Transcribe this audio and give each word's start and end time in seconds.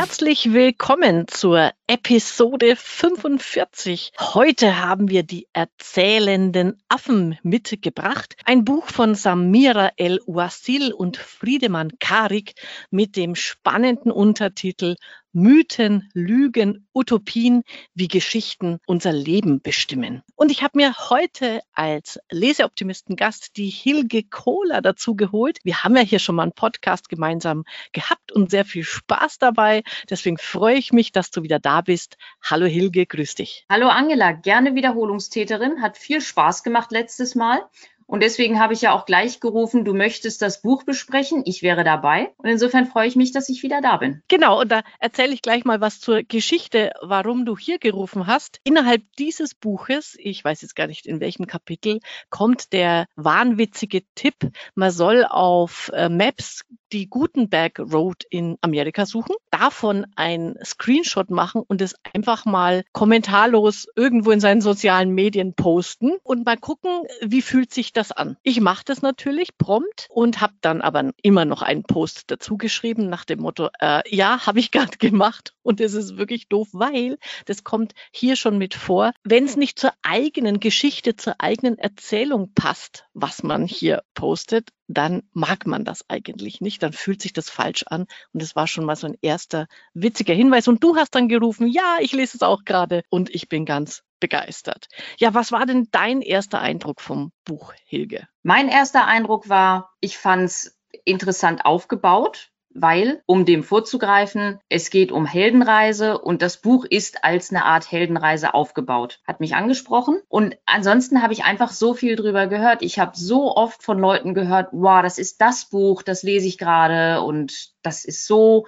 Herzlich 0.00 0.52
willkommen 0.52 1.26
zur 1.26 1.72
Episode 1.88 2.76
45. 2.76 4.12
Heute 4.20 4.80
haben 4.80 5.08
wir 5.08 5.24
die 5.24 5.48
erzählenden 5.52 6.80
Affen 6.88 7.36
mitgebracht. 7.42 8.36
Ein 8.44 8.64
Buch 8.64 8.86
von 8.86 9.16
Samira 9.16 9.90
El 9.96 10.20
Ouasil 10.24 10.92
und 10.92 11.16
Friedemann 11.16 11.90
Karik 11.98 12.54
mit 12.92 13.16
dem 13.16 13.34
spannenden 13.34 14.12
Untertitel 14.12 14.94
Mythen, 15.32 16.08
Lügen, 16.14 16.88
Utopien, 16.94 17.62
wie 17.94 18.08
Geschichten 18.08 18.78
unser 18.86 19.12
Leben 19.12 19.60
bestimmen. 19.60 20.22
Und 20.34 20.50
ich 20.50 20.62
habe 20.62 20.78
mir 20.78 20.94
heute 21.10 21.60
als 21.72 22.18
Leseoptimisten-Gast 22.30 23.56
die 23.56 23.68
Hilge 23.68 24.22
Kohler 24.22 24.80
dazu 24.80 25.14
geholt. 25.14 25.58
Wir 25.64 25.84
haben 25.84 25.96
ja 25.96 26.02
hier 26.02 26.18
schon 26.18 26.34
mal 26.34 26.44
einen 26.44 26.52
Podcast 26.52 27.08
gemeinsam 27.08 27.64
gehabt 27.92 28.32
und 28.32 28.50
sehr 28.50 28.64
viel 28.64 28.84
Spaß 28.84 29.38
dabei. 29.38 29.82
Deswegen 30.08 30.38
freue 30.38 30.76
ich 30.76 30.92
mich, 30.92 31.12
dass 31.12 31.30
du 31.30 31.42
wieder 31.42 31.58
da 31.58 31.82
bist. 31.82 32.16
Hallo 32.42 32.66
Hilge, 32.66 33.06
grüß 33.06 33.34
dich. 33.34 33.66
Hallo 33.70 33.88
Angela, 33.88 34.32
gerne 34.32 34.74
Wiederholungstäterin. 34.74 35.82
Hat 35.82 35.98
viel 35.98 36.20
Spaß 36.20 36.62
gemacht 36.62 36.90
letztes 36.90 37.34
Mal. 37.34 37.60
Und 38.08 38.22
deswegen 38.22 38.58
habe 38.58 38.72
ich 38.72 38.80
ja 38.80 38.92
auch 38.92 39.04
gleich 39.04 39.38
gerufen, 39.38 39.84
du 39.84 39.92
möchtest 39.92 40.40
das 40.40 40.62
Buch 40.62 40.84
besprechen. 40.84 41.42
Ich 41.44 41.62
wäre 41.62 41.84
dabei. 41.84 42.32
Und 42.38 42.48
insofern 42.48 42.86
freue 42.86 43.06
ich 43.06 43.16
mich, 43.16 43.32
dass 43.32 43.50
ich 43.50 43.62
wieder 43.62 43.82
da 43.82 43.98
bin. 43.98 44.22
Genau, 44.28 44.60
und 44.62 44.72
da 44.72 44.80
erzähle 44.98 45.34
ich 45.34 45.42
gleich 45.42 45.66
mal 45.66 45.82
was 45.82 46.00
zur 46.00 46.22
Geschichte, 46.22 46.92
warum 47.02 47.44
du 47.44 47.58
hier 47.58 47.78
gerufen 47.78 48.26
hast. 48.26 48.60
Innerhalb 48.64 49.02
dieses 49.18 49.54
Buches, 49.54 50.16
ich 50.18 50.42
weiß 50.42 50.62
jetzt 50.62 50.74
gar 50.74 50.86
nicht 50.86 51.04
in 51.04 51.20
welchem 51.20 51.46
Kapitel, 51.46 52.00
kommt 52.30 52.72
der 52.72 53.06
wahnwitzige 53.14 54.02
Tipp, 54.14 54.36
man 54.74 54.90
soll 54.90 55.26
auf 55.26 55.90
äh, 55.92 56.08
Maps 56.08 56.64
die 56.92 57.08
Gutenberg 57.08 57.78
Road 57.78 58.24
in 58.30 58.56
Amerika 58.60 59.06
suchen, 59.06 59.34
davon 59.50 60.06
ein 60.16 60.56
Screenshot 60.64 61.30
machen 61.30 61.62
und 61.66 61.80
es 61.80 61.94
einfach 62.14 62.44
mal 62.44 62.84
kommentarlos 62.92 63.86
irgendwo 63.96 64.30
in 64.30 64.40
seinen 64.40 64.60
sozialen 64.60 65.14
Medien 65.14 65.54
posten 65.54 66.12
und 66.22 66.44
mal 66.46 66.56
gucken, 66.56 66.90
wie 67.20 67.42
fühlt 67.42 67.72
sich 67.72 67.92
das 67.92 68.12
an. 68.12 68.36
Ich 68.42 68.60
mache 68.60 68.84
das 68.84 69.02
natürlich 69.02 69.56
prompt 69.58 70.08
und 70.10 70.40
habe 70.40 70.54
dann 70.60 70.80
aber 70.80 71.10
immer 71.22 71.44
noch 71.44 71.62
einen 71.62 71.82
Post 71.82 72.30
dazu 72.30 72.56
geschrieben 72.56 73.08
nach 73.08 73.24
dem 73.24 73.40
Motto, 73.40 73.68
äh, 73.80 74.02
ja, 74.14 74.46
habe 74.46 74.60
ich 74.60 74.70
gerade 74.70 74.96
gemacht 74.98 75.54
und 75.62 75.80
es 75.80 75.94
ist 75.94 76.16
wirklich 76.16 76.48
doof, 76.48 76.68
weil 76.72 77.18
das 77.46 77.64
kommt 77.64 77.92
hier 78.12 78.36
schon 78.36 78.58
mit 78.58 78.74
vor, 78.74 79.12
wenn 79.24 79.44
es 79.44 79.56
nicht 79.56 79.78
zur 79.78 79.92
eigenen 80.02 80.60
Geschichte, 80.60 81.16
zur 81.16 81.34
eigenen 81.38 81.78
Erzählung 81.78 82.52
passt, 82.54 83.04
was 83.12 83.42
man 83.42 83.66
hier 83.66 84.02
postet, 84.14 84.70
dann 84.88 85.22
mag 85.32 85.66
man 85.66 85.84
das 85.84 86.04
eigentlich 86.08 86.60
nicht, 86.60 86.82
dann 86.82 86.92
fühlt 86.92 87.22
sich 87.22 87.32
das 87.32 87.50
falsch 87.50 87.84
an. 87.86 88.06
Und 88.32 88.42
es 88.42 88.56
war 88.56 88.66
schon 88.66 88.84
mal 88.84 88.96
so 88.96 89.06
ein 89.06 89.16
erster 89.20 89.68
witziger 89.94 90.34
Hinweis. 90.34 90.66
Und 90.66 90.82
du 90.82 90.96
hast 90.96 91.14
dann 91.14 91.28
gerufen, 91.28 91.68
ja, 91.68 91.98
ich 92.00 92.12
lese 92.12 92.38
es 92.38 92.42
auch 92.42 92.64
gerade 92.64 93.02
und 93.10 93.32
ich 93.34 93.48
bin 93.48 93.64
ganz 93.64 94.02
begeistert. 94.18 94.88
Ja, 95.18 95.34
was 95.34 95.52
war 95.52 95.66
denn 95.66 95.88
dein 95.90 96.22
erster 96.22 96.60
Eindruck 96.60 97.00
vom 97.00 97.32
Buch, 97.44 97.72
Hilge? 97.84 98.26
Mein 98.42 98.68
erster 98.68 99.06
Eindruck 99.06 99.48
war, 99.48 99.94
ich 100.00 100.18
fand 100.18 100.44
es 100.44 100.78
interessant 101.04 101.64
aufgebaut 101.64 102.50
weil, 102.80 103.22
um 103.26 103.44
dem 103.44 103.62
vorzugreifen, 103.62 104.60
es 104.68 104.90
geht 104.90 105.12
um 105.12 105.26
Heldenreise 105.26 106.18
und 106.18 106.42
das 106.42 106.60
Buch 106.60 106.84
ist 106.84 107.24
als 107.24 107.50
eine 107.50 107.64
Art 107.64 107.90
Heldenreise 107.90 108.54
aufgebaut. 108.54 109.20
Hat 109.26 109.40
mich 109.40 109.54
angesprochen 109.54 110.20
und 110.28 110.56
ansonsten 110.66 111.22
habe 111.22 111.32
ich 111.32 111.44
einfach 111.44 111.70
so 111.70 111.94
viel 111.94 112.16
drüber 112.16 112.46
gehört. 112.46 112.82
Ich 112.82 112.98
habe 112.98 113.12
so 113.14 113.54
oft 113.56 113.82
von 113.82 113.98
Leuten 113.98 114.34
gehört, 114.34 114.68
wow, 114.72 115.02
das 115.02 115.18
ist 115.18 115.40
das 115.40 115.66
Buch, 115.66 116.02
das 116.02 116.22
lese 116.22 116.46
ich 116.46 116.58
gerade 116.58 117.22
und 117.22 117.70
das 117.82 118.04
ist 118.04 118.26
so 118.26 118.66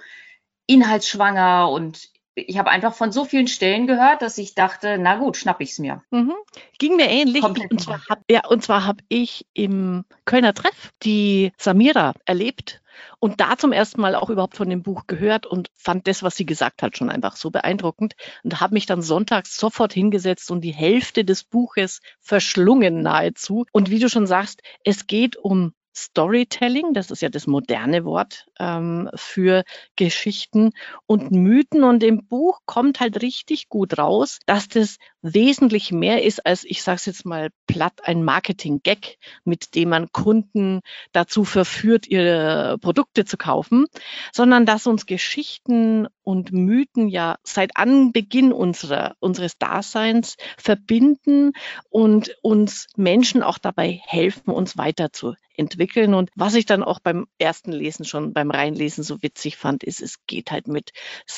inhaltsschwanger 0.67 1.69
und 1.69 2.11
ich 2.33 2.57
habe 2.57 2.69
einfach 2.69 2.93
von 2.93 3.11
so 3.11 3.25
vielen 3.25 3.47
Stellen 3.47 3.87
gehört, 3.87 4.21
dass 4.21 4.37
ich 4.37 4.55
dachte, 4.55 4.97
na 4.97 5.15
gut, 5.15 5.35
schnapp 5.37 5.59
ich's 5.59 5.79
mir. 5.79 6.01
Mhm. 6.11 6.33
Ging 6.79 6.95
mir 6.95 7.09
ähnlich. 7.09 7.41
Komplett 7.41 7.71
und 7.71 7.81
zwar 7.81 8.07
habe 8.07 8.21
ja, 8.29 8.47
und 8.47 8.63
zwar 8.63 8.85
habe 8.85 9.03
ich 9.09 9.45
im 9.53 10.05
Kölner 10.25 10.53
Treff 10.53 10.91
die 11.03 11.51
Samira 11.57 12.13
erlebt 12.25 12.80
und 13.19 13.39
da 13.41 13.57
zum 13.57 13.71
ersten 13.71 14.01
Mal 14.01 14.15
auch 14.15 14.29
überhaupt 14.29 14.55
von 14.57 14.69
dem 14.69 14.83
Buch 14.83 15.07
gehört 15.07 15.45
und 15.45 15.69
fand 15.75 16.07
das, 16.07 16.23
was 16.23 16.35
sie 16.35 16.45
gesagt 16.45 16.81
hat, 16.81 16.97
schon 16.97 17.09
einfach 17.09 17.35
so 17.35 17.51
beeindruckend 17.51 18.15
und 18.43 18.59
habe 18.59 18.73
mich 18.73 18.85
dann 18.85 19.01
sonntags 19.01 19.57
sofort 19.57 19.93
hingesetzt 19.93 20.51
und 20.51 20.61
die 20.61 20.73
Hälfte 20.73 21.25
des 21.25 21.43
Buches 21.43 22.01
verschlungen 22.19 23.01
nahezu. 23.01 23.65
Und 23.71 23.89
wie 23.89 23.99
du 23.99 24.09
schon 24.09 24.27
sagst, 24.27 24.61
es 24.83 25.07
geht 25.07 25.37
um 25.37 25.73
Storytelling, 25.95 26.93
das 26.93 27.11
ist 27.11 27.21
ja 27.21 27.29
das 27.29 27.47
moderne 27.47 28.05
Wort 28.05 28.45
ähm, 28.59 29.09
für 29.15 29.63
Geschichten 29.95 30.71
und 31.05 31.31
Mythen. 31.31 31.83
Und 31.83 32.03
im 32.03 32.27
Buch 32.27 32.59
kommt 32.65 32.99
halt 32.99 33.21
richtig 33.21 33.69
gut 33.69 33.97
raus, 33.97 34.39
dass 34.45 34.67
das 34.67 34.97
wesentlich 35.21 35.91
mehr 35.91 36.23
ist 36.23 36.45
als, 36.45 36.63
ich 36.63 36.81
sage 36.81 36.95
es 36.97 37.05
jetzt 37.05 37.25
mal 37.25 37.49
platt, 37.67 37.93
ein 38.03 38.23
Marketing-Gag, 38.23 39.17
mit 39.43 39.75
dem 39.75 39.89
man 39.89 40.11
Kunden 40.11 40.81
dazu 41.11 41.43
verführt, 41.43 42.07
ihre 42.07 42.77
Produkte 42.79 43.25
zu 43.25 43.37
kaufen, 43.37 43.85
sondern 44.31 44.65
dass 44.65 44.87
uns 44.87 45.05
Geschichten 45.05 46.07
und 46.23 46.51
Mythen 46.51 47.07
ja 47.07 47.35
seit 47.43 47.77
Anbeginn 47.77 48.53
unserer, 48.53 49.15
unseres 49.19 49.57
Daseins 49.57 50.37
verbinden 50.57 51.51
und 51.89 52.35
uns 52.41 52.87
Menschen 52.95 53.43
auch 53.43 53.57
dabei 53.57 54.01
helfen, 54.05 54.51
uns 54.51 54.77
weiterzuentwickeln. 54.77 55.80
Und 56.13 56.29
was 56.35 56.55
ich 56.55 56.65
dann 56.65 56.83
auch 56.83 56.99
beim 56.99 57.27
ersten 57.37 57.71
Lesen 57.71 58.05
schon, 58.05 58.33
beim 58.33 58.51
Reinlesen 58.51 59.03
so 59.03 59.21
witzig 59.21 59.57
fand, 59.57 59.83
ist, 59.83 60.01
es 60.01 60.25
geht 60.27 60.51
halt 60.51 60.67
mit 60.67 60.91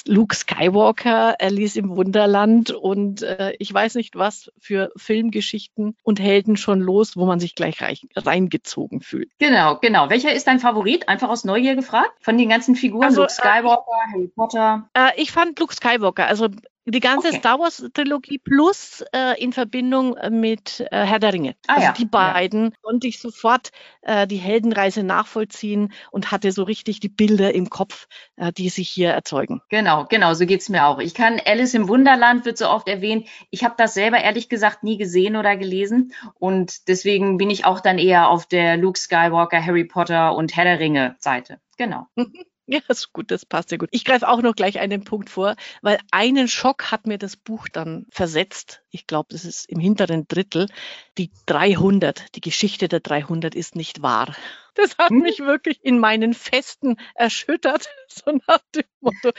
Luke 0.06 0.36
Skywalker, 0.36 1.36
Alice 1.40 1.76
im 1.76 1.96
Wunderland 1.96 2.72
und 2.72 3.22
äh, 3.22 3.54
ich 3.60 3.74
weiß 3.74 3.96
nicht 3.96 4.16
was 4.16 4.52
für 4.60 4.92
Filmgeschichten 4.96 5.96
und 6.04 6.20
Helden 6.20 6.58
schon 6.58 6.80
los, 6.80 7.16
wo 7.16 7.26
man 7.26 7.40
sich 7.40 7.56
gleich 7.56 7.78
reingezogen 8.16 9.02
fühlt. 9.02 9.32
Genau, 9.40 9.78
genau. 9.78 10.10
Welcher 10.10 10.34
ist 10.34 10.48
dein 10.48 10.60
Favorit? 10.60 11.10
Einfach 11.10 11.30
aus 11.30 11.44
Neugier 11.44 11.76
gefragt? 11.76 12.12
Von 12.22 12.38
den 12.38 12.50
ganzen 12.50 12.76
Figuren, 12.76 13.06
also, 13.06 13.22
Luke 13.22 13.32
äh, 13.32 13.36
Skywalker, 13.36 13.92
äh, 13.92 14.14
Harry 14.14 14.32
Potter? 14.36 14.90
Äh, 14.94 15.22
ich 15.22 15.32
fand 15.32 15.60
Luke 15.60 15.74
Skywalker, 15.74 16.28
also 16.28 16.50
die 16.86 17.00
ganze 17.00 17.30
okay. 17.30 17.38
Star 17.38 17.60
Wars 17.60 17.86
Trilogie 17.94 18.40
plus 18.40 19.04
äh, 19.14 19.42
in 19.42 19.54
Verbindung 19.54 20.18
mit 20.32 20.82
äh, 20.92 21.06
Herr 21.06 21.20
der 21.20 21.34
Ringe. 21.34 21.56
Ah, 21.68 21.76
also 21.76 21.88
ja. 21.88 21.94
die 21.94 22.06
beiden 22.06 22.64
ja. 22.66 22.72
konnte 22.82 23.08
ich 23.08 23.20
sofort 23.20 23.72
äh, 24.02 24.28
die 24.28 24.38
Heldenreise 24.38 25.04
nachvollziehen 25.04 25.94
und 26.12 26.32
hatte 26.32 26.52
so 26.52 26.64
richtig 26.64 27.00
die 27.00 27.10
Bilder 27.10 27.54
im 27.54 27.70
Kopf, 27.70 28.08
äh, 28.36 28.52
die 28.52 28.70
sich 28.70 28.90
hier 28.90 29.12
erzeugen. 29.12 29.62
Genau, 29.70 30.06
genau, 30.10 30.34
so 30.34 30.46
geht's 30.46 30.70
mir 30.70 30.86
auch. 30.86 31.00
Ich 31.00 31.14
kann 31.14 31.40
Alice 31.46 31.74
im 31.74 31.88
Wunderland 31.88 32.46
wird 32.46 32.58
so 32.58 32.68
oft 32.68 32.88
erwähnt. 32.88 33.28
Ich 33.50 33.64
habe 33.64 33.76
das 33.78 33.94
selber 33.94 34.18
ehrlich 34.18 34.50
gesagt 34.50 34.84
nie 34.84 34.98
gesehen 34.98 35.36
oder 35.38 35.56
gelesen 35.56 36.14
und 36.36 36.88
deswegen 36.90 37.38
bin 37.38 37.50
ich 37.50 37.66
auch 37.66 37.80
dann 37.80 37.98
eher 37.98 38.30
auf 38.30 38.46
der 38.46 38.76
Luke 38.78 39.00
Skywalker, 39.00 39.66
Harry 39.66 39.86
Potter 39.86 40.36
und 40.36 40.56
Herr 40.56 40.66
der 40.66 40.80
Ringe 40.80 41.16
Seite. 41.20 41.60
Genau. 41.78 42.08
Ja, 42.66 42.80
ist 42.88 43.14
gut, 43.14 43.32
das 43.32 43.46
passt 43.46 43.70
sehr 43.70 43.78
gut. 43.78 43.90
Ich 43.92 44.06
greife 44.06 44.28
auch 44.28 44.42
noch 44.42 44.56
gleich 44.56 44.80
einen 44.80 45.04
Punkt 45.04 45.30
vor, 45.30 45.56
weil 45.82 46.00
einen 46.12 46.48
Schock 46.48 46.92
hat 46.92 47.08
mir 47.08 47.18
das 47.18 47.36
Buch 47.36 47.68
dann 47.68 48.06
versetzt. 48.10 48.84
Ich 48.90 49.08
glaube, 49.08 49.28
das 49.32 49.46
ist 49.46 49.70
im 49.70 49.80
hinteren 49.80 50.28
Drittel. 50.28 50.68
Die 51.18 51.32
300, 51.46 52.36
die 52.36 52.42
Geschichte 52.42 52.88
der 52.88 53.00
300 53.00 53.56
ist 53.56 53.76
nicht 53.76 54.02
wahr. 54.02 54.36
Das 54.76 54.98
hat 54.98 55.12
hm? 55.12 55.20
mich 55.20 55.38
wirklich 55.38 55.78
in 55.84 56.00
meinen 56.00 56.34
Festen 56.34 56.98
erschüttert, 57.14 57.90
so 58.08 58.40
nach 58.48 58.58
dem 58.74 58.86
Motto. 59.02 59.30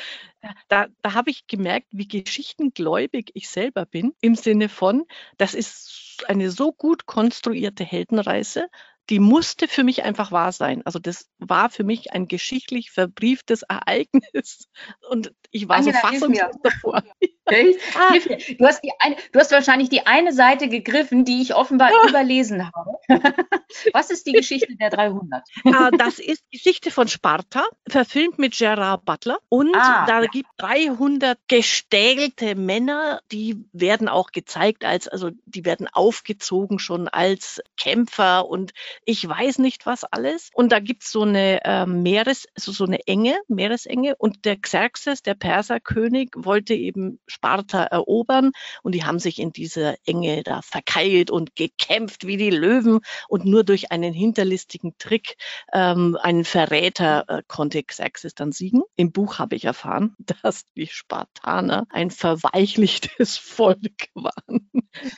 Da, 0.68 0.86
da 1.02 1.14
habe 1.14 1.30
ich 1.30 1.48
gemerkt, 1.48 1.88
wie 1.90 2.06
geschichtengläubig 2.06 3.32
ich 3.34 3.48
selber 3.48 3.84
bin, 3.84 4.14
im 4.20 4.36
Sinne 4.36 4.68
von, 4.68 5.06
das 5.36 5.54
ist 5.54 6.24
eine 6.28 6.52
so 6.52 6.72
gut 6.72 7.06
konstruierte 7.06 7.84
Heldenreise, 7.84 8.68
die 9.10 9.18
musste 9.18 9.68
für 9.68 9.84
mich 9.84 10.02
einfach 10.02 10.32
wahr 10.32 10.52
sein. 10.52 10.82
Also 10.84 10.98
das 10.98 11.28
war 11.38 11.70
für 11.70 11.84
mich 11.84 12.12
ein 12.12 12.28
geschichtlich 12.28 12.90
verbrieftes 12.90 13.62
Ereignis 13.62 14.68
und 15.10 15.32
ich 15.50 15.68
war 15.68 15.76
Angela, 15.76 16.00
so 16.00 16.08
fassungslos 16.08 16.56
davor. 16.62 17.02
ah. 17.46 18.14
Du, 18.58 18.66
hast 18.66 18.82
die 18.82 18.92
eine, 18.98 19.16
du 19.32 19.38
hast 19.38 19.52
wahrscheinlich 19.52 19.88
die 19.88 20.06
eine 20.06 20.32
Seite 20.32 20.68
gegriffen, 20.68 21.24
die 21.24 21.42
ich 21.42 21.54
offenbar 21.54 21.90
ja. 21.90 22.08
überlesen 22.08 22.70
habe. 22.72 22.98
Was 23.92 24.10
ist 24.10 24.26
die 24.26 24.32
Geschichte 24.32 24.74
der 24.76 24.90
300? 24.90 25.42
Ah, 25.64 25.90
das 25.90 26.18
ist 26.18 26.42
die 26.46 26.56
Geschichte 26.56 26.90
von 26.90 27.06
Sparta, 27.06 27.64
verfilmt 27.88 28.38
mit 28.38 28.56
Gerard 28.56 29.04
Butler. 29.04 29.38
Und 29.48 29.74
ah, 29.76 30.06
da 30.06 30.22
ja. 30.22 30.28
gibt 30.28 30.48
300 30.58 31.38
gestählte 31.46 32.54
Männer, 32.54 33.20
die 33.30 33.64
werden 33.72 34.08
auch 34.08 34.32
gezeigt 34.32 34.84
als, 34.84 35.06
also 35.06 35.30
die 35.44 35.64
werden 35.64 35.88
aufgezogen 35.92 36.78
schon 36.78 37.08
als 37.08 37.62
Kämpfer 37.76 38.48
und 38.48 38.72
ich 39.04 39.26
weiß 39.26 39.58
nicht 39.58 39.86
was 39.86 40.04
alles. 40.04 40.50
Und 40.54 40.72
da 40.72 40.80
gibt's 40.80 41.10
so 41.10 41.22
eine 41.22 41.64
äh, 41.64 41.86
Meeres, 41.86 42.46
also 42.56 42.72
so 42.72 42.84
eine 42.84 43.06
Enge, 43.06 43.36
Meeresenge. 43.48 44.14
Und 44.16 44.44
der 44.44 44.56
Xerxes, 44.56 45.22
der 45.22 45.34
Perserkönig, 45.34 46.30
wollte 46.36 46.74
eben 46.74 47.20
Sparta 47.26 47.84
erobern. 47.84 48.52
Und 48.82 48.94
die 48.94 49.04
haben 49.04 49.18
sich 49.18 49.38
in 49.38 49.52
dieser 49.52 49.96
Enge 50.06 50.42
da 50.42 50.62
verkeilt 50.62 51.30
und 51.30 51.56
gekämpft 51.56 52.26
wie 52.26 52.36
die 52.36 52.50
Löwen. 52.50 53.00
Und 53.28 53.44
nur 53.44 53.64
durch 53.64 53.92
einen 53.92 54.12
hinterlistigen 54.12 54.94
Trick, 54.98 55.36
ähm, 55.72 56.16
einen 56.20 56.44
Verräter, 56.44 57.24
äh, 57.28 57.42
konnte 57.46 57.82
Xerxes 57.82 58.34
dann 58.34 58.52
siegen. 58.52 58.82
Im 58.96 59.12
Buch 59.12 59.38
habe 59.38 59.56
ich 59.56 59.64
erfahren, 59.64 60.14
dass 60.42 60.64
die 60.76 60.86
Spartaner 60.86 61.86
ein 61.90 62.10
verweichlichtes 62.10 63.36
Volk 63.38 64.08
waren, 64.14 64.70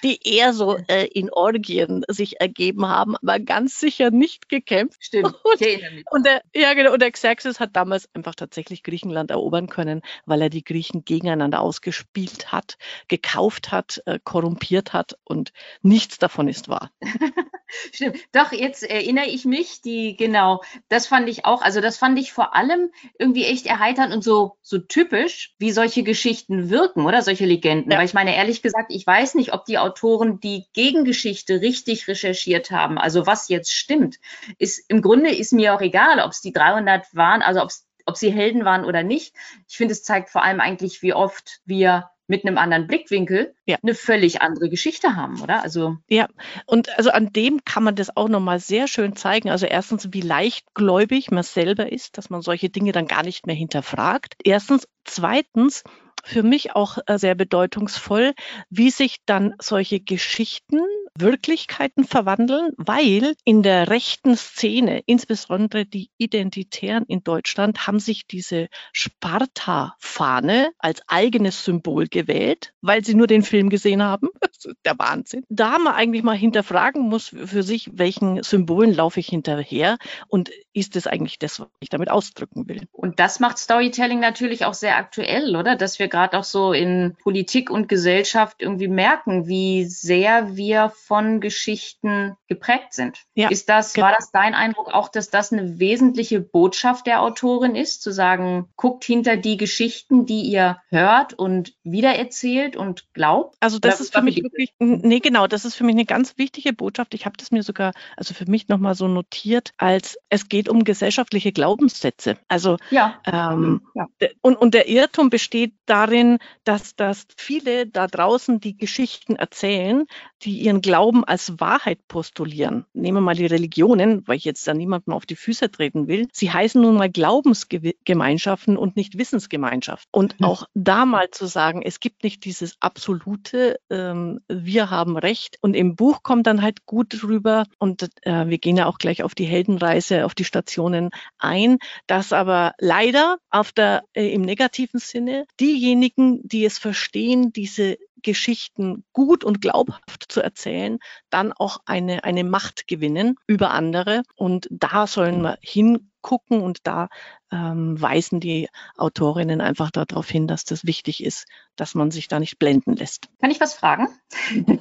die 0.03 0.21
eher 0.23 0.53
so 0.53 0.77
äh, 0.89 1.07
in 1.07 1.31
Orgien 1.33 2.03
sich 2.09 2.41
ergeben 2.41 2.87
haben, 2.87 3.17
aber 3.17 3.41
ganz 3.41 3.66
sicher 3.69 4.11
nicht 4.11 4.49
gekämpft. 4.49 5.05
Stimmt. 5.05 5.35
Und, 5.45 6.05
und 6.11 6.27
der, 6.27 6.43
ja, 6.55 6.75
genau, 6.75 6.93
und 6.93 7.01
der 7.01 7.11
Xerxes 7.11 7.61
hat 7.61 7.77
damals 7.77 8.09
einfach 8.15 8.35
tatsächlich 8.35 8.83
Griechenland 8.83 9.31
erobern 9.31 9.69
können, 9.69 10.03
weil 10.27 10.43
er 10.43 10.51
die 10.51 10.65
Griechen 10.65 11.05
gegeneinander 11.05 11.61
ausgespielt 11.61 12.53
hat, 12.53 12.79
gekauft 13.09 13.73
hat, 13.73 14.03
äh, 14.07 14.19
korrumpiert 14.23 14.93
hat 14.93 15.17
und 15.25 15.53
nichts 15.83 16.19
davon 16.19 16.49
ist 16.49 16.69
wahr. 16.69 16.91
Stimmt. 17.93 18.19
Doch, 18.33 18.53
jetzt 18.53 18.83
erinnere 18.83 19.27
ich 19.27 19.45
mich, 19.45 19.81
die, 19.83 20.17
genau, 20.17 20.63
das 20.89 21.07
fand 21.07 21.29
ich 21.29 21.45
auch, 21.45 21.63
also 21.63 21.81
das 21.81 21.97
fand 21.97 22.19
ich 22.19 22.33
vor 22.33 22.55
allem 22.55 22.91
irgendwie 23.19 23.45
echt 23.45 23.67
erheiternd 23.67 24.15
und 24.15 24.23
so, 24.23 24.57
so 24.63 24.79
typisch, 24.79 25.55
wie 25.59 25.73
solche 25.73 26.03
Geschichten 26.03 26.71
wirken, 26.71 27.07
oder 27.07 27.23
solche 27.23 27.47
Legenden. 27.47 27.93
Ja. 27.93 27.99
Weil 27.99 28.07
ich 28.07 28.15
meine, 28.15 28.37
ehrlich 28.37 28.63
gesagt, 28.63 28.93
ich 28.93 29.07
weiß 29.07 29.35
nicht, 29.35 29.53
ob 29.53 29.65
die 29.65 29.79
Autoren 29.79 30.41
die 30.41 30.67
Gegengeschichte 30.73 31.61
richtig 31.61 32.09
recherchiert 32.09 32.71
haben. 32.71 32.99
Also 32.99 33.27
was 33.27 33.49
jetzt 33.49 33.73
stimmt, 33.73 34.17
ist, 34.59 34.85
im 34.89 35.03
Grunde 35.03 35.35
ist 35.35 35.53
mir 35.53 35.75
auch 35.75 35.81
egal, 35.81 36.21
ob 36.21 36.33
es 36.33 36.41
die 36.41 36.53
300 36.53 37.15
waren, 37.15 37.43
also 37.43 37.67
ob 38.07 38.17
sie 38.17 38.31
Helden 38.31 38.65
waren 38.65 38.85
oder 38.85 39.03
nicht. 39.03 39.35
Ich 39.69 39.77
finde, 39.77 39.93
es 39.93 40.05
zeigt 40.05 40.31
vor 40.31 40.43
allem 40.43 40.61
eigentlich, 40.61 41.03
wie 41.03 41.13
oft 41.13 41.61
wir 41.65 42.11
mit 42.29 42.45
einem 42.45 42.59
anderen 42.59 42.87
Blickwinkel 42.87 43.55
ja. 43.67 43.77
eine 43.83 43.95
völlig 43.95 44.43
andere 44.43 44.69
Geschichte 44.69 45.17
haben, 45.17 45.41
oder? 45.41 45.63
Also 45.63 45.97
ja, 46.09 46.29
und 46.67 46.97
also 46.99 47.11
an 47.11 47.33
dem 47.33 47.65
kann 47.65 47.85
man 47.85 47.95
das 47.95 48.17
auch 48.17 48.29
nochmal 48.29 48.59
sehr 48.59 48.89
schön 48.89 49.17
zeigen. 49.17 49.51
Also 49.51 49.67
erstens, 49.67 50.13
wie 50.13 50.21
leichtgläubig 50.21 51.31
man 51.31 51.43
selber 51.43 51.91
ist, 51.91 52.19
dass 52.19 52.31
man 52.31 52.43
solche 52.43 52.69
Dinge 52.69 52.93
dann 52.93 53.07
gar 53.07 53.23
nicht 53.23 53.47
mehr 53.47 53.55
hinterfragt. 53.55 54.35
Erstens, 54.43 54.89
zweitens, 55.05 55.85
für 56.27 56.43
mich 56.43 56.75
auch 56.75 56.99
äh, 57.07 57.19
sehr 57.19 57.35
bedeutungsvoll, 57.35 58.35
wie 58.69 58.91
sich 58.91 59.19
dann 59.27 59.55
solche 59.61 60.01
Geschichten 60.01 60.81
Wirklichkeiten 61.19 62.05
verwandeln, 62.05 62.73
weil 62.77 63.35
in 63.45 63.63
der 63.63 63.89
rechten 63.89 64.37
Szene, 64.37 65.03
insbesondere 65.07 65.87
die 65.87 66.11
Identitären 66.19 67.05
in 67.07 67.23
Deutschland, 67.23 67.87
haben 67.87 68.01
sich 68.01 68.27
diese 68.27 68.69
Sparta-Fahne 68.93 70.73
als 70.79 71.01
eigenes 71.07 71.65
Symbol 71.65 72.09
gewählt, 72.09 72.73
weil 72.83 73.05
sie 73.05 73.15
nur 73.15 73.27
den 73.27 73.43
Film 73.43 73.71
gesehen 73.71 74.03
haben. 74.03 74.29
Das 74.57 74.65
ist 74.65 74.77
der 74.87 74.99
Wahnsinn. 74.99 75.45
Da 75.49 75.79
man 75.79 75.95
eigentlich 75.95 76.23
mal 76.23 76.37
hinterfragen 76.37 77.03
muss 77.03 77.29
für 77.29 77.63
sich, 77.63 77.91
welchen 77.93 78.43
Symbolen 78.43 78.95
laufe 78.95 79.21
ich 79.21 79.29
hinterher 79.29 79.99
und 80.29 80.51
ist 80.77 80.95
es 80.95 81.07
eigentlich 81.07 81.39
das, 81.39 81.59
was 81.59 81.69
ich 81.81 81.89
damit 81.89 82.11
ausdrücken 82.11 82.69
will. 82.69 82.83
Und 82.93 83.19
das 83.19 83.41
macht 83.41 83.57
Storytelling 83.57 84.21
natürlich 84.21 84.67
auch 84.67 84.75
sehr 84.75 84.97
aktuell, 84.97 85.57
oder? 85.57 85.75
Dass 85.75 85.99
wir 85.99 86.09
gerade 86.09 86.39
auch 86.39 86.45
so 86.45 86.75
in 86.75 87.17
Politik 87.23 87.71
und 87.71 87.89
Gesellschaft 87.89 88.61
irgendwie 88.61 88.89
merken, 88.89 89.49
wie 89.49 89.87
sehr 89.87 90.55
wir 90.55 90.91
von 90.91 91.41
Geschichten 91.41 92.37
geprägt 92.47 92.93
sind. 92.93 93.25
Ja, 93.35 93.49
ist 93.49 93.71
das, 93.71 93.95
genau. 93.95 94.09
war 94.09 94.15
das 94.15 94.31
dein 94.33 94.55
Eindruck 94.55 94.93
auch, 94.93 95.09
dass 95.09 95.31
das 95.31 95.51
eine 95.51 95.79
wesentliche 95.79 96.41
Botschaft 96.41 97.07
der 97.07 97.23
Autorin 97.23 97.75
ist, 97.75 98.03
zu 98.03 98.11
sagen, 98.11 98.69
guckt 98.77 99.05
hinter 99.05 99.39
die 99.39 99.57
Geschichten, 99.57 100.27
die 100.27 100.43
ihr 100.43 100.83
hört 100.91 101.33
und 101.33 101.73
wiedererzählt 101.85 102.77
und 102.77 103.07
glaubt? 103.15 103.57
Also 103.61 103.79
das 103.79 103.95
Oder 103.95 104.03
ist 104.03 104.15
für 104.15 104.23
mich 104.23 104.43
wirklich, 104.43 104.75
nee, 104.79 105.21
genau, 105.21 105.47
das 105.47 105.65
ist 105.65 105.75
für 105.75 105.85
mich 105.85 105.95
eine 105.95 106.05
ganz 106.05 106.37
wichtige 106.37 106.75
Botschaft. 106.75 107.15
Ich 107.15 107.25
habe 107.25 107.39
das 107.39 107.51
mir 107.51 107.63
sogar, 107.63 107.93
also 108.19 108.35
für 108.35 108.45
mich 108.45 108.69
nochmal 108.69 108.95
so 108.95 109.09
notiert, 109.09 109.71
als 109.79 110.19
es 110.29 110.51
geht 110.51 110.66
um 110.69 110.85
gesellschaftliche 110.85 111.53
Glaubenssätze. 111.53 112.37
Also 112.49 112.77
ja. 112.91 113.21
Ähm, 113.25 113.83
ja. 113.95 114.07
Und, 114.41 114.57
und 114.57 114.75
der 114.75 114.89
Irrtum 114.89 115.31
besteht 115.31 115.75
darin, 115.87 116.39
dass, 116.65 116.97
dass 116.97 117.27
viele 117.37 117.87
da 117.87 118.07
draußen 118.07 118.61
die 118.61 118.77
Geschichten 118.77 119.37
erzählen, 119.37 120.07
die 120.43 120.59
ihren 120.59 120.81
Glauben 120.81 121.25
als 121.25 121.59
Wahrheit 121.61 122.07
postulieren. 122.09 122.87
Nehmen 122.93 123.19
wir 123.19 123.23
mal 123.23 123.35
die 123.35 123.47
Religionen, 123.47 124.27
weil 124.27 124.37
ich 124.37 124.45
jetzt 124.45 124.67
da 124.67 124.75
niemandem 124.75 125.15
auf 125.15 125.27
die 125.27 125.37
Füße 125.37 125.71
treten 125.71 126.09
will. 126.09 126.29
Sie 126.33 126.51
heißen 126.51 126.81
nun 126.81 126.97
mal 126.97 127.11
Glaubensgemeinschaften 127.11 128.77
und 128.77 128.97
nicht 128.97 129.19
Wissensgemeinschaften. 129.19 130.09
Und 130.13 130.39
mhm. 130.41 130.47
auch 130.47 130.65
da 130.75 131.07
mal 131.07 131.31
zu 131.31 131.47
sagen, 131.47 131.83
es 131.83 132.01
gibt 132.01 132.23
nicht 132.25 132.45
dieses 132.45 132.77
absolute, 132.81 133.79
ähm, 133.91 134.41
wir 134.49 134.91
haben 134.91 135.17
Recht. 135.17 135.59
Und 135.61 135.75
im 135.75 135.97
Buch 135.97 136.23
kommt 136.23 136.47
dann 136.47 136.63
halt 136.63 136.87
gut 136.87 137.23
drüber, 137.23 137.65
und 137.79 138.09
äh, 138.23 138.49
wir 138.49 138.59
gehen 138.59 138.77
ja 138.77 138.87
auch 138.87 138.99
gleich 138.99 139.23
auf 139.23 139.35
die 139.35 139.45
Heldenreise, 139.45 140.25
auf 140.25 140.35
die 140.35 140.45
Stationen 140.57 141.11
ein, 141.39 141.79
dass 142.07 142.33
aber 142.33 142.73
leider 142.79 143.39
auf 143.51 143.73
der, 143.73 144.05
äh, 144.15 144.33
im 144.33 144.43
negativen 144.43 145.01
Sinne 145.01 145.45
diejenigen, 145.61 146.41
die 146.49 146.65
es 146.65 146.79
verstehen, 146.79 147.53
diese 147.53 147.99
Geschichten 148.23 149.05
gut 149.13 149.45
und 149.45 149.61
glaubhaft 149.61 150.25
zu 150.29 150.41
erzählen, 150.41 150.99
dann 151.31 151.53
auch 151.53 151.79
eine, 151.85 152.25
eine 152.25 152.43
Macht 152.43 152.89
gewinnen 152.89 153.37
über 153.47 153.71
andere. 153.71 154.23
Und 154.35 154.67
da 154.71 155.07
sollen 155.07 155.43
wir 155.43 155.59
hingucken 155.61 156.63
und 156.63 156.79
da 156.85 157.09
ähm, 157.53 158.01
weisen 158.01 158.41
die 158.41 158.69
Autorinnen 158.97 159.61
einfach 159.61 159.91
darauf 159.91 160.29
hin, 160.29 160.49
dass 160.49 160.65
das 160.65 160.87
wichtig 160.87 161.23
ist, 161.23 161.47
dass 161.77 161.95
man 161.95 162.11
sich 162.11 162.27
da 162.27 162.41
nicht 162.41 162.59
blenden 162.59 162.97
lässt. 162.97 163.29
Kann 163.41 163.51
ich 163.51 163.61
was 163.61 163.75
fragen? 163.75 164.09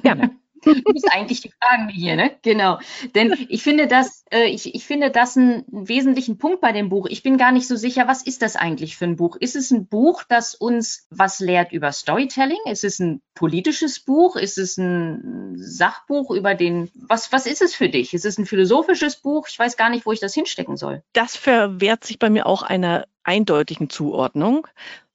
Gerne. 0.02 0.30
Du 0.66 0.92
bist 0.92 1.08
eigentlich 1.12 1.40
die 1.40 1.52
Fragen 1.60 1.88
hier, 1.88 2.16
ne? 2.16 2.32
Genau. 2.42 2.78
Denn 3.14 3.34
ich 3.48 3.62
finde 3.62 3.86
das, 3.86 4.24
äh, 4.30 4.46
ich, 4.46 4.74
ich 4.74 4.84
finde 4.84 5.10
das 5.10 5.36
einen, 5.36 5.64
wesentlichen 5.68 6.38
Punkt 6.38 6.60
bei 6.60 6.72
dem 6.72 6.88
Buch. 6.88 7.06
Ich 7.08 7.22
bin 7.22 7.38
gar 7.38 7.52
nicht 7.52 7.68
so 7.68 7.76
sicher, 7.76 8.08
was 8.08 8.22
ist 8.22 8.42
das 8.42 8.56
eigentlich 8.56 8.96
für 8.96 9.04
ein 9.04 9.16
Buch? 9.16 9.36
Ist 9.36 9.56
es 9.56 9.70
ein 9.70 9.86
Buch, 9.86 10.24
das 10.28 10.54
uns 10.54 11.06
was 11.10 11.40
lehrt 11.40 11.72
über 11.72 11.92
Storytelling? 11.92 12.58
Ist 12.66 12.84
es 12.84 12.98
ein 12.98 13.22
politisches 13.34 14.00
Buch? 14.00 14.36
Ist 14.36 14.58
es 14.58 14.76
ein 14.76 15.54
Sachbuch 15.56 16.30
über 16.30 16.54
den, 16.54 16.90
was, 16.94 17.32
was 17.32 17.46
ist 17.46 17.62
es 17.62 17.74
für 17.74 17.88
dich? 17.88 18.14
Ist 18.14 18.24
es 18.24 18.38
ein 18.38 18.46
philosophisches 18.46 19.16
Buch? 19.16 19.46
Ich 19.48 19.58
weiß 19.58 19.76
gar 19.76 19.90
nicht, 19.90 20.06
wo 20.06 20.12
ich 20.12 20.20
das 20.20 20.34
hinstecken 20.34 20.76
soll. 20.76 21.02
Das 21.12 21.36
verwehrt 21.36 22.04
sich 22.04 22.18
bei 22.18 22.30
mir 22.30 22.46
auch 22.46 22.62
einer 22.62 23.06
eindeutigen 23.22 23.90
Zuordnung. 23.90 24.66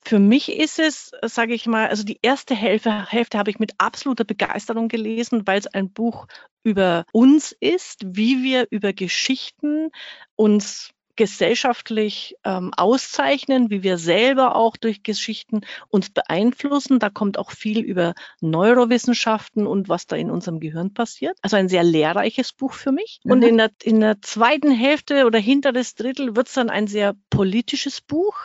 Für 0.03 0.19
mich 0.19 0.51
ist 0.51 0.79
es, 0.79 1.11
sage 1.23 1.53
ich 1.53 1.67
mal, 1.67 1.87
also 1.87 2.03
die 2.03 2.19
erste 2.21 2.55
Hälfte, 2.55 3.05
Hälfte 3.09 3.37
habe 3.37 3.51
ich 3.51 3.59
mit 3.59 3.73
absoluter 3.77 4.23
Begeisterung 4.23 4.87
gelesen, 4.87 5.45
weil 5.45 5.59
es 5.59 5.67
ein 5.67 5.91
Buch 5.91 6.27
über 6.63 7.05
uns 7.11 7.55
ist, 7.59 8.01
wie 8.05 8.43
wir 8.43 8.67
über 8.71 8.93
Geschichten 8.93 9.89
uns 10.35 10.91
gesellschaftlich 11.21 12.35
ähm, 12.43 12.73
auszeichnen, 12.75 13.69
wie 13.69 13.83
wir 13.83 13.99
selber 13.99 14.55
auch 14.55 14.75
durch 14.75 15.03
Geschichten 15.03 15.61
uns 15.87 16.09
beeinflussen. 16.09 16.97
Da 16.97 17.11
kommt 17.11 17.37
auch 17.37 17.51
viel 17.51 17.81
über 17.81 18.15
Neurowissenschaften 18.39 19.67
und 19.67 19.87
was 19.87 20.07
da 20.07 20.15
in 20.15 20.31
unserem 20.31 20.59
Gehirn 20.59 20.95
passiert. 20.95 21.37
Also 21.43 21.57
ein 21.57 21.69
sehr 21.69 21.83
lehrreiches 21.83 22.53
Buch 22.53 22.73
für 22.73 22.91
mich. 22.91 23.19
Mhm. 23.23 23.31
Und 23.31 23.43
in 23.43 23.57
der, 23.57 23.69
in 23.83 23.99
der 23.99 24.19
zweiten 24.23 24.71
Hälfte 24.71 25.27
oder 25.27 25.37
hinteres 25.37 25.93
Drittel 25.93 26.35
wird 26.35 26.47
es 26.47 26.55
dann 26.55 26.71
ein 26.71 26.87
sehr 26.87 27.13
politisches 27.29 28.01
Buch. 28.01 28.35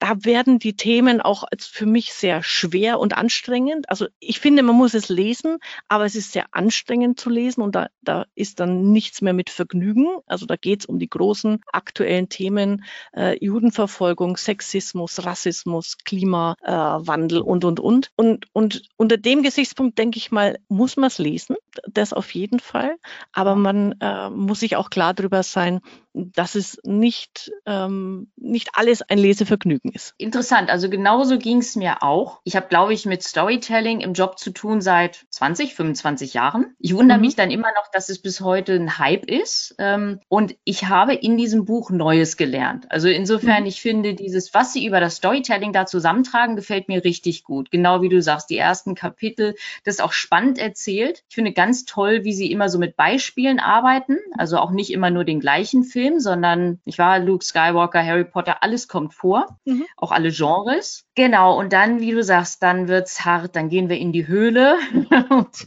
Da 0.00 0.24
werden 0.24 0.58
die 0.58 0.74
Themen 0.74 1.20
auch 1.20 1.44
für 1.56 1.86
mich 1.86 2.14
sehr 2.14 2.42
schwer 2.42 2.98
und 2.98 3.16
anstrengend. 3.16 3.88
Also 3.88 4.08
ich 4.18 4.40
finde, 4.40 4.64
man 4.64 4.74
muss 4.74 4.94
es 4.94 5.08
lesen, 5.08 5.58
aber 5.86 6.04
es 6.04 6.16
ist 6.16 6.32
sehr 6.32 6.46
anstrengend 6.50 7.20
zu 7.20 7.30
lesen 7.30 7.62
und 7.62 7.76
da, 7.76 7.90
da 8.02 8.26
ist 8.34 8.58
dann 8.58 8.90
nichts 8.90 9.22
mehr 9.22 9.34
mit 9.34 9.50
Vergnügen. 9.50 10.08
Also 10.26 10.46
da 10.46 10.56
geht 10.56 10.80
es 10.80 10.86
um 10.86 10.98
die 10.98 11.08
großen 11.08 11.60
aktuellen 11.70 12.23
aktuellen 12.24 12.28
Themen 12.28 12.84
äh, 13.12 13.36
Judenverfolgung, 13.44 14.36
Sexismus, 14.36 15.24
Rassismus, 15.24 15.96
Klimawandel 16.04 17.40
und, 17.40 17.64
und, 17.64 17.80
und. 17.80 18.10
Und, 18.16 18.46
und 18.52 18.82
unter 18.96 19.16
dem 19.16 19.42
Gesichtspunkt, 19.42 19.98
denke 19.98 20.18
ich 20.18 20.30
mal, 20.30 20.58
muss 20.68 20.96
man 20.96 21.08
es 21.08 21.18
lesen, 21.18 21.56
das 21.90 22.12
auf 22.12 22.34
jeden 22.34 22.60
Fall. 22.60 22.96
Aber 23.32 23.54
man 23.54 23.92
äh, 24.00 24.30
muss 24.30 24.60
sich 24.60 24.76
auch 24.76 24.90
klar 24.90 25.14
darüber 25.14 25.42
sein, 25.42 25.80
dass 26.14 26.54
es 26.54 26.78
nicht, 26.84 27.50
ähm, 27.66 28.28
nicht 28.36 28.70
alles 28.74 29.02
ein 29.02 29.18
Lesevergnügen 29.18 29.90
ist. 29.92 30.14
Interessant, 30.16 30.70
also 30.70 30.88
genauso 30.88 31.38
ging 31.38 31.58
es 31.58 31.74
mir 31.74 32.02
auch. 32.02 32.40
Ich 32.44 32.54
habe, 32.54 32.68
glaube 32.68 32.94
ich, 32.94 33.04
mit 33.04 33.22
Storytelling 33.22 34.00
im 34.00 34.14
Job 34.14 34.38
zu 34.38 34.52
tun 34.52 34.80
seit 34.80 35.26
20, 35.30 35.74
25 35.74 36.34
Jahren. 36.34 36.74
Ich 36.78 36.94
wundere 36.94 37.18
mhm. 37.18 37.24
mich 37.24 37.36
dann 37.36 37.50
immer 37.50 37.68
noch, 37.68 37.90
dass 37.92 38.08
es 38.08 38.22
bis 38.22 38.40
heute 38.40 38.74
ein 38.74 38.98
Hype 38.98 39.28
ist. 39.28 39.74
Ähm, 39.78 40.20
und 40.28 40.54
ich 40.64 40.86
habe 40.86 41.14
in 41.14 41.36
diesem 41.36 41.64
Buch 41.64 41.90
Neues 41.90 42.36
gelernt. 42.36 42.90
Also 42.90 43.08
insofern, 43.08 43.62
mhm. 43.62 43.68
ich 43.68 43.80
finde, 43.80 44.14
dieses, 44.14 44.54
was 44.54 44.72
Sie 44.72 44.86
über 44.86 45.00
das 45.00 45.16
Storytelling 45.16 45.72
da 45.72 45.84
zusammentragen, 45.84 46.54
gefällt 46.54 46.88
mir 46.88 47.04
richtig 47.04 47.42
gut. 47.42 47.72
Genau 47.72 48.02
wie 48.02 48.08
du 48.08 48.22
sagst, 48.22 48.50
die 48.50 48.58
ersten 48.58 48.94
Kapitel, 48.94 49.56
das 49.82 49.96
ist 49.96 50.00
auch 50.00 50.12
spannend 50.12 50.58
erzählt. 50.58 51.24
Ich 51.28 51.34
finde 51.34 51.52
ganz 51.52 51.84
toll, 51.84 52.22
wie 52.22 52.32
Sie 52.32 52.52
immer 52.52 52.68
so 52.68 52.78
mit 52.78 52.96
Beispielen 52.96 53.58
arbeiten. 53.58 54.18
Also 54.38 54.58
auch 54.58 54.70
nicht 54.70 54.92
immer 54.92 55.10
nur 55.10 55.24
den 55.24 55.40
gleichen 55.40 55.82
Film, 55.82 56.03
sondern 56.20 56.80
ich 56.84 56.98
war 56.98 57.18
Luke 57.18 57.44
Skywalker, 57.44 58.04
Harry 58.04 58.24
Potter, 58.24 58.62
alles 58.62 58.88
kommt 58.88 59.14
vor. 59.14 59.58
Mhm. 59.64 59.84
Auch 59.96 60.12
alle 60.12 60.30
Genres. 60.30 61.04
Genau. 61.14 61.58
Und 61.58 61.72
dann, 61.72 62.00
wie 62.00 62.10
du 62.10 62.22
sagst, 62.22 62.62
dann 62.62 62.88
wird's 62.88 63.24
hart. 63.24 63.56
Dann 63.56 63.68
gehen 63.68 63.88
wir 63.88 63.98
in 63.98 64.12
die 64.12 64.26
Höhle 64.26 64.78
und 65.30 65.66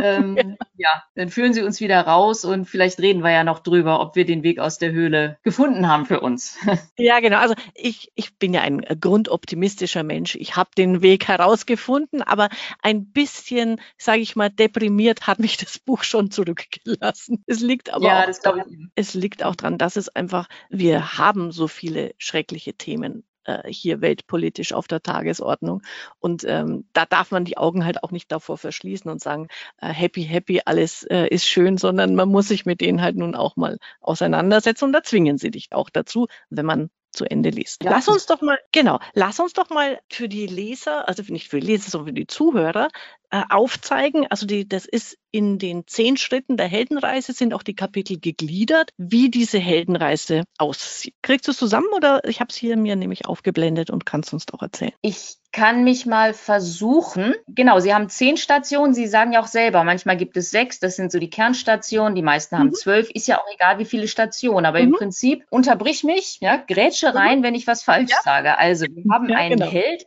ähm, 0.00 0.56
ja, 0.76 1.02
dann 1.14 1.28
führen 1.28 1.52
sie 1.52 1.62
uns 1.62 1.80
wieder 1.80 2.00
raus 2.00 2.44
und 2.44 2.66
vielleicht 2.66 3.00
reden 3.00 3.22
wir 3.22 3.30
ja 3.30 3.44
noch 3.44 3.58
drüber, 3.58 4.00
ob 4.00 4.16
wir 4.16 4.24
den 4.24 4.42
Weg 4.42 4.58
aus 4.58 4.78
der 4.78 4.92
Höhle 4.92 5.38
gefunden 5.42 5.88
haben 5.88 6.06
für 6.06 6.20
uns. 6.20 6.58
Ja, 7.00 7.20
genau. 7.20 7.38
Also 7.38 7.54
ich, 7.74 8.10
ich 8.16 8.36
bin 8.38 8.52
ja 8.52 8.62
ein 8.62 8.80
grundoptimistischer 8.80 10.02
Mensch. 10.02 10.34
Ich 10.34 10.56
habe 10.56 10.70
den 10.76 11.00
Weg 11.00 11.28
herausgefunden, 11.28 12.22
aber 12.22 12.48
ein 12.82 13.06
bisschen, 13.06 13.80
sage 13.96 14.20
ich 14.20 14.36
mal, 14.36 14.50
deprimiert 14.50 15.26
hat 15.26 15.38
mich 15.38 15.56
das 15.56 15.78
Buch 15.78 16.02
schon 16.02 16.30
zurückgelassen. 16.30 17.44
Es 17.46 17.60
liegt 17.60 17.92
aber 17.92 18.04
ja, 18.04 18.28
auch, 18.28 18.38
daran, 18.42 18.90
es 18.94 19.14
liegt 19.14 19.44
auch 19.44 19.54
daran, 19.54 19.67
dass 19.76 19.96
es 19.96 20.08
einfach, 20.08 20.48
wir 20.70 21.18
haben 21.18 21.52
so 21.52 21.68
viele 21.68 22.14
schreckliche 22.16 22.74
Themen 22.74 23.24
äh, 23.48 23.62
hier 23.72 24.00
weltpolitisch 24.00 24.72
auf 24.72 24.86
der 24.88 25.02
Tagesordnung. 25.02 25.82
Und 26.20 26.44
ähm, 26.46 26.86
da 26.92 27.06
darf 27.06 27.30
man 27.30 27.44
die 27.44 27.56
Augen 27.56 27.84
halt 27.84 28.02
auch 28.02 28.10
nicht 28.12 28.30
davor 28.30 28.58
verschließen 28.58 29.10
und 29.10 29.20
sagen, 29.20 29.48
äh, 29.80 29.88
happy, 29.88 30.22
happy, 30.22 30.60
alles 30.64 31.02
äh, 31.04 31.26
ist 31.28 31.46
schön, 31.46 31.78
sondern 31.78 32.14
man 32.14 32.28
muss 32.28 32.48
sich 32.48 32.66
mit 32.66 32.80
denen 32.80 33.02
halt 33.02 33.16
nun 33.16 33.34
auch 33.34 33.56
mal 33.56 33.78
auseinandersetzen 34.00 34.84
und 34.84 34.92
da 34.92 35.02
zwingen 35.02 35.38
sie 35.38 35.50
dich 35.50 35.68
auch 35.72 35.90
dazu, 35.90 36.28
wenn 36.50 36.66
man 36.66 36.90
zu 37.12 37.24
Ende 37.24 37.50
liest. 37.50 37.82
Ja. 37.82 37.90
Lass 37.90 38.08
uns 38.08 38.26
doch 38.26 38.40
mal, 38.40 38.58
genau, 38.72 39.00
lass 39.14 39.40
uns 39.40 39.52
doch 39.52 39.70
mal 39.70 39.98
für 40.10 40.28
die 40.28 40.46
Leser, 40.46 41.08
also 41.08 41.22
nicht 41.28 41.48
für 41.48 41.60
die 41.60 41.66
Leser, 41.66 41.90
sondern 41.90 42.08
für 42.08 42.14
die 42.14 42.26
Zuhörer, 42.26 42.88
äh, 43.30 43.42
aufzeigen. 43.50 44.26
Also 44.28 44.46
die, 44.46 44.68
das 44.68 44.86
ist 44.86 45.18
in 45.30 45.58
den 45.58 45.86
zehn 45.86 46.16
Schritten 46.16 46.56
der 46.56 46.66
Heldenreise 46.66 47.32
sind 47.32 47.52
auch 47.52 47.62
die 47.62 47.74
Kapitel 47.74 48.18
gegliedert, 48.18 48.90
wie 48.96 49.30
diese 49.30 49.58
Heldenreise 49.58 50.44
aussieht. 50.56 51.14
Kriegst 51.22 51.46
du 51.46 51.52
es 51.52 51.58
zusammen 51.58 51.88
oder 51.94 52.24
ich 52.24 52.40
habe 52.40 52.48
es 52.48 52.56
hier 52.56 52.76
mir 52.76 52.96
nämlich 52.96 53.26
aufgeblendet 53.26 53.90
und 53.90 54.06
kannst 54.06 54.32
uns 54.32 54.46
doch 54.46 54.62
erzählen? 54.62 54.92
Ich 55.02 55.36
kann 55.52 55.82
mich 55.82 56.06
mal 56.06 56.34
versuchen. 56.34 57.34
Genau, 57.48 57.80
Sie 57.80 57.94
haben 57.94 58.08
zehn 58.08 58.36
Stationen. 58.36 58.94
Sie 58.94 59.06
sagen 59.06 59.32
ja 59.32 59.40
auch 59.40 59.46
selber, 59.46 59.82
manchmal 59.82 60.16
gibt 60.16 60.36
es 60.36 60.50
sechs. 60.50 60.78
Das 60.78 60.96
sind 60.96 61.10
so 61.10 61.18
die 61.18 61.30
Kernstationen. 61.30 62.14
Die 62.14 62.22
meisten 62.22 62.58
haben 62.58 62.68
mhm. 62.68 62.74
zwölf. 62.74 63.10
Ist 63.10 63.26
ja 63.28 63.38
auch 63.38 63.46
egal, 63.52 63.78
wie 63.78 63.84
viele 63.84 64.08
Stationen. 64.08 64.66
Aber 64.66 64.78
mhm. 64.78 64.88
im 64.88 64.92
Prinzip 64.92 65.44
unterbrich 65.50 66.04
mich, 66.04 66.38
ja, 66.40 66.56
grätsche 66.56 67.14
rein, 67.14 67.40
mhm. 67.40 67.42
wenn 67.44 67.54
ich 67.54 67.66
was 67.66 67.82
falsch 67.82 68.10
ja. 68.10 68.18
sage. 68.22 68.58
Also 68.58 68.86
wir 68.86 69.04
haben 69.12 69.28
ja, 69.28 69.38
einen 69.38 69.58
genau. 69.58 69.70
Held 69.70 70.06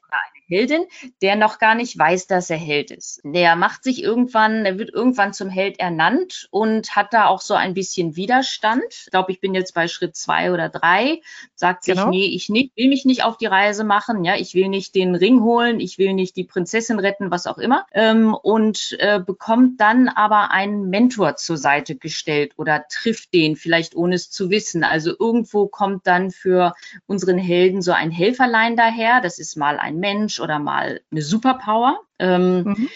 Heldin, 0.51 0.83
der 1.21 1.35
noch 1.35 1.57
gar 1.57 1.75
nicht 1.75 1.97
weiß, 1.97 2.27
dass 2.27 2.49
er 2.49 2.57
Held 2.57 2.91
ist. 2.91 3.21
Der 3.23 3.55
macht 3.55 3.83
sich 3.83 4.03
irgendwann, 4.03 4.65
er 4.65 4.77
wird 4.77 4.93
irgendwann 4.93 5.33
zum 5.33 5.49
Held 5.49 5.79
ernannt 5.79 6.47
und 6.51 6.95
hat 6.95 7.13
da 7.13 7.27
auch 7.27 7.41
so 7.41 7.53
ein 7.53 7.73
bisschen 7.73 8.15
Widerstand. 8.15 8.83
Ich 8.89 9.11
glaube, 9.11 9.31
ich 9.31 9.39
bin 9.39 9.55
jetzt 9.55 9.73
bei 9.73 9.87
Schritt 9.87 10.15
zwei 10.15 10.51
oder 10.51 10.67
drei. 10.69 11.21
Sagt 11.55 11.85
sich, 11.85 11.95
genau. 11.95 12.09
nee, 12.09 12.25
ich 12.25 12.49
nicht, 12.49 12.75
will 12.75 12.89
mich 12.89 13.05
nicht 13.05 13.23
auf 13.23 13.37
die 13.37 13.45
Reise 13.45 13.83
machen. 13.83 14.25
Ja, 14.25 14.35
ich 14.35 14.53
will 14.53 14.67
nicht 14.67 14.93
den 14.93 15.15
Ring 15.15 15.41
holen, 15.41 15.79
ich 15.79 15.97
will 15.97 16.13
nicht 16.13 16.35
die 16.35 16.43
Prinzessin 16.43 16.99
retten, 16.99 17.31
was 17.31 17.47
auch 17.47 17.57
immer. 17.57 17.85
Ähm, 17.93 18.33
und 18.33 18.97
äh, 18.99 19.19
bekommt 19.19 19.79
dann 19.79 20.09
aber 20.09 20.51
einen 20.51 20.89
Mentor 20.89 21.37
zur 21.37 21.57
Seite 21.57 21.95
gestellt 21.95 22.53
oder 22.57 22.85
trifft 22.89 23.33
den 23.33 23.55
vielleicht 23.55 23.95
ohne 23.95 24.15
es 24.15 24.29
zu 24.29 24.49
wissen. 24.49 24.83
Also 24.83 25.13
irgendwo 25.17 25.67
kommt 25.67 26.07
dann 26.07 26.31
für 26.31 26.73
unseren 27.07 27.37
Helden 27.37 27.81
so 27.81 27.93
ein 27.93 28.11
Helferlein 28.11 28.75
daher. 28.75 29.21
Das 29.21 29.39
ist 29.39 29.55
mal 29.55 29.79
ein 29.79 29.97
Mensch 29.97 30.40
oder 30.41 30.59
mal 30.59 31.01
eine 31.11 31.21
Superpower. 31.21 31.99
Ähm, 32.19 32.63
mhm. 32.63 32.89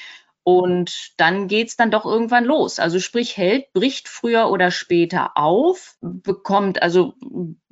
Und 0.43 1.13
dann 1.17 1.47
geht's 1.47 1.75
dann 1.75 1.89
doch 1.89 2.05
irgendwann 2.05 2.45
los. 2.45 2.77
Also 2.77 2.99
sprich, 2.99 3.35
Held 3.35 3.73
bricht 3.73 4.07
früher 4.07 4.51
oder 4.51 4.69
später 4.69 5.37
auf, 5.37 5.95
bekommt, 6.01 6.83
also 6.83 7.15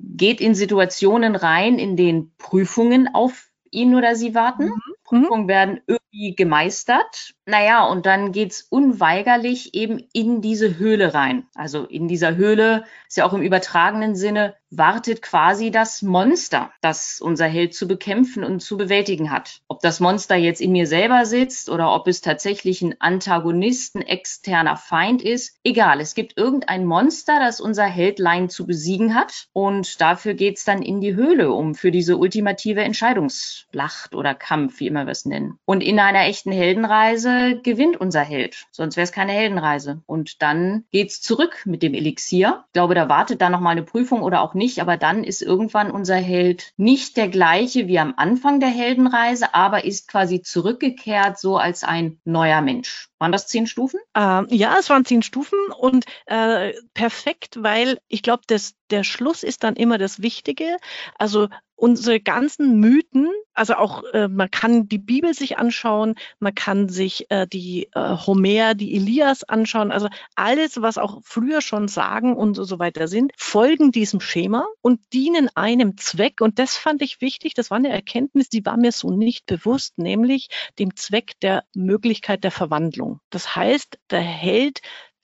geht 0.00 0.40
in 0.40 0.56
Situationen 0.56 1.36
rein, 1.36 1.78
in 1.78 1.96
denen 1.96 2.34
Prüfungen 2.36 3.14
auf 3.14 3.48
ihn 3.70 3.94
oder 3.94 4.16
sie 4.16 4.34
warten. 4.34 4.64
Mhm. 4.64 4.94
Prüfungen 5.04 5.48
werden 5.48 5.80
irgendwie 5.86 6.34
gemeistert. 6.34 7.34
Naja, 7.46 7.86
und 7.86 8.06
dann 8.06 8.32
geht's 8.32 8.62
unweigerlich 8.62 9.74
eben 9.74 10.02
in 10.12 10.40
diese 10.40 10.78
Höhle 10.78 11.14
rein. 11.14 11.46
Also 11.54 11.84
in 11.84 12.08
dieser 12.08 12.36
Höhle 12.36 12.84
ist 13.06 13.18
ja 13.18 13.26
auch 13.26 13.34
im 13.34 13.42
übertragenen 13.42 14.16
Sinne 14.16 14.56
wartet 14.78 15.22
quasi 15.22 15.70
das 15.70 16.02
Monster, 16.02 16.70
das 16.80 17.20
unser 17.20 17.46
Held 17.46 17.74
zu 17.74 17.86
bekämpfen 17.86 18.44
und 18.44 18.60
zu 18.60 18.76
bewältigen 18.76 19.30
hat. 19.30 19.60
Ob 19.68 19.80
das 19.80 20.00
Monster 20.00 20.36
jetzt 20.36 20.60
in 20.60 20.72
mir 20.72 20.86
selber 20.86 21.26
sitzt 21.26 21.70
oder 21.70 21.94
ob 21.94 22.06
es 22.08 22.20
tatsächlich 22.20 22.82
ein 22.82 22.94
Antagonist, 23.00 23.96
ein 23.96 24.02
externer 24.02 24.76
Feind 24.76 25.22
ist, 25.22 25.58
egal. 25.64 26.00
Es 26.00 26.14
gibt 26.14 26.36
irgendein 26.36 26.84
Monster, 26.84 27.38
das 27.40 27.60
unser 27.60 27.84
Heldlein 27.84 28.48
zu 28.48 28.66
besiegen 28.66 29.14
hat 29.14 29.46
und 29.52 30.00
dafür 30.00 30.34
geht's 30.34 30.64
dann 30.64 30.82
in 30.82 31.00
die 31.00 31.14
Höhle, 31.14 31.52
um 31.52 31.74
für 31.74 31.90
diese 31.90 32.16
ultimative 32.16 32.82
Entscheidungsschlacht 32.82 34.14
oder 34.14 34.34
Kampf, 34.34 34.80
wie 34.80 34.86
immer 34.86 35.06
wir 35.06 35.12
es 35.12 35.24
nennen. 35.24 35.58
Und 35.64 35.82
in 35.82 35.98
einer 35.98 36.24
echten 36.26 36.52
Heldenreise 36.52 37.60
gewinnt 37.62 38.00
unser 38.00 38.22
Held, 38.22 38.66
sonst 38.70 38.96
wäre 38.96 39.04
es 39.04 39.12
keine 39.12 39.32
Heldenreise. 39.32 40.02
Und 40.06 40.42
dann 40.42 40.84
geht's 40.92 41.20
zurück 41.20 41.62
mit 41.64 41.82
dem 41.82 41.94
Elixier. 41.94 42.64
Ich 42.66 42.72
glaube, 42.72 42.94
da 42.94 43.08
wartet 43.08 43.40
dann 43.40 43.52
nochmal 43.52 43.72
eine 43.72 43.82
Prüfung 43.82 44.22
oder 44.22 44.42
auch 44.42 44.54
nicht 44.54 44.63
nicht, 44.64 44.80
aber 44.80 44.96
dann 44.96 45.24
ist 45.24 45.42
irgendwann 45.42 45.90
unser 45.90 46.16
Held 46.16 46.72
nicht 46.78 47.18
der 47.18 47.28
gleiche 47.28 47.86
wie 47.86 47.98
am 47.98 48.14
Anfang 48.16 48.60
der 48.60 48.70
Heldenreise, 48.70 49.54
aber 49.54 49.84
ist 49.84 50.08
quasi 50.08 50.40
zurückgekehrt 50.40 51.38
so 51.38 51.58
als 51.58 51.84
ein 51.84 52.18
neuer 52.24 52.62
Mensch. 52.62 53.10
Waren 53.24 53.32
das 53.32 53.46
zehn 53.46 53.66
Stufen? 53.66 54.00
Ähm, 54.14 54.48
ja, 54.50 54.76
es 54.78 54.90
waren 54.90 55.06
zehn 55.06 55.22
Stufen 55.22 55.58
und 55.78 56.04
äh, 56.26 56.74
perfekt, 56.92 57.62
weil 57.62 57.98
ich 58.06 58.22
glaube, 58.22 58.42
der 58.46 59.02
Schluss 59.02 59.42
ist 59.42 59.64
dann 59.64 59.76
immer 59.76 59.96
das 59.96 60.20
Wichtige. 60.20 60.76
Also 61.18 61.48
unsere 61.76 62.20
ganzen 62.20 62.78
Mythen, 62.80 63.28
also 63.52 63.74
auch 63.74 64.04
äh, 64.12 64.28
man 64.28 64.50
kann 64.50 64.88
die 64.88 64.98
Bibel 64.98 65.34
sich 65.34 65.58
anschauen, 65.58 66.14
man 66.38 66.54
kann 66.54 66.88
sich 66.88 67.30
äh, 67.30 67.46
die 67.46 67.88
äh, 67.94 68.16
Homer, 68.26 68.74
die 68.74 68.94
Elias 68.94 69.44
anschauen, 69.44 69.90
also 69.90 70.08
alles, 70.34 70.80
was 70.80 70.98
auch 70.98 71.20
früher 71.24 71.60
schon 71.60 71.88
sagen 71.88 72.36
und 72.36 72.54
so 72.54 72.78
weiter 72.78 73.08
sind, 73.08 73.32
folgen 73.36 73.90
diesem 73.90 74.20
Schema 74.20 74.66
und 74.82 75.00
dienen 75.12 75.48
einem 75.54 75.96
Zweck. 75.96 76.40
Und 76.40 76.58
das 76.58 76.76
fand 76.76 77.02
ich 77.02 77.20
wichtig, 77.20 77.54
das 77.54 77.70
war 77.70 77.78
eine 77.78 77.90
Erkenntnis, 77.90 78.48
die 78.48 78.64
war 78.64 78.76
mir 78.76 78.92
so 78.92 79.10
nicht 79.10 79.46
bewusst, 79.46 79.98
nämlich 79.98 80.48
dem 80.78 80.94
Zweck 80.96 81.32
der 81.40 81.64
Möglichkeit 81.74 82.44
der 82.44 82.52
Verwandlung. 82.52 83.13
Das 83.30 83.56
heißt, 83.56 83.98
der 84.10 84.20
Held 84.20 84.80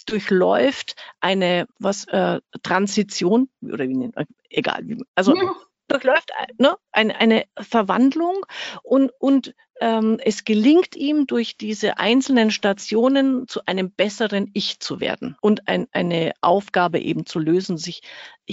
durchläuft 0.06 0.96
eine 1.20 1.66
was 1.78 2.06
äh, 2.08 2.40
Transition 2.62 3.48
oder 3.62 3.88
wie 3.88 3.96
nennt 3.96 4.16
man, 4.16 4.26
egal 4.48 4.80
wie 4.84 5.02
also 5.14 5.34
ja. 5.36 5.52
durchläuft 5.88 6.30
ne, 6.58 6.76
eine, 6.92 7.16
eine 7.16 7.44
Verwandlung 7.58 8.46
und, 8.82 9.12
und 9.18 9.54
ähm, 9.80 10.18
es 10.22 10.44
gelingt 10.44 10.94
ihm 10.94 11.26
durch 11.26 11.56
diese 11.56 11.98
einzelnen 11.98 12.50
Stationen 12.50 13.48
zu 13.48 13.60
einem 13.66 13.90
besseren 13.90 14.50
Ich 14.52 14.80
zu 14.80 15.00
werden 15.00 15.36
und 15.40 15.68
ein, 15.68 15.88
eine 15.92 16.32
Aufgabe 16.40 17.00
eben 17.00 17.26
zu 17.26 17.38
lösen, 17.38 17.78
sich 17.78 18.02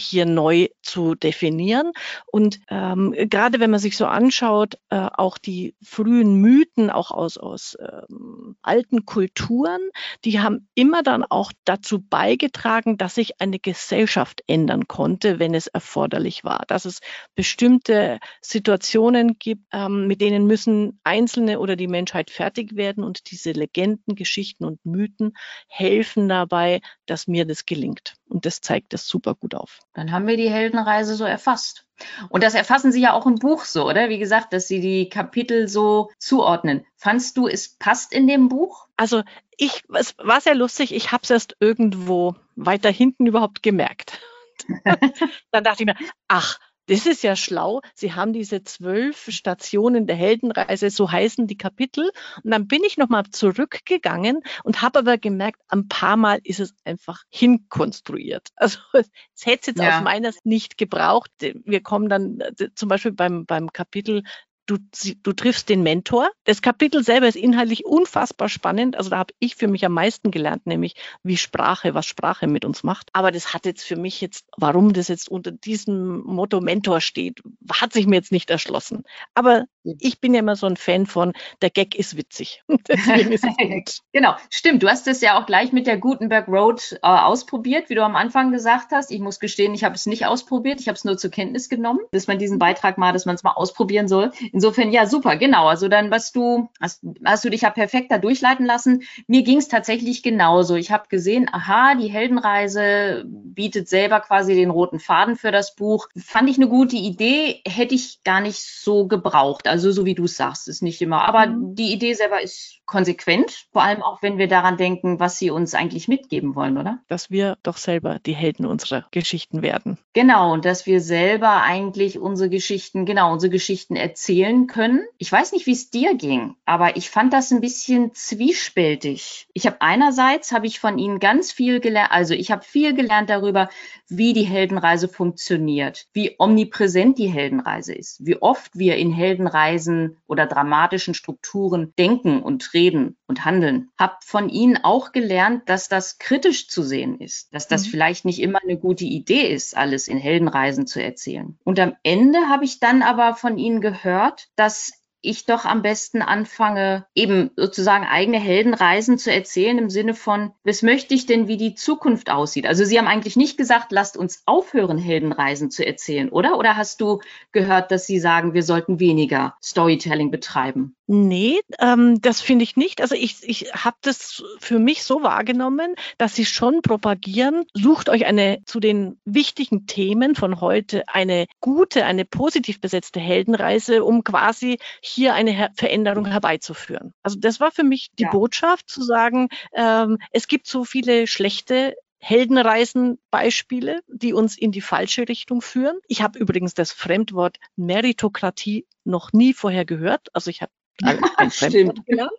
hier 0.03 0.25
neu 0.25 0.67
zu 0.81 1.15
definieren. 1.15 1.91
Und 2.25 2.59
ähm, 2.69 3.13
gerade 3.15 3.59
wenn 3.59 3.71
man 3.71 3.79
sich 3.79 3.97
so 3.97 4.05
anschaut, 4.05 4.75
äh, 4.89 5.07
auch 5.13 5.37
die 5.37 5.75
frühen 5.83 6.35
Mythen, 6.41 6.89
auch 6.89 7.11
aus, 7.11 7.37
aus 7.37 7.77
ähm, 7.79 8.55
alten 8.61 9.05
Kulturen, 9.05 9.79
die 10.25 10.39
haben 10.39 10.67
immer 10.75 11.03
dann 11.03 11.23
auch 11.23 11.51
dazu 11.65 12.01
beigetragen, 12.01 12.97
dass 12.97 13.15
sich 13.15 13.39
eine 13.41 13.59
Gesellschaft 13.59 14.41
ändern 14.47 14.87
konnte, 14.87 15.39
wenn 15.39 15.53
es 15.53 15.67
erforderlich 15.67 16.43
war. 16.43 16.63
Dass 16.67 16.85
es 16.85 16.99
bestimmte 17.35 18.19
Situationen 18.41 19.37
gibt, 19.39 19.63
ähm, 19.71 20.07
mit 20.07 20.21
denen 20.21 20.47
müssen 20.47 20.99
Einzelne 21.03 21.59
oder 21.59 21.75
die 21.75 21.87
Menschheit 21.87 22.29
fertig 22.29 22.75
werden 22.75 23.03
und 23.03 23.31
diese 23.31 23.51
Legenden, 23.51 24.15
Geschichten 24.15 24.65
und 24.65 24.85
Mythen 24.85 25.33
helfen 25.67 26.29
dabei, 26.29 26.81
dass 27.05 27.27
mir 27.27 27.45
das 27.45 27.65
gelingt. 27.65 28.16
Und 28.29 28.45
das 28.45 28.61
zeigt 28.61 28.93
das 28.93 29.07
super 29.07 29.35
gut 29.35 29.55
auf. 29.55 29.79
Dann 29.93 30.11
haben 30.11 30.27
wir 30.27 30.37
die 30.37 30.49
Heldenreise 30.49 31.15
so 31.15 31.23
erfasst. 31.23 31.85
Und 32.29 32.43
das 32.43 32.53
erfassen 32.55 32.91
Sie 32.91 33.01
ja 33.01 33.13
auch 33.13 33.25
im 33.25 33.35
Buch 33.35 33.63
so, 33.63 33.87
oder? 33.87 34.09
Wie 34.09 34.19
gesagt, 34.19 34.53
dass 34.53 34.67
Sie 34.67 34.81
die 34.81 35.09
Kapitel 35.09 35.67
so 35.67 36.11
zuordnen. 36.19 36.85
Fandst 36.95 37.37
du, 37.37 37.47
es 37.47 37.77
passt 37.77 38.13
in 38.13 38.27
dem 38.27 38.49
Buch? 38.49 38.87
Also 38.97 39.23
ich, 39.57 39.83
es 39.93 40.13
war 40.17 40.41
sehr 40.41 40.55
lustig. 40.55 40.93
Ich 40.93 41.11
habe 41.11 41.23
es 41.23 41.29
erst 41.29 41.55
irgendwo 41.59 42.35
weiter 42.55 42.91
hinten 42.91 43.25
überhaupt 43.25 43.63
gemerkt 43.63 44.19
dann 45.51 45.63
dachte 45.63 45.83
ich 45.83 45.85
mir, 45.85 45.95
ach, 46.27 46.59
das 46.87 47.05
ist 47.05 47.23
ja 47.23 47.35
schlau. 47.35 47.81
Sie 47.93 48.13
haben 48.13 48.33
diese 48.33 48.63
zwölf 48.63 49.27
Stationen 49.29 50.07
der 50.07 50.15
Heldenreise, 50.15 50.89
so 50.89 51.11
heißen 51.11 51.47
die 51.47 51.57
Kapitel. 51.57 52.09
Und 52.43 52.51
dann 52.51 52.67
bin 52.67 52.83
ich 52.83 52.97
nochmal 52.97 53.25
zurückgegangen 53.29 54.41
und 54.63 54.81
habe 54.81 54.99
aber 54.99 55.17
gemerkt, 55.17 55.61
ein 55.67 55.87
paar 55.87 56.17
Mal 56.17 56.39
ist 56.43 56.59
es 56.59 56.73
einfach 56.83 57.23
hinkonstruiert. 57.29 58.49
Also 58.67 58.79
es 58.93 59.45
hätte 59.45 59.59
es 59.61 59.67
jetzt 59.67 59.79
ja. 59.79 59.97
aus 59.97 60.03
meiner 60.03 60.31
Sicht 60.31 60.45
nicht 60.45 60.77
gebraucht. 60.77 61.31
Wir 61.39 61.81
kommen 61.81 62.09
dann 62.09 62.39
äh, 62.39 62.69
zum 62.73 62.89
Beispiel 62.89 63.11
beim, 63.11 63.45
beim 63.45 63.71
Kapitel 63.71 64.23
du, 64.67 64.77
du 65.23 65.33
triffst 65.33 65.69
den 65.69 65.81
Mentor. 65.81 66.29
Das 66.43 66.61
Kapitel 66.61 67.03
selber 67.03 67.27
ist 67.27 67.35
inhaltlich 67.35 67.85
unfassbar 67.85 68.49
spannend. 68.49 68.95
Also 68.95 69.09
da 69.09 69.17
habe 69.17 69.33
ich 69.39 69.55
für 69.55 69.67
mich 69.67 69.85
am 69.85 69.93
meisten 69.93 70.29
gelernt, 70.29 70.67
nämlich 70.67 70.95
wie 71.23 71.37
Sprache, 71.37 71.93
was 71.93 72.05
Sprache 72.05 72.47
mit 72.47 72.65
uns 72.65 72.83
macht. 72.83 73.09
Aber 73.13 73.31
das 73.31 73.53
hat 73.53 73.65
jetzt 73.65 73.83
für 73.83 73.95
mich 73.95 74.21
jetzt, 74.21 74.45
warum 74.57 74.93
das 74.93 75.07
jetzt 75.07 75.29
unter 75.29 75.51
diesem 75.51 76.19
Motto 76.23 76.61
Mentor 76.61 77.01
steht, 77.01 77.41
hat 77.71 77.93
sich 77.93 78.05
mir 78.05 78.17
jetzt 78.17 78.31
nicht 78.31 78.49
erschlossen. 78.49 79.03
Aber 79.33 79.65
ich 79.83 80.19
bin 80.19 80.33
ja 80.33 80.41
immer 80.41 80.55
so 80.55 80.67
ein 80.67 80.77
Fan 80.77 81.05
von, 81.05 81.33
der 81.61 81.69
Gag 81.69 81.95
ist 81.95 82.17
witzig. 82.17 82.63
Ist 82.87 83.45
genau, 84.13 84.35
stimmt. 84.49 84.83
Du 84.83 84.87
hast 84.87 85.07
es 85.07 85.21
ja 85.21 85.39
auch 85.39 85.45
gleich 85.45 85.71
mit 85.71 85.87
der 85.87 85.97
Gutenberg 85.97 86.47
Road 86.47 86.93
äh, 87.01 87.07
ausprobiert, 87.07 87.89
wie 87.89 87.95
du 87.95 88.03
am 88.03 88.15
Anfang 88.15 88.51
gesagt 88.51 88.91
hast. 88.91 89.11
Ich 89.11 89.19
muss 89.19 89.39
gestehen, 89.39 89.73
ich 89.73 89.83
habe 89.83 89.95
es 89.95 90.05
nicht 90.05 90.25
ausprobiert. 90.25 90.79
Ich 90.79 90.87
habe 90.87 90.95
es 90.95 91.05
nur 91.05 91.17
zur 91.17 91.31
Kenntnis 91.31 91.69
genommen, 91.69 91.99
dass 92.11 92.27
man 92.27 92.39
diesen 92.39 92.59
Beitrag 92.59 92.97
mal, 92.97 93.13
dass 93.13 93.25
man 93.25 93.35
es 93.35 93.43
mal 93.43 93.51
ausprobieren 93.51 94.07
soll. 94.07 94.31
Insofern, 94.57 94.91
ja, 94.91 95.05
super, 95.05 95.35
genau. 95.35 95.67
Also 95.67 95.87
dann, 95.87 96.09
was 96.09 96.31
du, 96.31 96.67
hast, 96.81 97.03
hast 97.23 97.45
du 97.45 97.51
dich 97.51 97.61
ja 97.61 97.69
perfekt 97.69 98.11
da 98.11 98.17
durchleiten 98.17 98.65
lassen. 98.65 99.03
Mir 99.27 99.43
ging 99.43 99.59
es 99.59 99.67
tatsächlich 99.67 100.23
genauso. 100.23 100.73
Ich 100.73 100.89
habe 100.89 101.09
gesehen, 101.09 101.47
aha, 101.51 101.93
die 101.93 102.07
Heldenreise 102.07 103.23
bietet 103.27 103.87
selber 103.87 104.19
quasi 104.19 104.55
den 104.55 104.71
roten 104.71 104.97
Faden 104.99 105.35
für 105.35 105.51
das 105.51 105.75
Buch. 105.75 106.07
Fand 106.17 106.49
ich 106.49 106.57
eine 106.57 106.69
gute 106.69 106.95
Idee, 106.95 107.61
hätte 107.67 107.93
ich 107.93 108.23
gar 108.23 108.41
nicht 108.41 108.57
so 108.57 109.05
gebraucht. 109.05 109.67
Also 109.67 109.91
so 109.91 110.05
wie 110.05 110.15
du 110.15 110.23
es 110.23 110.37
sagst, 110.37 110.67
ist 110.67 110.81
nicht 110.81 111.03
immer. 111.03 111.27
Aber 111.27 111.45
mhm. 111.45 111.75
die 111.75 111.93
Idee 111.93 112.15
selber 112.15 112.41
ist 112.41 112.79
konsequent, 112.87 113.67
vor 113.71 113.83
allem 113.83 114.01
auch 114.01 114.21
wenn 114.23 114.37
wir 114.37 114.47
daran 114.47 114.77
denken, 114.77 115.19
was 115.19 115.37
sie 115.37 115.51
uns 115.51 115.75
eigentlich 115.75 116.07
mitgeben 116.07 116.55
wollen, 116.55 116.77
oder? 116.77 116.99
Dass 117.07 117.29
wir 117.29 117.57
doch 117.61 117.77
selber 117.77 118.17
die 118.25 118.33
Helden 118.33 118.65
unserer 118.65 119.05
Geschichten 119.11 119.61
werden. 119.61 119.99
Genau, 120.13 120.53
und 120.53 120.65
dass 120.65 120.85
wir 120.85 121.01
selber 121.01 121.61
eigentlich 121.61 122.17
unsere 122.17 122.49
Geschichten, 122.49 123.05
genau, 123.05 123.31
unsere 123.31 123.51
Geschichten 123.51 123.95
erzählen 123.95 124.67
können. 124.67 125.05
Ich 125.17 125.31
weiß 125.31 125.51
nicht, 125.51 125.67
wie 125.67 125.73
es 125.73 125.89
dir 125.89 126.15
ging, 126.15 126.55
aber 126.65 126.97
ich 126.97 127.09
fand 127.09 127.33
das 127.33 127.51
ein 127.51 127.61
bisschen 127.61 128.13
zwiespältig. 128.13 129.47
Ich 129.53 129.67
habe 129.67 129.81
einerseits 129.81 130.51
habe 130.51 130.65
ich 130.65 130.79
von 130.79 130.97
ihnen 130.97 131.19
ganz 131.19 131.51
viel 131.51 131.79
gelernt, 131.81 132.11
also 132.11 132.33
ich 132.33 132.51
habe 132.51 132.63
viel 132.63 132.93
gelernt 132.93 133.29
darüber, 133.29 133.69
wie 134.07 134.31
die 134.31 134.43
Heldenreise 134.43 135.09
funktioniert, 135.09 136.07
wie 136.13 136.35
omnipräsent 136.39 137.17
die 137.17 137.27
Heldenreise 137.27 137.93
ist, 137.93 138.25
wie 138.25 138.41
oft 138.41 138.77
wir 138.77 138.95
in 138.95 139.11
Heldenreisen 139.11 140.17
oder 140.25 140.45
dramatischen 140.45 141.13
Strukturen 141.13 141.93
denken 141.97 142.41
und 142.41 142.63
reden 142.77 143.17
und 143.25 143.43
handeln. 143.43 143.89
Hab 143.97 144.23
von 144.23 144.49
Ihnen 144.49 144.77
auch 144.83 145.11
gelernt, 145.11 145.67
dass 145.67 145.89
das 145.89 146.19
kritisch 146.19 146.69
zu 146.69 146.83
sehen 146.83 147.19
ist, 147.19 147.53
dass 147.53 147.67
das 147.67 147.87
mhm. 147.87 147.89
vielleicht 147.89 148.25
nicht 148.25 148.39
immer 148.39 148.59
eine 148.61 148.77
gute 148.77 149.05
Idee 149.05 149.51
ist, 149.51 149.75
alles 149.75 150.07
in 150.07 150.19
Heldenreisen 150.19 150.85
zu 150.85 151.01
erzählen. 151.01 151.57
Und 151.63 151.79
am 151.79 151.95
Ende 152.03 152.37
habe 152.47 152.65
ich 152.65 152.79
dann 152.79 153.01
aber 153.01 153.33
von 153.33 153.57
Ihnen 153.57 153.81
gehört, 153.81 154.49
dass 154.55 154.91
ich 155.27 155.45
doch 155.45 155.65
am 155.65 155.81
besten 155.81 156.21
anfange, 156.21 157.05
eben 157.13 157.51
sozusagen 157.55 158.05
eigene 158.05 158.39
Heldenreisen 158.39 159.17
zu 159.17 159.31
erzählen 159.31 159.77
im 159.77 159.89
Sinne 159.89 160.13
von, 160.13 160.53
was 160.63 160.81
möchte 160.81 161.13
ich 161.13 161.25
denn, 161.25 161.47
wie 161.47 161.57
die 161.57 161.75
Zukunft 161.75 162.29
aussieht? 162.29 162.65
Also 162.65 162.85
Sie 162.85 162.97
haben 162.97 163.07
eigentlich 163.07 163.35
nicht 163.35 163.57
gesagt, 163.57 163.91
lasst 163.91 164.17
uns 164.17 164.43
aufhören, 164.45 164.97
Heldenreisen 164.97 165.69
zu 165.69 165.85
erzählen, 165.85 166.29
oder? 166.29 166.57
Oder 166.57 166.77
hast 166.77 167.01
du 167.01 167.19
gehört, 167.51 167.91
dass 167.91 168.07
Sie 168.07 168.19
sagen, 168.19 168.53
wir 168.53 168.63
sollten 168.63 168.99
weniger 168.99 169.55
Storytelling 169.61 170.31
betreiben? 170.31 170.95
Nee, 171.09 171.61
ähm, 171.79 172.19
das 172.21 172.41
finde 172.41 172.63
ich 172.63 172.75
nicht. 172.75 172.99
Also 172.99 173.15
ich, 173.15 173.37
ich 173.43 173.71
habe 173.73 173.95
das 174.01 174.43
für 174.59 174.77
mich 174.77 175.03
so 175.03 175.23
wahrgenommen, 175.23 175.95
dass 176.17 176.35
sie 176.35 176.43
schon 176.43 176.81
propagieren, 176.81 177.63
sucht 177.73 178.09
euch 178.09 178.25
eine 178.25 178.59
zu 178.65 178.81
den 178.81 179.17
wichtigen 179.23 179.87
Themen 179.87 180.35
von 180.35 180.59
heute 180.59 181.07
eine 181.07 181.45
gute, 181.61 182.03
eine 182.03 182.25
positiv 182.25 182.81
besetzte 182.81 183.21
Heldenreise, 183.21 184.03
um 184.03 184.25
quasi 184.25 184.79
hier 185.17 185.33
eine 185.33 185.71
Veränderung 185.75 186.27
herbeizuführen. 186.27 187.13
Also 187.23 187.39
das 187.39 187.59
war 187.59 187.71
für 187.71 187.83
mich 187.83 188.09
die 188.19 188.23
ja. 188.23 188.29
Botschaft 188.29 188.87
zu 188.87 189.01
sagen, 189.01 189.49
ähm, 189.73 190.19
es 190.31 190.47
gibt 190.47 190.67
so 190.67 190.85
viele 190.85 191.25
schlechte 191.25 191.95
Heldenreisenbeispiele, 192.19 194.01
die 194.07 194.33
uns 194.33 194.57
in 194.57 194.71
die 194.71 194.81
falsche 194.81 195.27
Richtung 195.27 195.61
führen. 195.61 195.97
Ich 196.07 196.21
habe 196.21 196.37
übrigens 196.37 196.75
das 196.75 196.91
Fremdwort 196.91 197.57
Meritokratie 197.75 198.85
noch 199.03 199.33
nie 199.33 199.53
vorher 199.53 199.85
gehört. 199.85 200.27
Also 200.33 200.51
ich 200.51 200.61
habe 200.61 200.71
ein 201.37 201.49
Fremdwort 201.49 202.05
gelernt. 202.05 202.31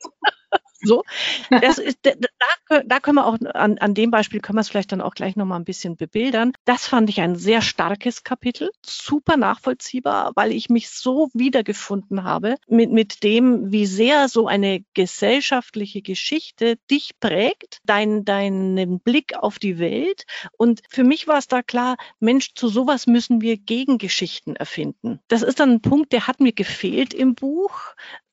So, 0.80 1.02
das 1.50 1.78
ist, 1.78 1.98
da, 2.02 2.82
da 2.84 3.00
können 3.00 3.16
wir 3.16 3.26
auch 3.26 3.36
an, 3.54 3.78
an 3.78 3.94
dem 3.94 4.12
Beispiel 4.12 4.40
können 4.40 4.58
wir 4.58 4.60
es 4.60 4.68
vielleicht 4.68 4.92
dann 4.92 5.00
auch 5.00 5.14
gleich 5.14 5.34
nochmal 5.34 5.58
ein 5.58 5.64
bisschen 5.64 5.96
bebildern. 5.96 6.52
Das 6.66 6.86
fand 6.86 7.10
ich 7.10 7.20
ein 7.20 7.34
sehr 7.34 7.62
starkes 7.62 8.22
Kapitel, 8.22 8.70
super 8.86 9.36
nachvollziehbar, 9.36 10.32
weil 10.36 10.52
ich 10.52 10.68
mich 10.68 10.90
so 10.90 11.30
wiedergefunden 11.34 12.22
habe 12.22 12.54
mit, 12.68 12.92
mit 12.92 13.24
dem, 13.24 13.72
wie 13.72 13.86
sehr 13.86 14.28
so 14.28 14.46
eine 14.46 14.84
gesellschaftliche 14.94 16.00
Geschichte 16.00 16.76
dich 16.90 17.18
prägt, 17.18 17.80
dein, 17.84 18.24
deinen 18.24 19.00
Blick 19.00 19.36
auf 19.36 19.58
die 19.58 19.80
Welt. 19.80 20.26
Und 20.56 20.82
für 20.88 21.02
mich 21.02 21.26
war 21.26 21.38
es 21.38 21.48
da 21.48 21.62
klar, 21.62 21.96
Mensch, 22.20 22.54
zu 22.54 22.68
sowas 22.68 23.08
müssen 23.08 23.40
wir 23.40 23.56
Gegengeschichten 23.56 24.54
erfinden. 24.54 25.18
Das 25.26 25.42
ist 25.42 25.58
dann 25.58 25.72
ein 25.72 25.82
Punkt, 25.82 26.12
der 26.12 26.28
hat 26.28 26.38
mir 26.38 26.52
gefehlt 26.52 27.14
im 27.14 27.34
Buch. 27.34 27.80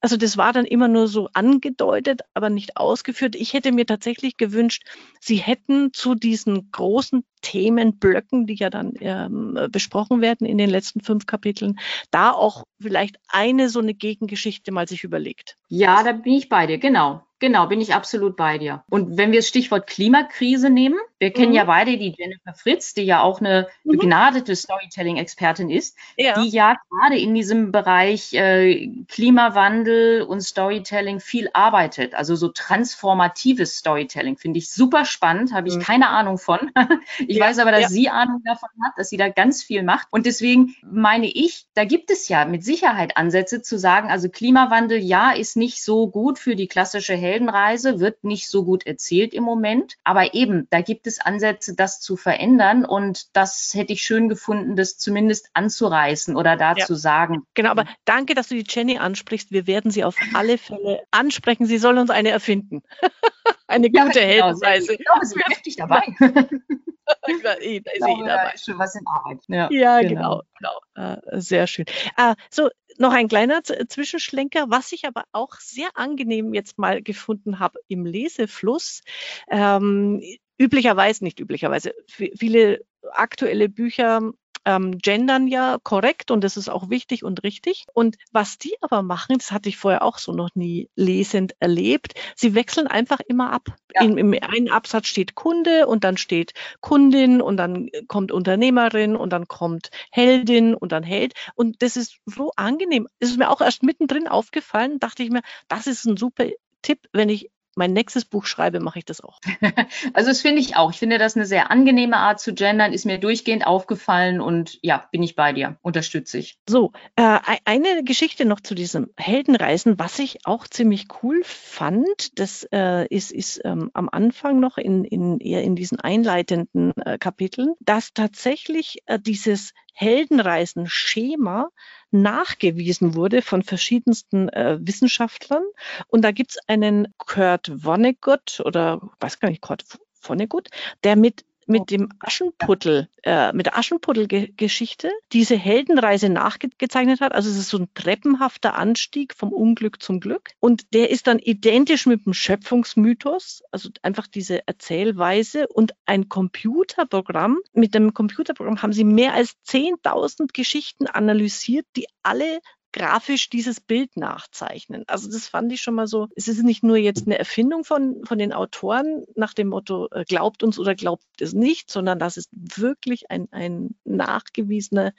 Also 0.05 0.17
das 0.17 0.37
war 0.37 0.53
dann 0.53 0.65
immer 0.65 0.87
nur 0.87 1.07
so 1.07 1.29
angedeutet, 1.33 2.21
aber 2.35 2.51
nicht 2.51 2.77
ausgeführt. 2.77 3.35
Ich 3.35 3.53
hätte 3.53 3.71
mir 3.71 3.87
tatsächlich 3.87 4.37
gewünscht, 4.37 4.83
Sie 5.19 5.37
hätten 5.37 5.93
zu 5.93 6.13
diesen 6.13 6.69
großen 6.71 7.23
Themenblöcken, 7.41 8.45
die 8.45 8.53
ja 8.53 8.69
dann 8.69 8.93
ähm, 8.99 9.57
besprochen 9.71 10.21
werden 10.21 10.45
in 10.45 10.59
den 10.59 10.69
letzten 10.69 11.01
fünf 11.01 11.25
Kapiteln, 11.25 11.79
da 12.11 12.29
auch 12.29 12.65
vielleicht 12.79 13.17
eine 13.29 13.67
so 13.69 13.79
eine 13.79 13.95
Gegengeschichte 13.95 14.71
mal 14.71 14.87
sich 14.87 15.03
überlegt. 15.03 15.55
Ja, 15.69 16.03
da 16.03 16.11
bin 16.11 16.33
ich 16.33 16.49
bei 16.49 16.67
dir, 16.67 16.77
genau. 16.77 17.23
Genau, 17.45 17.67
bin 17.67 17.79
ich 17.79 17.93
absolut 17.93 18.35
bei 18.35 18.57
dir. 18.57 18.83
Und 18.89 19.17
wenn 19.17 19.31
wir 19.31 19.37
das 19.37 19.47
Stichwort 19.47 19.85
Klimakrise 19.85 20.71
nehmen, 20.71 20.97
wir 21.19 21.31
kennen 21.31 21.51
mhm. 21.51 21.57
ja 21.57 21.65
beide 21.65 21.95
die 21.95 22.15
Jennifer 22.17 22.55
Fritz, 22.55 22.95
die 22.95 23.03
ja 23.03 23.21
auch 23.21 23.39
eine 23.39 23.67
mhm. 23.83 23.91
begnadete 23.91 24.55
Storytelling-Expertin 24.55 25.69
ist, 25.69 25.95
ja. 26.17 26.41
die 26.41 26.49
ja 26.49 26.75
gerade 26.89 27.19
in 27.19 27.35
diesem 27.35 27.71
Bereich 27.71 28.33
äh, 28.33 28.89
Klimawandel 29.07 30.23
und 30.23 30.41
Storytelling 30.41 31.19
viel 31.19 31.51
arbeitet. 31.53 32.15
Also 32.15 32.35
so 32.35 32.47
transformatives 32.47 33.77
Storytelling 33.77 34.37
finde 34.37 34.57
ich 34.57 34.71
super 34.71 35.05
spannend, 35.05 35.53
habe 35.53 35.67
ich 35.67 35.75
mhm. 35.75 35.81
keine 35.81 36.09
Ahnung 36.09 36.39
von. 36.39 36.71
ich 37.27 37.37
ja, 37.37 37.45
weiß 37.45 37.59
aber, 37.59 37.71
dass 37.71 37.81
ja. 37.81 37.89
sie 37.89 38.09
Ahnung 38.09 38.41
davon 38.43 38.69
hat, 38.83 38.93
dass 38.97 39.09
sie 39.09 39.17
da 39.17 39.29
ganz 39.29 39.61
viel 39.61 39.83
macht. 39.83 40.07
Und 40.09 40.25
deswegen 40.25 40.75
meine 40.81 41.27
ich, 41.27 41.67
da 41.75 41.85
gibt 41.85 42.09
es 42.09 42.27
ja 42.27 42.45
mit 42.45 42.63
Sicherheit 42.63 43.17
Ansätze 43.17 43.61
zu 43.61 43.77
sagen, 43.77 44.09
also 44.09 44.29
Klimawandel, 44.29 44.97
ja, 44.97 45.29
ist 45.29 45.57
nicht 45.57 45.83
so 45.83 46.07
gut 46.07 46.39
für 46.39 46.55
die 46.55 46.67
klassische 46.67 47.13
Heldenreise, 47.35 47.99
wird 47.99 48.23
nicht 48.23 48.49
so 48.49 48.63
gut 48.63 48.85
erzählt 48.85 49.33
im 49.33 49.43
Moment. 49.43 49.95
Aber 50.03 50.33
eben, 50.33 50.67
da 50.69 50.81
gibt 50.81 51.05
es 51.05 51.19
Ansätze, 51.19 51.75
das 51.75 51.99
zu 51.99 52.15
verändern. 52.15 52.85
Und 52.85 53.35
das 53.35 53.73
hätte 53.73 53.93
ich 53.93 54.01
schön 54.01 54.29
gefunden, 54.29 54.75
das 54.75 54.97
zumindest 54.97 55.49
anzureißen 55.53 56.35
oder 56.35 56.55
da 56.55 56.73
ja. 56.75 56.85
zu 56.85 56.95
sagen. 56.95 57.45
Genau, 57.53 57.71
aber 57.71 57.85
danke, 58.05 58.35
dass 58.35 58.47
du 58.47 58.55
die 58.55 58.65
Jenny 58.67 58.97
ansprichst. 58.97 59.51
Wir 59.51 59.67
werden 59.67 59.91
sie 59.91 60.03
auf 60.03 60.15
alle 60.33 60.57
Fälle 60.57 61.03
ansprechen. 61.11 61.65
Sie 61.65 61.77
soll 61.77 61.97
uns 61.97 62.09
eine 62.09 62.29
erfinden. 62.29 62.83
eine 63.67 63.89
gute 63.89 63.99
ja, 63.99 64.25
genau, 64.25 64.45
Heldenreise. 64.47 64.93
Ich 64.93 65.05
glaube, 65.05 65.25
sie 65.25 65.39
ist 65.39 65.49
richtig 65.49 65.75
dabei. 65.75 66.03
da 66.19 67.51
ist 67.53 67.61
eh 67.61 67.81
dabei. 67.81 68.25
Da 68.25 68.49
ist 68.49 68.65
schon 68.65 68.79
was 68.79 68.95
in 68.95 69.05
Arbeit. 69.05 69.39
Ja, 69.47 69.69
ja 69.71 70.01
genau. 70.01 70.41
genau. 70.57 70.79
genau. 70.95 71.15
Äh, 71.15 71.41
sehr 71.41 71.67
schön. 71.67 71.85
Äh, 72.17 72.35
so, 72.49 72.69
noch 72.97 73.13
ein 73.13 73.27
kleiner 73.27 73.61
Zwischenschlenker, 73.63 74.65
was 74.69 74.91
ich 74.91 75.05
aber 75.05 75.25
auch 75.31 75.55
sehr 75.59 75.89
angenehm 75.95 76.53
jetzt 76.53 76.77
mal 76.77 77.01
gefunden 77.01 77.59
habe 77.59 77.79
im 77.87 78.05
Lesefluss. 78.05 79.01
Ähm, 79.49 80.21
üblicherweise, 80.57 81.23
nicht 81.23 81.39
üblicherweise, 81.39 81.93
viele 82.07 82.85
aktuelle 83.11 83.69
Bücher 83.69 84.31
ähm, 84.65 84.97
gendern 84.97 85.47
ja 85.47 85.77
korrekt 85.83 86.31
und 86.31 86.43
das 86.43 86.57
ist 86.57 86.69
auch 86.69 86.89
wichtig 86.89 87.23
und 87.23 87.43
richtig. 87.43 87.85
Und 87.93 88.17
was 88.31 88.57
die 88.57 88.75
aber 88.81 89.03
machen, 89.03 89.37
das 89.37 89.51
hatte 89.51 89.69
ich 89.69 89.77
vorher 89.77 90.03
auch 90.03 90.17
so 90.17 90.33
noch 90.33 90.49
nie 90.55 90.89
lesend 90.95 91.55
erlebt, 91.59 92.13
sie 92.35 92.55
wechseln 92.55 92.87
einfach 92.87 93.19
immer 93.27 93.51
ab. 93.51 93.67
Ja. 93.93 94.01
In, 94.01 94.17
Im 94.17 94.33
einen 94.33 94.69
Absatz 94.69 95.07
steht 95.07 95.35
Kunde 95.35 95.87
und 95.87 96.03
dann 96.03 96.17
steht 96.17 96.53
Kundin 96.81 97.41
und 97.41 97.57
dann 97.57 97.89
kommt 98.07 98.31
Unternehmerin 98.31 99.15
und 99.15 99.31
dann 99.31 99.47
kommt 99.47 99.89
Heldin 100.11 100.73
und 100.73 100.91
dann 100.91 101.03
Held. 101.03 101.33
Und 101.55 101.81
das 101.81 101.95
ist 101.95 102.17
so 102.25 102.51
angenehm. 102.55 103.07
Es 103.19 103.29
ist 103.29 103.37
mir 103.37 103.49
auch 103.49 103.61
erst 103.61 103.83
mittendrin 103.83 104.27
aufgefallen, 104.27 104.99
dachte 104.99 105.23
ich 105.23 105.29
mir, 105.29 105.41
das 105.67 105.87
ist 105.87 106.05
ein 106.05 106.17
super 106.17 106.45
Tipp, 106.81 106.99
wenn 107.13 107.29
ich 107.29 107.49
mein 107.75 107.93
nächstes 107.93 108.25
Buch 108.25 108.45
schreibe, 108.45 108.79
mache 108.79 108.99
ich 108.99 109.05
das 109.05 109.21
auch. 109.21 109.39
Also 110.13 110.29
das 110.29 110.41
finde 110.41 110.61
ich 110.61 110.75
auch. 110.75 110.91
Ich 110.91 110.99
finde 110.99 111.17
das 111.17 111.35
eine 111.35 111.45
sehr 111.45 111.71
angenehme 111.71 112.17
Art 112.17 112.39
zu 112.39 112.53
gendern, 112.53 112.93
ist 112.93 113.05
mir 113.05 113.17
durchgehend 113.17 113.67
aufgefallen 113.67 114.39
und 114.39 114.79
ja, 114.81 115.07
bin 115.11 115.23
ich 115.23 115.35
bei 115.35 115.51
dir, 115.51 115.77
unterstütze 115.81 116.37
ich. 116.37 116.57
So, 116.67 116.91
äh, 117.15 117.39
eine 117.65 118.03
Geschichte 118.03 118.45
noch 118.45 118.61
zu 118.61 118.75
diesem 118.75 119.09
Heldenreisen, 119.17 119.99
was 119.99 120.19
ich 120.19 120.45
auch 120.45 120.67
ziemlich 120.67 121.07
cool 121.21 121.41
fand, 121.43 122.39
das 122.39 122.67
äh, 122.71 123.07
ist, 123.07 123.31
ist 123.31 123.61
ähm, 123.65 123.91
am 123.93 124.09
Anfang 124.09 124.59
noch 124.59 124.77
in, 124.77 125.03
in 125.03 125.39
eher 125.39 125.63
in 125.63 125.75
diesen 125.75 125.99
einleitenden 125.99 126.95
äh, 126.97 127.17
Kapiteln, 127.17 127.73
dass 127.79 128.13
tatsächlich 128.13 128.99
äh, 129.05 129.19
dieses 129.19 129.73
Heldenreisen-Schema 129.95 131.69
nachgewiesen 132.11 133.15
wurde 133.15 133.41
von 133.41 133.63
verschiedensten 133.63 134.49
äh, 134.49 134.77
Wissenschaftlern. 134.79 135.63
Und 136.07 136.21
da 136.23 136.31
gibt's 136.31 136.57
einen 136.67 137.13
Kurt 137.17 137.71
Vonnegut 137.83 138.61
oder 138.63 139.01
weiß 139.19 139.39
gar 139.39 139.49
nicht, 139.49 139.61
Kurt 139.61 139.83
Vonnegut, 140.13 140.69
der 141.03 141.15
mit 141.15 141.45
mit 141.65 141.91
dem 141.91 142.09
Aschenputtel, 142.19 143.09
äh, 143.23 143.51
mit 143.53 143.65
der 143.65 143.77
Aschenputtel-Geschichte 143.77 145.11
diese 145.31 145.55
Heldenreise 145.55 146.29
nachgezeichnet 146.29 147.21
hat. 147.21 147.33
Also 147.33 147.49
es 147.49 147.57
ist 147.57 147.69
so 147.69 147.77
ein 147.77 147.89
treppenhafter 147.93 148.75
Anstieg 148.75 149.33
vom 149.33 149.51
Unglück 149.51 150.01
zum 150.01 150.19
Glück. 150.19 150.51
Und 150.59 150.93
der 150.93 151.09
ist 151.09 151.27
dann 151.27 151.39
identisch 151.39 152.05
mit 152.05 152.25
dem 152.25 152.33
Schöpfungsmythos, 152.33 153.63
also 153.71 153.89
einfach 154.01 154.27
diese 154.27 154.67
Erzählweise 154.67 155.67
und 155.67 155.93
ein 156.05 156.29
Computerprogramm. 156.29 157.59
Mit 157.73 157.95
dem 157.95 158.13
Computerprogramm 158.13 158.81
haben 158.81 158.93
sie 158.93 159.03
mehr 159.03 159.33
als 159.33 159.55
10.000 159.67 160.53
Geschichten 160.53 161.07
analysiert, 161.07 161.85
die 161.95 162.07
alle 162.23 162.59
grafisch 162.95 163.49
dieses 163.49 163.81
Bild 163.81 164.15
nachzeichnen. 164.15 165.03
Also 165.07 165.29
das 165.29 165.49
fand 165.49 165.69
ich 165.73 165.81
schon 165.81 165.95
mal 165.95 166.07
so, 166.07 166.29
es 166.37 166.47
ist 166.47 166.63
nicht 166.63 166.81
nur 166.81 166.95
jetzt 166.95 167.25
eine 167.27 167.37
Erfindung 167.37 167.83
von, 167.83 168.23
von 168.23 168.37
den 168.37 168.53
Autoren 168.53 169.25
nach 169.35 169.53
dem 169.53 169.67
Motto, 169.67 170.07
äh, 170.11 170.23
glaubt 170.23 170.63
uns 170.63 170.79
oder 170.79 170.95
glaubt 170.95 171.25
es 171.41 171.51
nicht, 171.51 171.91
sondern 171.91 172.19
das 172.19 172.37
ist 172.37 172.49
wirklich 172.53 173.29
ein, 173.29 173.49
ein 173.51 173.95
nachgewiesener 174.05 175.13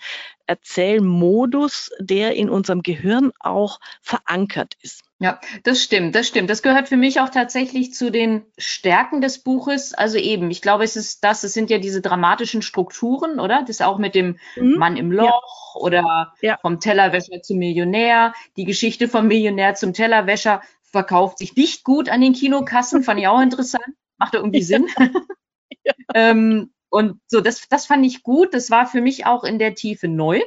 Erzählmodus, 0.46 1.90
der 2.00 2.34
in 2.34 2.48
unserem 2.48 2.82
Gehirn 2.82 3.32
auch 3.40 3.78
verankert 4.00 4.74
ist. 4.80 5.02
Ja, 5.18 5.40
das 5.62 5.82
stimmt, 5.82 6.14
das 6.14 6.28
stimmt. 6.28 6.50
Das 6.50 6.62
gehört 6.62 6.88
für 6.88 6.98
mich 6.98 7.20
auch 7.20 7.30
tatsächlich 7.30 7.94
zu 7.94 8.10
den 8.10 8.44
Stärken 8.58 9.22
des 9.22 9.38
Buches. 9.38 9.94
Also 9.94 10.18
eben, 10.18 10.50
ich 10.50 10.60
glaube, 10.60 10.84
es 10.84 10.94
ist 10.94 11.24
das, 11.24 11.42
es 11.42 11.54
sind 11.54 11.70
ja 11.70 11.78
diese 11.78 12.02
dramatischen 12.02 12.60
Strukturen, 12.60 13.40
oder? 13.40 13.64
Das 13.66 13.80
auch 13.80 13.96
mit 13.96 14.14
dem 14.14 14.38
mhm. 14.56 14.74
Mann 14.76 14.98
im 14.98 15.10
Loch 15.10 15.74
ja. 15.74 15.80
oder 15.80 16.34
ja. 16.42 16.58
vom 16.60 16.80
Tellerwäscher 16.80 17.40
zum 17.40 17.56
Millionär. 17.56 18.34
Die 18.58 18.66
Geschichte 18.66 19.08
vom 19.08 19.26
Millionär 19.26 19.74
zum 19.74 19.94
Tellerwäscher 19.94 20.60
verkauft 20.82 21.38
sich 21.38 21.56
nicht 21.56 21.82
gut 21.82 22.10
an 22.10 22.20
den 22.20 22.34
Kinokassen, 22.34 23.02
fand 23.02 23.18
ich 23.18 23.26
auch 23.26 23.40
interessant. 23.40 23.86
Macht 24.18 24.34
irgendwie 24.34 24.62
Sinn. 24.62 24.86
Ja. 25.82 25.92
ähm, 26.14 26.72
und 26.96 27.20
so, 27.26 27.42
das, 27.42 27.68
das 27.68 27.84
fand 27.84 28.06
ich 28.06 28.22
gut. 28.22 28.54
Das 28.54 28.70
war 28.70 28.86
für 28.86 29.02
mich 29.02 29.26
auch 29.26 29.44
in 29.44 29.58
der 29.58 29.74
Tiefe 29.74 30.08
neu. 30.08 30.40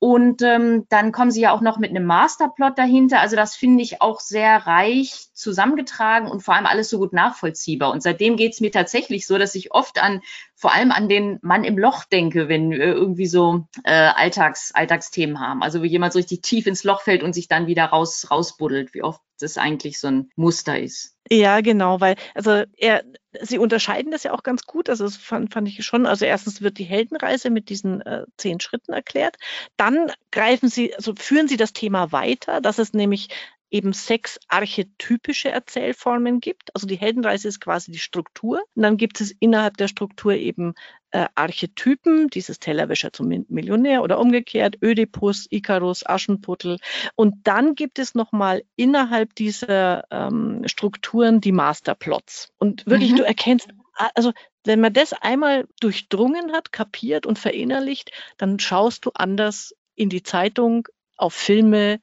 Und 0.00 0.42
ähm, 0.42 0.84
dann 0.88 1.12
kommen 1.12 1.30
sie 1.30 1.42
ja 1.42 1.52
auch 1.52 1.60
noch 1.60 1.78
mit 1.78 1.90
einem 1.90 2.06
Masterplot 2.06 2.76
dahinter. 2.76 3.20
Also 3.20 3.36
das 3.36 3.54
finde 3.54 3.84
ich 3.84 4.02
auch 4.02 4.18
sehr 4.18 4.66
reich 4.66 5.28
zusammengetragen 5.32 6.28
und 6.28 6.42
vor 6.42 6.56
allem 6.56 6.66
alles 6.66 6.90
so 6.90 6.98
gut 6.98 7.12
nachvollziehbar. 7.12 7.92
Und 7.92 8.02
seitdem 8.02 8.36
geht 8.36 8.54
es 8.54 8.60
mir 8.60 8.72
tatsächlich 8.72 9.28
so, 9.28 9.38
dass 9.38 9.54
ich 9.54 9.70
oft 9.70 10.02
an, 10.02 10.22
vor 10.56 10.74
allem 10.74 10.90
an 10.90 11.08
den 11.08 11.38
Mann 11.40 11.62
im 11.62 11.78
Loch 11.78 12.02
denke, 12.02 12.48
wenn 12.48 12.72
wir 12.72 12.80
irgendwie 12.80 13.26
so 13.26 13.68
äh, 13.84 13.92
Alltags, 13.92 14.72
Alltagsthemen 14.74 15.38
haben. 15.38 15.62
Also 15.62 15.84
wie 15.84 15.88
jemand 15.88 16.14
so 16.14 16.18
richtig 16.18 16.42
tief 16.42 16.66
ins 16.66 16.82
Loch 16.82 17.02
fällt 17.02 17.22
und 17.22 17.32
sich 17.32 17.46
dann 17.46 17.68
wieder 17.68 17.84
raus, 17.84 18.26
rausbuddelt, 18.28 18.92
wie 18.92 19.04
oft 19.04 19.20
das 19.38 19.56
eigentlich 19.56 20.00
so 20.00 20.08
ein 20.08 20.30
Muster 20.34 20.80
ist. 20.80 21.16
Ja, 21.30 21.60
genau, 21.60 22.00
weil, 22.00 22.16
also 22.34 22.64
er, 22.76 23.04
sie 23.40 23.58
unterscheiden 23.58 24.12
das 24.12 24.24
ja 24.24 24.32
auch 24.32 24.42
ganz 24.42 24.64
gut. 24.64 24.90
Also 24.90 25.04
das 25.04 25.16
fand, 25.16 25.52
fand 25.52 25.68
ich 25.68 25.84
schon. 25.84 26.06
Also 26.06 26.24
erstens 26.24 26.60
wird 26.60 26.78
die 26.78 26.84
Heldenreise 26.84 27.50
mit 27.50 27.68
diesen 27.68 28.00
äh, 28.02 28.24
zehn 28.36 28.60
Schritten 28.60 28.92
erklärt. 28.92 29.36
Dann 29.76 30.12
greifen 30.30 30.68
sie, 30.68 30.94
also 30.94 31.14
führen 31.16 31.48
sie 31.48 31.56
das 31.56 31.72
Thema 31.72 32.12
weiter, 32.12 32.60
dass 32.60 32.78
es 32.78 32.92
nämlich 32.92 33.28
eben 33.72 33.92
sechs 33.94 34.38
archetypische 34.48 35.50
Erzählformen 35.50 36.40
gibt. 36.40 36.74
Also 36.74 36.86
die 36.86 36.96
Heldenreise 36.96 37.48
ist 37.48 37.60
quasi 37.60 37.90
die 37.90 37.98
Struktur. 37.98 38.62
Und 38.74 38.82
dann 38.82 38.98
gibt 38.98 39.20
es 39.20 39.32
innerhalb 39.40 39.78
der 39.78 39.88
Struktur 39.88 40.34
eben 40.34 40.74
äh, 41.10 41.26
Archetypen, 41.34 42.28
dieses 42.28 42.58
Tellerwäscher 42.58 43.12
zum 43.12 43.28
Millionär 43.48 44.02
oder 44.02 44.18
umgekehrt, 44.18 44.76
Ödipus, 44.82 45.46
Icarus, 45.50 46.06
Aschenputtel. 46.06 46.78
Und 47.16 47.34
dann 47.44 47.74
gibt 47.74 47.98
es 47.98 48.14
nochmal 48.14 48.62
innerhalb 48.76 49.34
dieser 49.34 50.04
ähm, 50.10 50.62
Strukturen 50.66 51.40
die 51.40 51.52
Masterplots. 51.52 52.50
Und 52.58 52.86
wirklich, 52.86 53.12
mhm. 53.12 53.16
du 53.16 53.22
erkennst, 53.24 53.68
also 54.14 54.32
wenn 54.64 54.80
man 54.80 54.92
das 54.92 55.14
einmal 55.14 55.66
durchdrungen 55.80 56.52
hat, 56.52 56.72
kapiert 56.72 57.24
und 57.24 57.38
verinnerlicht, 57.38 58.12
dann 58.36 58.58
schaust 58.58 59.06
du 59.06 59.10
anders 59.14 59.74
in 59.94 60.10
die 60.10 60.22
Zeitung, 60.22 60.88
auf 61.16 61.34
Filme, 61.34 62.00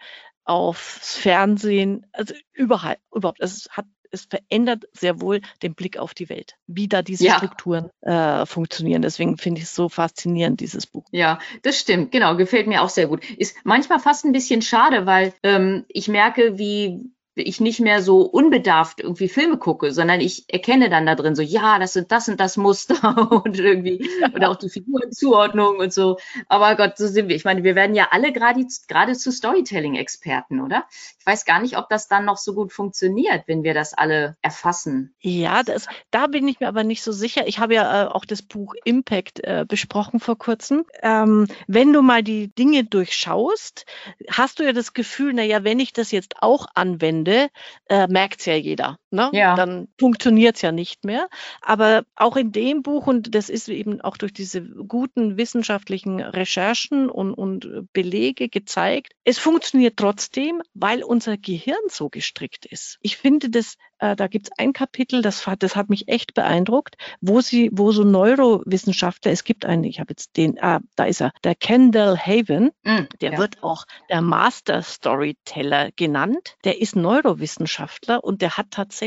aufs 0.49 1.15
Fernsehen, 1.15 2.05
also 2.11 2.33
überall, 2.53 2.97
überhaupt. 3.13 3.41
Also 3.41 3.55
es 3.55 3.69
hat 3.77 3.85
es 4.11 4.25
verändert 4.25 4.85
sehr 4.91 5.21
wohl 5.21 5.41
den 5.61 5.75
Blick 5.75 5.97
auf 5.97 6.15
die 6.15 6.29
Welt, 6.29 6.55
wie 6.65 6.87
da 6.87 7.03
diese 7.03 7.25
ja. 7.25 7.37
Strukturen 7.37 7.91
äh, 8.01 8.45
funktionieren. 8.47 9.03
Deswegen 9.03 9.37
finde 9.37 9.59
ich 9.59 9.65
es 9.65 9.75
so 9.75 9.87
faszinierend, 9.87 10.59
dieses 10.61 10.87
Buch. 10.87 11.05
Ja, 11.11 11.37
das 11.61 11.79
stimmt, 11.79 12.11
genau, 12.11 12.35
gefällt 12.35 12.65
mir 12.65 12.81
auch 12.81 12.89
sehr 12.89 13.05
gut. 13.05 13.23
Ist 13.37 13.55
manchmal 13.63 13.99
fast 13.99 14.25
ein 14.25 14.31
bisschen 14.31 14.63
schade, 14.63 15.05
weil 15.05 15.33
ähm, 15.43 15.85
ich 15.89 16.07
merke, 16.07 16.57
wie 16.57 17.11
ich 17.35 17.61
nicht 17.61 17.79
mehr 17.79 18.01
so 18.01 18.21
unbedarft 18.21 18.99
irgendwie 18.99 19.29
Filme 19.29 19.57
gucke, 19.57 19.91
sondern 19.91 20.19
ich 20.19 20.45
erkenne 20.47 20.89
dann 20.89 21.05
da 21.05 21.15
drin 21.15 21.35
so, 21.35 21.41
ja, 21.41 21.79
das 21.79 21.93
sind 21.93 22.11
das 22.11 22.27
und 22.27 22.39
das 22.39 22.57
Muster 22.57 23.31
und 23.45 23.57
irgendwie, 23.57 24.09
oder 24.33 24.49
auch 24.49 24.55
die 24.55 24.69
Figurenzuordnung 24.69 25.77
und 25.77 25.93
so. 25.93 26.17
Aber 26.47 26.75
Gott, 26.75 26.97
so 26.97 27.07
sind 27.07 27.29
wir. 27.29 27.35
Ich 27.35 27.45
meine, 27.45 27.63
wir 27.63 27.75
werden 27.75 27.95
ja 27.95 28.09
alle 28.11 28.33
gerade, 28.33 28.67
zu 28.67 29.31
Storytelling-Experten, 29.31 30.59
oder? 30.59 30.85
Ich 31.19 31.25
weiß 31.25 31.45
gar 31.45 31.61
nicht, 31.61 31.77
ob 31.77 31.89
das 31.89 32.07
dann 32.07 32.25
noch 32.25 32.37
so 32.37 32.53
gut 32.53 32.73
funktioniert, 32.73 33.43
wenn 33.47 33.63
wir 33.63 33.73
das 33.73 33.93
alle 33.93 34.37
erfassen. 34.41 35.13
Ja, 35.19 35.63
das, 35.63 35.87
da 36.11 36.27
bin 36.27 36.47
ich 36.47 36.59
mir 36.59 36.67
aber 36.67 36.83
nicht 36.83 37.03
so 37.03 37.11
sicher. 37.11 37.47
Ich 37.47 37.59
habe 37.59 37.75
ja 37.75 38.03
äh, 38.03 38.07
auch 38.07 38.25
das 38.25 38.41
Buch 38.41 38.73
Impact 38.83 39.43
äh, 39.43 39.65
besprochen 39.67 40.19
vor 40.19 40.37
kurzem. 40.37 40.85
Ähm, 41.01 41.47
wenn 41.67 41.93
du 41.93 42.01
mal 42.01 42.23
die 42.23 42.53
Dinge 42.53 42.83
durchschaust, 42.83 43.85
hast 44.29 44.59
du 44.59 44.63
ja 44.63 44.73
das 44.73 44.93
Gefühl, 44.93 45.33
na 45.33 45.43
ja, 45.43 45.63
wenn 45.63 45.79
ich 45.79 45.93
das 45.93 46.11
jetzt 46.11 46.35
auch 46.41 46.67
anwende, 46.73 47.28
Ende 47.29 47.49
äh, 47.89 48.07
merkt 48.07 48.39
es 48.39 48.45
ja 48.45 48.55
jeder. 48.55 48.97
Ne? 49.11 49.29
Ja. 49.33 49.55
Dann 49.55 49.87
funktioniert 49.97 50.57
es 50.57 50.61
ja 50.61 50.71
nicht 50.71 51.03
mehr. 51.03 51.27
Aber 51.61 52.03
auch 52.15 52.35
in 52.35 52.51
dem 52.51 52.83
Buch, 52.83 53.07
und 53.07 53.33
das 53.33 53.49
ist 53.49 53.67
eben 53.69 54.01
auch 54.01 54.17
durch 54.17 54.33
diese 54.33 54.61
guten 54.61 55.37
wissenschaftlichen 55.37 56.19
Recherchen 56.19 57.09
und, 57.09 57.33
und 57.33 57.91
Belege 57.93 58.49
gezeigt, 58.49 59.13
es 59.23 59.39
funktioniert 59.39 59.97
trotzdem, 59.97 60.61
weil 60.73 61.03
unser 61.03 61.37
Gehirn 61.37 61.77
so 61.89 62.09
gestrickt 62.09 62.65
ist. 62.65 62.97
Ich 63.01 63.17
finde 63.17 63.49
das 63.49 63.75
äh, 63.99 64.15
da 64.15 64.27
gibt 64.27 64.47
es 64.47 64.57
ein 64.57 64.73
Kapitel, 64.73 65.21
das, 65.21 65.45
das 65.59 65.75
hat 65.75 65.89
mich 65.89 66.07
echt 66.07 66.33
beeindruckt, 66.33 66.95
wo 67.21 67.41
sie, 67.41 67.69
wo 67.73 67.91
so 67.91 68.03
Neurowissenschaftler, 68.03 69.31
es 69.31 69.43
gibt 69.43 69.65
einen, 69.65 69.83
ich 69.83 69.99
habe 69.99 70.11
jetzt 70.11 70.37
den, 70.37 70.61
ah, 70.61 70.79
da 70.95 71.03
ist 71.05 71.21
er, 71.21 71.31
der 71.43 71.55
Kendall 71.55 72.17
Haven, 72.17 72.71
mm, 72.83 73.07
der 73.21 73.33
ja. 73.33 73.37
wird 73.37 73.61
auch 73.61 73.85
der 74.09 74.21
Master 74.21 74.81
Storyteller 74.81 75.91
genannt. 75.95 76.55
Der 76.63 76.81
ist 76.81 76.95
Neurowissenschaftler 76.95 78.23
und 78.23 78.41
der 78.41 78.57
hat 78.57 78.71
tatsächlich 78.71 78.98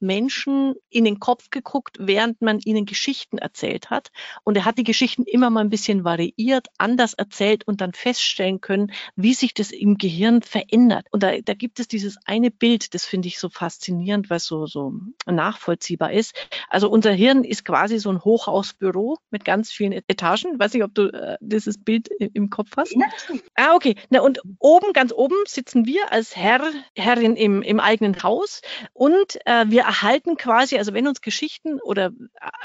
Menschen 0.00 0.74
in 0.90 1.04
den 1.04 1.20
Kopf 1.20 1.50
geguckt, 1.50 1.96
während 2.00 2.40
man 2.40 2.60
ihnen 2.60 2.86
Geschichten 2.86 3.38
erzählt 3.38 3.90
hat. 3.90 4.10
Und 4.44 4.56
er 4.56 4.64
hat 4.64 4.78
die 4.78 4.84
Geschichten 4.84 5.24
immer 5.24 5.50
mal 5.50 5.60
ein 5.60 5.70
bisschen 5.70 6.04
variiert, 6.04 6.68
anders 6.78 7.14
erzählt 7.14 7.66
und 7.66 7.80
dann 7.80 7.92
feststellen 7.92 8.60
können, 8.60 8.92
wie 9.16 9.34
sich 9.34 9.54
das 9.54 9.70
im 9.70 9.98
Gehirn 9.98 10.42
verändert. 10.42 11.06
Und 11.10 11.22
da, 11.22 11.38
da 11.40 11.54
gibt 11.54 11.80
es 11.80 11.88
dieses 11.88 12.16
eine 12.24 12.50
Bild, 12.50 12.94
das 12.94 13.04
finde 13.04 13.28
ich 13.28 13.38
so 13.38 13.48
faszinierend 13.48 14.30
was 14.30 14.44
so, 14.44 14.66
so 14.66 14.92
nachvollziehbar 15.26 16.12
ist. 16.12 16.34
Also 16.68 16.90
unser 16.90 17.12
Hirn 17.12 17.44
ist 17.44 17.64
quasi 17.64 17.98
so 17.98 18.10
ein 18.10 18.24
Hochhausbüro 18.24 19.18
mit 19.30 19.44
ganz 19.44 19.70
vielen 19.70 19.92
Etagen. 19.92 20.54
Ich 20.54 20.58
weiß 20.58 20.72
nicht, 20.74 20.84
ob 20.84 20.94
du 20.94 21.12
äh, 21.12 21.36
dieses 21.40 21.82
Bild 21.82 22.08
im 22.08 22.50
Kopf 22.50 22.70
hast. 22.76 22.94
Ja. 22.94 23.06
Ah, 23.54 23.74
okay. 23.74 23.96
Na, 24.10 24.20
und 24.20 24.40
oben, 24.58 24.92
ganz 24.92 25.12
oben 25.12 25.36
sitzen 25.46 25.86
wir 25.86 26.12
als 26.12 26.36
Herr, 26.36 26.62
Herrin 26.94 27.36
im, 27.36 27.62
im 27.62 27.80
eigenen 27.80 28.22
Haus 28.22 28.62
und 28.92 29.17
äh, 29.44 29.64
wir 29.68 29.82
erhalten 29.82 30.36
quasi, 30.36 30.78
also 30.78 30.92
wenn 30.94 31.06
uns 31.06 31.20
Geschichten 31.20 31.80
oder 31.80 32.10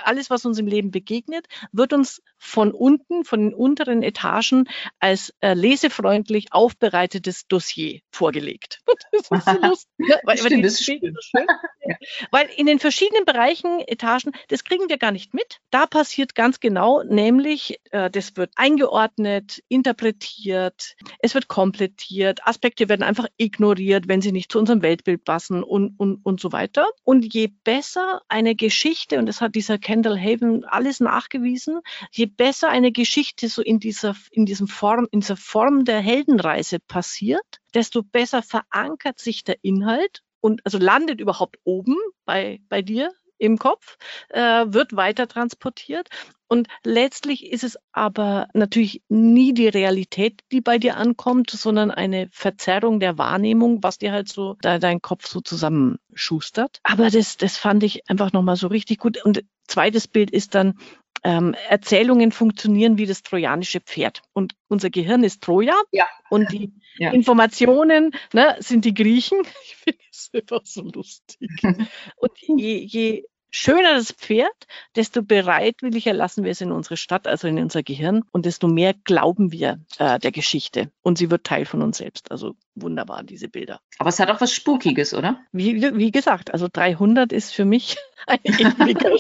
alles, 0.04 0.30
was 0.30 0.46
uns 0.46 0.60
im 0.60 0.68
Leben 0.68 0.92
begegnet, 0.92 1.48
wird 1.72 1.94
uns 1.94 2.22
von 2.38 2.72
unten, 2.72 3.24
von 3.24 3.40
den 3.40 3.54
unteren 3.54 4.04
Etagen 4.04 4.70
als 5.00 5.34
äh, 5.40 5.54
lesefreundlich 5.54 6.48
aufbereitetes 6.52 7.48
Dossier 7.48 8.02
vorgelegt. 8.12 8.82
Das 9.14 9.30
ist 9.30 9.46
so 9.46 9.68
lustig. 9.68 9.90
Weil, 10.24 10.38
Stimmt, 10.38 10.66
das 10.66 10.84
Bild 10.86 11.02
so 11.02 11.22
schön. 11.22 11.46
ja. 11.86 11.96
Weil 12.32 12.50
in 12.58 12.66
den 12.66 12.80
verschiedenen 12.80 13.26
Bereichen, 13.26 13.80
Etagen, 13.80 14.32
das 14.48 14.64
kriegen 14.64 14.90
wir 14.90 14.98
gar 14.98 15.12
nicht 15.12 15.36
mit. 15.36 15.60
Da 15.70 15.86
passiert 15.86 16.34
ganz 16.34 16.60
genau, 16.60 17.04
nämlich 17.04 17.80
äh, 17.92 18.10
das 18.10 18.36
wird 18.36 18.52
eingeordnet, 18.56 19.62
interpretiert, 19.68 20.96
es 21.20 21.36
wird 21.36 21.48
komplettiert, 21.48 22.46
Aspekte 22.46 22.90
werden 22.90 23.04
einfach 23.04 23.28
ignoriert, 23.38 24.08
wenn 24.08 24.22
sie 24.22 24.32
nicht 24.32 24.52
zu 24.52 24.60
unserem 24.60 24.82
Weltbild 24.82 25.24
passen 25.24 25.64
und, 25.64 25.94
und, 26.00 26.26
und 26.26 26.42
so 26.44 26.52
weiter. 26.52 26.86
Und 27.04 27.34
je 27.34 27.48
besser 27.64 28.22
eine 28.28 28.56
Geschichte, 28.56 29.18
und 29.18 29.26
das 29.26 29.42
hat 29.42 29.56
dieser 29.56 29.80
Kendall 29.80 30.20
Haven 30.20 30.66
alles 30.66 31.00
nachgewiesen, 31.00 31.80
je 32.12 32.28
besser 32.28 32.70
eine 32.70 32.92
Geschichte 32.92 33.48
so 33.48 33.62
in 33.64 33.80
dieser, 33.80 34.16
in 34.32 34.46
diesem 34.46 34.68
Form, 34.68 35.08
in 35.12 35.22
dieser 35.22 35.38
Form 35.38 35.86
der 35.86 36.02
Heldenreise 36.02 36.80
passiert, 36.80 37.60
desto 37.74 38.04
besser 38.04 38.44
verankert 38.44 39.20
sich 39.20 39.44
der 39.44 39.58
Inhalt 39.64 40.22
und 40.42 40.62
also 40.66 40.78
landet 40.78 41.22
überhaupt 41.22 41.58
oben 41.64 41.96
bei, 42.26 42.60
bei 42.68 42.82
dir 42.82 43.10
im 43.44 43.58
Kopf, 43.58 43.98
äh, 44.30 44.66
wird 44.68 44.96
weiter 44.96 45.28
transportiert. 45.28 46.10
Und 46.48 46.68
letztlich 46.84 47.52
ist 47.52 47.64
es 47.64 47.78
aber 47.92 48.48
natürlich 48.54 49.02
nie 49.10 49.54
die 49.54 49.68
Realität, 49.68 50.42
die 50.52 50.62
bei 50.62 50.78
dir 50.78 50.98
ankommt, 50.98 51.50
sondern 51.50 51.92
eine 51.92 52.30
Verzerrung 52.32 53.00
der 53.00 53.18
Wahrnehmung, 53.18 53.82
was 53.82 53.98
dir 53.98 54.12
halt 54.12 54.30
so 54.30 54.56
da 54.62 54.80
dein 54.80 55.02
Kopf 55.02 55.28
so 55.28 55.42
zusammenschustert. 55.42 56.80
Aber 56.84 57.10
das, 57.10 57.38
das 57.38 57.58
fand 57.58 57.84
ich 57.84 58.10
einfach 58.10 58.34
nochmal 58.34 58.56
so 58.56 58.68
richtig 58.68 59.00
gut. 59.00 59.24
Und 59.26 59.44
zweites 59.68 60.08
Bild 60.08 60.32
ist 60.32 60.56
dann, 60.56 60.76
ähm, 61.24 61.56
Erzählungen 61.70 62.32
funktionieren 62.32 62.98
wie 62.98 63.06
das 63.06 63.24
trojanische 63.24 63.80
Pferd. 63.80 64.22
Und 64.34 64.56
unser 64.68 64.90
Gehirn 64.90 65.24
ist 65.24 65.42
Troja 65.42 65.76
ja. 65.92 66.06
und 66.30 66.52
die 66.52 66.74
ja. 66.98 67.12
Informationen 67.12 68.12
ne, 68.34 68.58
sind 68.60 68.86
die 68.86 68.94
Griechen. 68.94 69.40
Ich 69.66 69.78
finde 69.78 70.00
es 70.12 70.30
einfach 70.34 70.62
so 70.66 70.82
lustig. 70.84 71.50
und 72.18 72.32
je, 72.40 72.78
je 72.78 73.24
schöner 73.54 73.94
das 73.94 74.12
Pferd, 74.12 74.68
desto 74.96 75.22
bereitwilliger 75.22 76.12
lassen 76.12 76.44
wir 76.44 76.52
es 76.52 76.60
in 76.60 76.72
unsere 76.72 76.98
Stadt, 76.98 77.28
also 77.28 77.48
in 77.48 77.60
unser 77.60 77.84
Gehirn, 77.84 78.24
und 78.32 78.46
desto 78.46 78.68
mehr 78.68 78.94
glauben 78.94 79.52
wir 79.52 79.80
äh, 80.00 80.20
der 80.20 80.32
Geschichte. 80.32 80.92
Und 81.04 81.18
sie 81.18 81.30
wird 81.30 81.44
Teil 81.46 81.66
von 81.66 81.82
uns 81.82 81.98
selbst. 82.00 82.32
Also 82.32 82.56
wunderbar, 82.76 83.24
diese 83.24 83.48
Bilder. 83.48 83.80
Aber 84.00 84.10
es 84.10 84.20
hat 84.20 84.32
auch 84.32 84.42
was 84.42 84.52
Spukiges, 84.52 85.14
oder? 85.14 85.40
Wie, 85.52 85.82
wie 85.82 86.12
gesagt, 86.12 86.52
also 86.52 86.68
300 86.72 87.32
ist 87.32 87.54
für 87.54 87.66
mich 87.66 87.98
ein 88.28 88.40
ewiger 88.44 89.12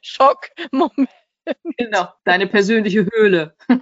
Schockmoment. 0.00 1.10
Genau, 1.76 2.08
deine 2.24 2.46
persönliche 2.46 3.06
Höhle. 3.12 3.54
ja. 3.68 3.78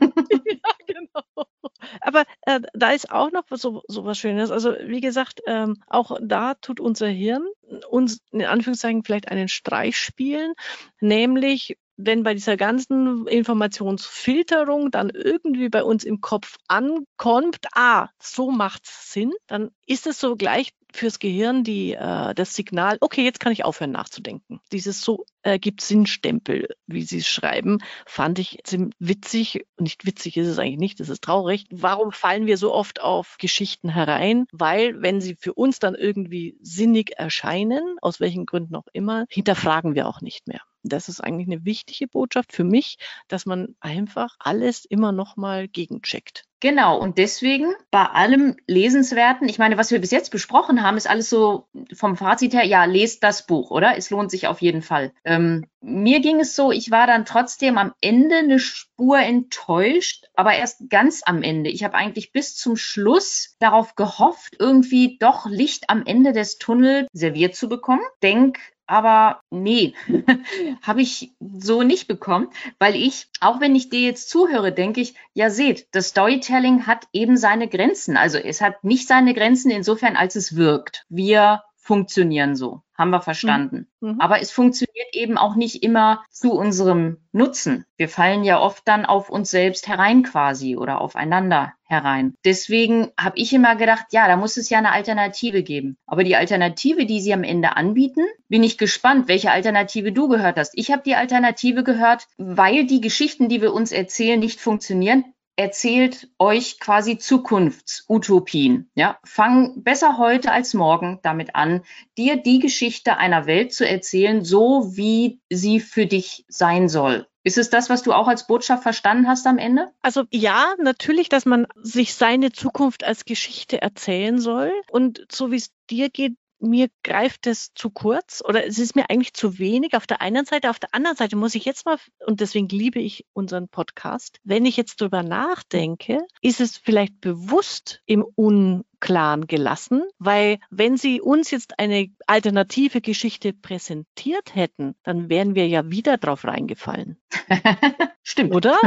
Aber 2.01 2.25
äh, 2.43 2.61
da 2.73 2.91
ist 2.91 3.11
auch 3.11 3.31
noch 3.33 3.45
so, 3.51 3.83
so 3.89 4.05
was 4.05 4.19
Schönes. 4.19 4.51
Also 4.51 4.75
wie 4.85 5.01
gesagt, 5.01 5.41
ähm, 5.47 5.83
auch 5.87 6.17
da 6.21 6.55
tut 6.55 6.81
unser 6.81 7.09
Hirn 7.09 7.47
uns 7.89 8.21
in 8.33 8.45
Anführungszeichen 8.45 9.05
vielleicht 9.05 9.31
einen 9.31 9.49
Streich 9.49 9.97
spielen, 9.97 10.55
nämlich 11.01 11.77
wenn 11.97 12.23
bei 12.23 12.35
dieser 12.35 12.57
ganzen 12.57 13.27
Informationsfilterung 13.27 14.91
dann 14.91 15.11
irgendwie 15.11 15.69
bei 15.69 15.85
uns 15.85 16.05
im 16.05 16.21
Kopf 16.21 16.57
ankommt, 16.67 17.67
ah, 17.75 18.09
so 18.19 18.51
macht's 18.51 19.13
Sinn, 19.13 19.33
dann 19.47 19.71
ist 19.87 20.07
es 20.07 20.19
so 20.19 20.37
gleich 20.37 20.71
fürs 20.97 21.19
Gehirn 21.19 21.65
die, 21.65 21.93
äh, 21.93 22.35
das 22.35 22.55
Signal, 22.55 22.99
okay, 23.01 23.25
jetzt 23.25 23.41
kann 23.41 23.53
ich 23.53 23.65
aufhören 23.65 23.93
nachzudenken. 23.93 24.61
Dieses 24.73 25.03
so 25.03 25.25
äh, 25.43 25.59
gibt 25.59 25.81
Sinnstempel, 25.81 26.69
wie 26.87 27.03
Sie 27.03 27.19
es 27.19 27.29
schreiben, 27.29 27.79
fand 28.07 28.39
ich 28.39 28.59
witzig. 28.99 29.67
Nicht 29.79 30.07
witzig 30.07 30.37
ist 30.37 30.49
es 30.49 30.59
eigentlich 30.59 30.79
nicht, 30.79 31.01
das 31.01 31.09
ist 31.09 31.23
traurig. 31.23 31.67
Warum 31.71 32.13
fallen 32.13 32.47
wir 32.47 32.57
so 32.57 32.73
oft 32.73 33.01
auf 33.01 33.37
Geschichten 33.39 33.89
herein? 33.89 34.47
Weil, 34.53 35.01
wenn 35.03 35.21
sie 35.21 35.37
für 35.37 35.55
uns 35.55 35.79
dann 35.79 35.95
irgendwie 35.95 36.57
sinnig 36.61 37.19
erscheinen, 37.19 37.97
aus 38.03 38.21
welchen 38.21 38.47
Gründen 38.47 38.77
auch 38.77 38.89
immer, 38.93 39.27
hinterfragen 39.29 39.95
wir 39.95 40.09
auch 40.09 40.21
nicht 40.21 40.47
mehr. 40.47 40.61
Das 40.83 41.09
ist 41.09 41.21
eigentlich 41.21 41.49
eine 41.49 41.65
wichtige 41.65 42.09
Botschaft 42.09 42.53
für 42.53 42.65
mich, 42.65 42.97
dass 43.29 43.47
man 43.47 43.75
einfach 43.81 44.37
alles 44.39 44.85
immer 44.85 45.13
noch 45.13 45.37
mal 45.37 45.69
gegencheckt. 45.69 46.45
Genau, 46.63 46.99
und 46.99 47.17
deswegen 47.17 47.73
bei 47.91 48.05
allem 48.05 48.55
Lesenswerten, 48.67 49.49
ich 49.49 49.59
meine, 49.59 49.79
was 49.79 49.91
wir 49.91 49.99
bis 49.99 50.11
jetzt 50.11 50.31
besprochen 50.31 50.83
haben, 50.83 50.99
ist 50.99 51.09
alles 51.09 51.31
so 51.31 51.69
vom 51.95 52.19
Fazit 52.19 52.53
her, 52.53 52.67
ja, 52.67 52.85
lest 52.85 53.25
das 53.25 53.47
Buch, 53.47 53.71
oder? 53.71 53.97
Es 53.97 54.11
lohnt 54.11 54.31
sich 54.31 54.47
auf 54.47 54.61
jeden 54.61 54.83
Fall. 54.83 55.13
Ähm, 55.25 55.65
mir 55.81 56.21
ging 56.21 56.39
es 56.39 56.55
so, 56.55 56.71
ich 56.71 56.91
war 56.91 57.07
dann 57.07 57.25
trotzdem 57.25 57.79
am 57.79 57.95
Ende 58.03 58.37
eine 58.37 58.59
Spur 58.59 59.19
enttäuscht, 59.19 60.27
aber 60.35 60.53
erst 60.53 60.91
ganz 60.91 61.23
am 61.25 61.43
Ende. 61.43 61.71
Ich 61.71 61.83
habe 61.83 61.95
eigentlich 61.95 62.31
bis 62.33 62.55
zum 62.57 62.77
Schluss 62.77 63.57
darauf 63.59 63.95
gehofft, 63.95 64.57
irgendwie 64.59 65.17
doch 65.19 65.47
Licht 65.47 65.89
am 65.89 66.05
Ende 66.05 66.33
des 66.33 66.59
Tunnels 66.59 67.09
serviert 67.15 67.57
zu 67.57 67.71
bekommen. 67.71 68.03
Denk 68.23 68.59
aber 68.91 69.41
nee, 69.51 69.95
habe 70.83 71.01
ich 71.01 71.33
so 71.59 71.85
nicht 71.85 72.09
bekommen, 72.09 72.49
weil 72.81 72.97
ich, 72.97 73.29
auch 73.41 73.61
wenn 73.61 73.77
ich 73.77 73.89
dir 73.89 74.01
jetzt 74.01 74.29
zuhöre, 74.29 74.73
denke 74.73 75.01
ich, 75.01 75.15
ja 75.33 75.49
seht, 75.49 75.87
das 75.93 76.09
Storytelling 76.09 76.89
hat 76.89 77.07
eben 77.13 77.37
seine 77.37 77.69
Grenzen. 77.69 78.17
Also 78.17 78.39
es 78.39 78.61
hat 78.61 78.83
nicht 78.83 79.07
seine 79.07 79.33
Grenzen 79.33 79.71
insofern, 79.71 80.17
als 80.17 80.35
es 80.35 80.57
wirkt. 80.57 81.07
Wir 81.09 81.63
funktionieren 81.91 82.55
so, 82.55 82.83
haben 82.97 83.11
wir 83.11 83.21
verstanden. 83.21 83.89
Mhm. 83.99 84.11
mhm. 84.11 84.21
Aber 84.21 84.41
es 84.41 84.53
funktioniert 84.53 85.09
eben 85.13 85.37
auch 85.37 85.57
nicht 85.57 85.83
immer 85.83 86.23
zu 86.31 86.53
unserem 86.53 87.17
Nutzen. 87.33 87.85
Wir 87.97 88.09
fallen 88.09 88.45
ja 88.45 88.61
oft 88.61 88.87
dann 88.87 89.05
auf 89.05 89.29
uns 89.29 89.51
selbst 89.51 89.89
herein 89.89 90.23
quasi 90.23 90.77
oder 90.77 91.01
aufeinander 91.01 91.73
herein. 91.83 92.35
Deswegen 92.45 93.09
habe 93.19 93.37
ich 93.39 93.53
immer 93.53 93.75
gedacht, 93.75 94.07
ja, 94.13 94.29
da 94.29 94.37
muss 94.37 94.57
es 94.57 94.71
ja 94.71 94.79
eine 94.79 94.93
Alternative 94.93 95.65
geben. 95.65 95.97
Aber 96.07 96.23
die 96.23 96.37
Alternative, 96.37 97.07
die 97.07 97.21
sie 97.21 97.35
am 97.35 97.43
Ende 97.43 97.77
anbieten, 97.77 98.25
bin 98.49 98.63
ich 98.63 98.79
gespannt, 98.79 99.27
welche 99.27 99.51
Alternative 99.51 100.13
du 100.13 100.29
gehört 100.29 100.59
hast. 100.59 100.75
Ich 100.77 100.93
habe 100.93 101.03
die 101.05 101.17
Alternative 101.17 101.83
gehört, 101.83 102.29
weil 102.39 102.87
die 102.87 103.01
Geschichten, 103.01 103.49
die 103.49 103.63
wir 103.63 103.75
uns 103.75 103.91
erzählen, 103.91 104.39
nicht 104.39 104.61
funktionieren 104.61 105.25
erzählt 105.61 106.31
euch 106.39 106.81
quasi 106.81 107.19
Zukunftsutopien. 107.19 108.91
Ja, 108.95 109.19
fang 109.25 109.83
besser 109.83 110.17
heute 110.17 110.53
als 110.53 110.73
morgen 110.73 111.19
damit 111.23 111.55
an, 111.55 111.83
dir 112.17 112.39
die 112.39 112.61
Geschichte 112.61 113.19
einer 113.19 113.45
Welt 113.45 113.75
zu 113.75 113.87
erzählen, 113.87 114.43
so 114.43 114.97
wie 114.97 115.43
sie 115.51 115.79
für 115.81 116.07
dich 116.07 116.47
sein 116.49 116.89
soll. 116.89 117.27
Ist 117.43 117.59
es 117.59 117.69
das, 117.69 117.91
was 117.91 118.03
du 118.03 118.15
auch 118.15 118.27
als 118.27 118.47
Botschaft 118.47 118.83
verstanden 118.83 119.29
hast 119.29 119.47
am 119.47 119.59
Ende? 119.59 119.93
Also 120.01 120.25
ja, 120.31 120.75
natürlich, 120.79 121.29
dass 121.29 121.45
man 121.45 121.67
sich 121.77 122.15
seine 122.15 122.53
Zukunft 122.53 123.05
als 123.05 123.27
Geschichte 123.27 123.83
erzählen 123.83 124.39
soll. 124.39 124.73
Und 124.91 125.27
so 125.31 125.51
wie 125.51 125.57
es 125.57 125.71
dir 125.91 126.09
geht, 126.09 126.37
mir 126.61 126.89
greift 127.03 127.47
es 127.47 127.73
zu 127.75 127.91
kurz 127.91 128.43
oder 128.47 128.67
es 128.67 128.79
ist 128.79 128.97
mir 128.97 129.09
eigentlich 129.11 129.35
zu 129.35 129.59
wenig 129.59 129.95
auf 129.95 130.07
der 130.07 130.21
einen 130.21 130.45
Seite. 130.45 130.71
Auf 130.71 130.79
der 130.79 130.95
anderen 130.95 131.17
Seite 131.17 131.37
muss 131.37 131.55
ich 131.55 131.65
jetzt 131.65 131.87
mal, 131.87 131.99
und 132.27 132.41
deswegen 132.41 132.69
liebe 132.69 133.01
ich 133.01 133.27
unseren 133.33 133.69
Podcast, 133.69 134.39
wenn 134.45 134.67
ich 134.67 134.77
jetzt 134.77 135.01
drüber 135.01 135.23
nachdenke, 135.23 136.19
ist 136.43 136.61
es 136.61 136.77
vielleicht 136.77 137.21
bewusst 137.21 138.03
im 138.07 138.25
Un 138.37 138.85
Clan 139.01 139.47
gelassen, 139.47 140.03
weil 140.19 140.59
wenn 140.69 140.99
Sie 140.99 141.21
uns 141.23 141.51
jetzt 141.51 141.79
eine 141.79 142.11
alternative 142.27 143.01
Geschichte 143.01 143.55
präsentiert 143.55 144.55
hätten, 144.55 144.95
dann 145.03 145.31
wären 145.31 145.55
wir 145.55 145.67
ja 145.67 145.91
wieder 145.91 146.19
drauf 146.19 146.45
reingefallen. 146.45 147.19
Stimmt. 148.23 148.55
Oder? 148.55 148.79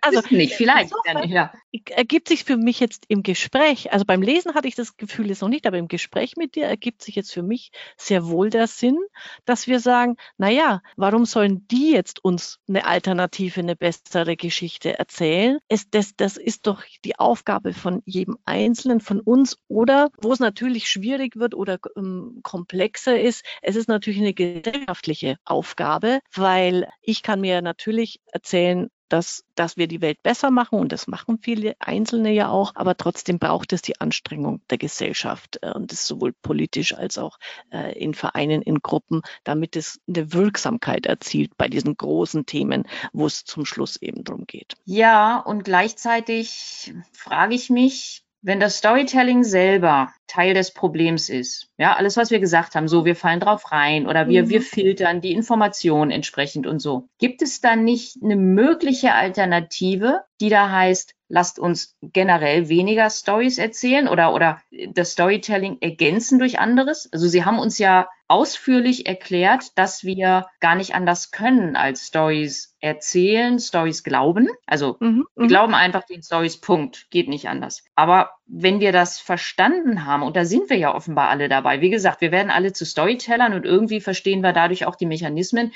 Also 0.00 0.22
nicht, 0.30 0.54
vielleicht. 0.54 0.92
Ja. 1.26 1.52
Ergibt 1.90 2.28
sich 2.28 2.44
für 2.44 2.56
mich 2.56 2.80
jetzt 2.80 3.04
im 3.08 3.22
Gespräch, 3.22 3.92
also 3.92 4.04
beim 4.04 4.22
Lesen 4.22 4.54
hatte 4.54 4.68
ich 4.68 4.74
das 4.74 4.96
Gefühl 4.96 5.28
jetzt 5.28 5.42
noch 5.42 5.48
nicht, 5.48 5.66
aber 5.66 5.78
im 5.78 5.88
Gespräch 5.88 6.36
mit 6.36 6.54
dir 6.54 6.64
ergibt 6.64 7.02
sich 7.02 7.14
jetzt 7.14 7.32
für 7.32 7.42
mich 7.42 7.70
sehr 7.96 8.26
wohl 8.26 8.50
der 8.50 8.66
Sinn, 8.66 8.98
dass 9.44 9.66
wir 9.66 9.80
sagen, 9.80 10.16
na 10.38 10.50
ja, 10.50 10.80
warum 10.96 11.26
sollen 11.26 11.66
die 11.68 11.92
jetzt 11.92 12.24
uns 12.24 12.60
eine 12.68 12.86
alternative, 12.86 13.60
eine 13.60 13.76
bessere 13.76 14.36
Geschichte 14.36 14.98
erzählen? 14.98 15.58
Es, 15.68 15.90
das, 15.90 16.16
das 16.16 16.36
ist 16.36 16.66
doch 16.66 16.82
die 17.04 17.18
Aufgabe 17.18 17.74
von 17.74 18.02
jedem 18.06 18.38
Einzelnen, 18.44 19.00
von 19.00 19.20
uns 19.20 19.34
uns 19.44 19.58
oder 19.68 20.10
wo 20.22 20.32
es 20.32 20.38
natürlich 20.38 20.88
schwierig 20.88 21.36
wird 21.36 21.54
oder 21.54 21.78
ähm, 21.96 22.40
komplexer 22.42 23.20
ist, 23.20 23.44
es 23.62 23.76
ist 23.76 23.88
natürlich 23.88 24.20
eine 24.20 24.32
gesellschaftliche 24.32 25.36
Aufgabe, 25.44 26.20
weil 26.32 26.88
ich 27.02 27.22
kann 27.22 27.40
mir 27.40 27.60
natürlich 27.60 28.20
erzählen, 28.32 28.88
dass, 29.14 29.44
dass 29.54 29.76
wir 29.76 29.86
die 29.86 30.00
Welt 30.00 30.24
besser 30.24 30.50
machen 30.50 30.80
und 30.80 30.90
das 30.90 31.06
machen 31.06 31.38
viele 31.40 31.76
Einzelne 31.78 32.32
ja 32.32 32.48
auch, 32.48 32.72
aber 32.74 32.96
trotzdem 32.96 33.38
braucht 33.38 33.72
es 33.72 33.80
die 33.80 34.00
Anstrengung 34.00 34.60
der 34.70 34.78
Gesellschaft 34.78 35.60
äh, 35.62 35.70
und 35.70 35.92
das 35.92 36.08
sowohl 36.08 36.32
politisch 36.32 36.94
als 36.94 37.16
auch 37.16 37.38
äh, 37.70 37.96
in 37.96 38.14
Vereinen, 38.14 38.60
in 38.60 38.80
Gruppen, 38.80 39.22
damit 39.44 39.76
es 39.76 40.00
eine 40.08 40.32
Wirksamkeit 40.32 41.06
erzielt 41.06 41.56
bei 41.56 41.68
diesen 41.68 41.96
großen 41.96 42.44
Themen, 42.44 42.88
wo 43.12 43.26
es 43.26 43.44
zum 43.44 43.64
Schluss 43.64 44.02
eben 44.02 44.24
drum 44.24 44.46
geht. 44.48 44.74
Ja, 44.84 45.38
und 45.38 45.62
gleichzeitig 45.62 46.92
frage 47.12 47.54
ich 47.54 47.70
mich, 47.70 48.23
wenn 48.44 48.60
das 48.60 48.76
Storytelling 48.76 49.42
selber 49.42 50.12
Teil 50.26 50.52
des 50.52 50.74
Problems 50.74 51.30
ist, 51.30 51.70
ja, 51.78 51.96
alles, 51.96 52.18
was 52.18 52.30
wir 52.30 52.40
gesagt 52.40 52.74
haben, 52.74 52.88
so, 52.88 53.06
wir 53.06 53.16
fallen 53.16 53.40
drauf 53.40 53.72
rein 53.72 54.06
oder 54.06 54.28
wir, 54.28 54.44
mhm. 54.44 54.48
wir 54.50 54.60
filtern 54.60 55.22
die 55.22 55.32
Informationen 55.32 56.10
entsprechend 56.10 56.66
und 56.66 56.78
so, 56.78 57.08
gibt 57.18 57.40
es 57.40 57.62
dann 57.62 57.84
nicht 57.84 58.22
eine 58.22 58.36
mögliche 58.36 59.14
Alternative, 59.14 60.24
die 60.42 60.50
da 60.50 60.70
heißt, 60.70 61.13
lasst 61.34 61.58
uns 61.58 61.96
generell 62.00 62.68
weniger 62.68 63.10
Stories 63.10 63.58
erzählen 63.58 64.06
oder, 64.06 64.32
oder 64.32 64.62
das 64.90 65.10
Storytelling 65.10 65.78
ergänzen 65.80 66.38
durch 66.38 66.60
anderes. 66.60 67.12
Also 67.12 67.26
Sie 67.26 67.44
haben 67.44 67.58
uns 67.58 67.76
ja 67.78 68.08
ausführlich 68.28 69.06
erklärt, 69.06 69.76
dass 69.76 70.04
wir 70.04 70.46
gar 70.60 70.76
nicht 70.76 70.94
anders 70.94 71.32
können 71.32 71.74
als 71.74 72.06
Stories 72.06 72.76
erzählen, 72.78 73.58
Stories 73.58 74.04
glauben. 74.04 74.48
Also 74.64 74.96
mhm, 75.00 75.26
wir 75.34 75.44
mhm. 75.46 75.48
glauben 75.48 75.74
einfach 75.74 76.04
den 76.04 76.22
Stories 76.22 76.60
Punkt, 76.60 77.10
geht 77.10 77.28
nicht 77.28 77.48
anders. 77.48 77.82
Aber 77.96 78.30
wenn 78.46 78.78
wir 78.78 78.92
das 78.92 79.18
verstanden 79.18 80.06
haben, 80.06 80.22
und 80.22 80.36
da 80.36 80.44
sind 80.44 80.70
wir 80.70 80.78
ja 80.78 80.94
offenbar 80.94 81.30
alle 81.30 81.48
dabei, 81.48 81.80
wie 81.80 81.90
gesagt, 81.90 82.20
wir 82.20 82.30
werden 82.30 82.52
alle 82.52 82.72
zu 82.72 82.86
Storytellern 82.86 83.54
und 83.54 83.64
irgendwie 83.64 84.00
verstehen 84.00 84.42
wir 84.42 84.52
dadurch 84.52 84.86
auch 84.86 84.94
die 84.94 85.06
Mechanismen, 85.06 85.72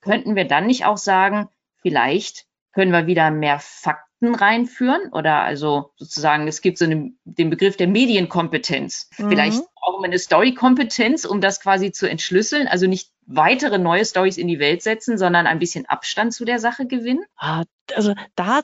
könnten 0.00 0.36
wir 0.36 0.46
dann 0.46 0.66
nicht 0.66 0.86
auch 0.86 0.96
sagen, 0.96 1.50
vielleicht 1.82 2.46
können 2.72 2.92
wir 2.92 3.06
wieder 3.06 3.30
mehr 3.30 3.58
Fakten 3.60 4.11
reinführen 4.28 5.12
oder 5.12 5.42
also 5.42 5.92
sozusagen, 5.96 6.46
es 6.48 6.60
gibt 6.60 6.78
so 6.78 6.84
eine, 6.84 7.12
den 7.24 7.50
Begriff 7.50 7.76
der 7.76 7.88
Medienkompetenz. 7.88 9.10
Mhm. 9.18 9.28
Vielleicht 9.28 9.62
auch 9.80 10.02
eine 10.02 10.18
Story-Kompetenz, 10.18 11.24
um 11.24 11.40
das 11.40 11.60
quasi 11.60 11.92
zu 11.92 12.08
entschlüsseln. 12.08 12.68
Also 12.68 12.86
nicht 12.86 13.10
weitere 13.26 13.78
neue 13.78 14.04
Stories 14.04 14.38
in 14.38 14.48
die 14.48 14.58
Welt 14.58 14.82
setzen, 14.82 15.18
sondern 15.18 15.46
ein 15.46 15.58
bisschen 15.58 15.86
Abstand 15.86 16.32
zu 16.32 16.44
der 16.44 16.58
Sache 16.58 16.86
gewinnen. 16.86 17.24
Ah, 17.36 17.64
also 17.94 18.14
da 18.36 18.60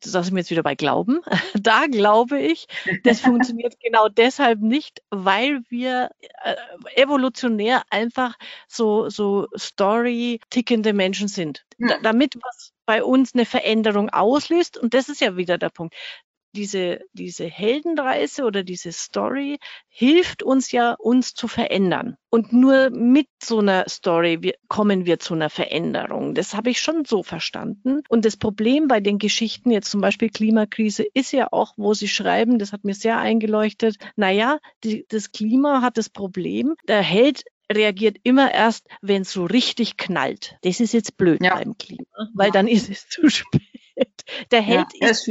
da 0.00 0.22
sind 0.22 0.34
wir 0.34 0.40
jetzt 0.40 0.50
wieder 0.50 0.62
bei 0.62 0.74
Glauben. 0.74 1.20
Da 1.62 1.86
glaube 1.86 2.40
ich, 2.40 2.66
das 3.04 3.20
funktioniert 3.20 3.76
genau 3.84 4.08
deshalb 4.08 4.60
nicht, 4.60 5.02
weil 5.10 5.60
wir 5.68 6.10
äh, 6.42 6.56
evolutionär 7.00 7.82
einfach 7.90 8.36
so, 8.68 9.08
so 9.10 9.48
Story-tickende 9.56 10.92
Menschen 10.92 11.28
sind. 11.28 11.64
Da, 11.78 11.98
damit 12.02 12.36
was 12.42 12.72
bei 12.86 13.04
uns 13.04 13.34
eine 13.34 13.44
Veränderung 13.44 14.10
auslöst. 14.10 14.78
Und 14.78 14.94
das 14.94 15.08
ist 15.08 15.20
ja 15.20 15.36
wieder 15.36 15.58
der 15.58 15.70
Punkt 15.70 15.94
diese, 16.52 17.00
diese 17.12 17.44
Heldenreise 17.46 18.44
oder 18.44 18.62
diese 18.62 18.92
Story 18.92 19.58
hilft 19.88 20.42
uns 20.42 20.72
ja, 20.72 20.92
uns 20.92 21.34
zu 21.34 21.48
verändern. 21.48 22.16
Und 22.30 22.52
nur 22.52 22.90
mit 22.90 23.28
so 23.42 23.58
einer 23.58 23.88
Story 23.88 24.38
wir, 24.40 24.54
kommen 24.68 25.04
wir 25.06 25.18
zu 25.18 25.34
einer 25.34 25.50
Veränderung. 25.50 26.34
Das 26.34 26.54
habe 26.54 26.70
ich 26.70 26.80
schon 26.80 27.04
so 27.04 27.22
verstanden. 27.22 28.02
Und 28.08 28.24
das 28.24 28.36
Problem 28.36 28.88
bei 28.88 29.00
den 29.00 29.18
Geschichten, 29.18 29.70
jetzt 29.70 29.90
zum 29.90 30.00
Beispiel 30.00 30.30
Klimakrise, 30.30 31.04
ist 31.14 31.32
ja 31.32 31.48
auch, 31.50 31.74
wo 31.76 31.94
sie 31.94 32.08
schreiben, 32.08 32.58
das 32.58 32.72
hat 32.72 32.84
mir 32.84 32.94
sehr 32.94 33.18
eingeleuchtet, 33.18 33.96
naja, 34.16 34.58
die, 34.84 35.04
das 35.08 35.32
Klima 35.32 35.82
hat 35.82 35.98
das 35.98 36.08
Problem, 36.08 36.74
der 36.88 37.02
Held 37.02 37.44
reagiert 37.72 38.18
immer 38.22 38.52
erst, 38.52 38.86
wenn 39.00 39.22
es 39.22 39.32
so 39.32 39.44
richtig 39.44 39.96
knallt. 39.96 40.56
Das 40.62 40.80
ist 40.80 40.92
jetzt 40.92 41.16
blöd 41.16 41.42
ja. 41.42 41.54
beim 41.54 41.76
Klima, 41.76 42.04
weil 42.34 42.48
ja. 42.48 42.52
dann 42.52 42.68
ist 42.68 42.90
es 42.90 43.08
zu 43.08 43.28
spät. 43.28 43.62
Der 44.50 44.62
Held 44.62 44.86
ja, 45.00 45.08
ist 45.08 45.28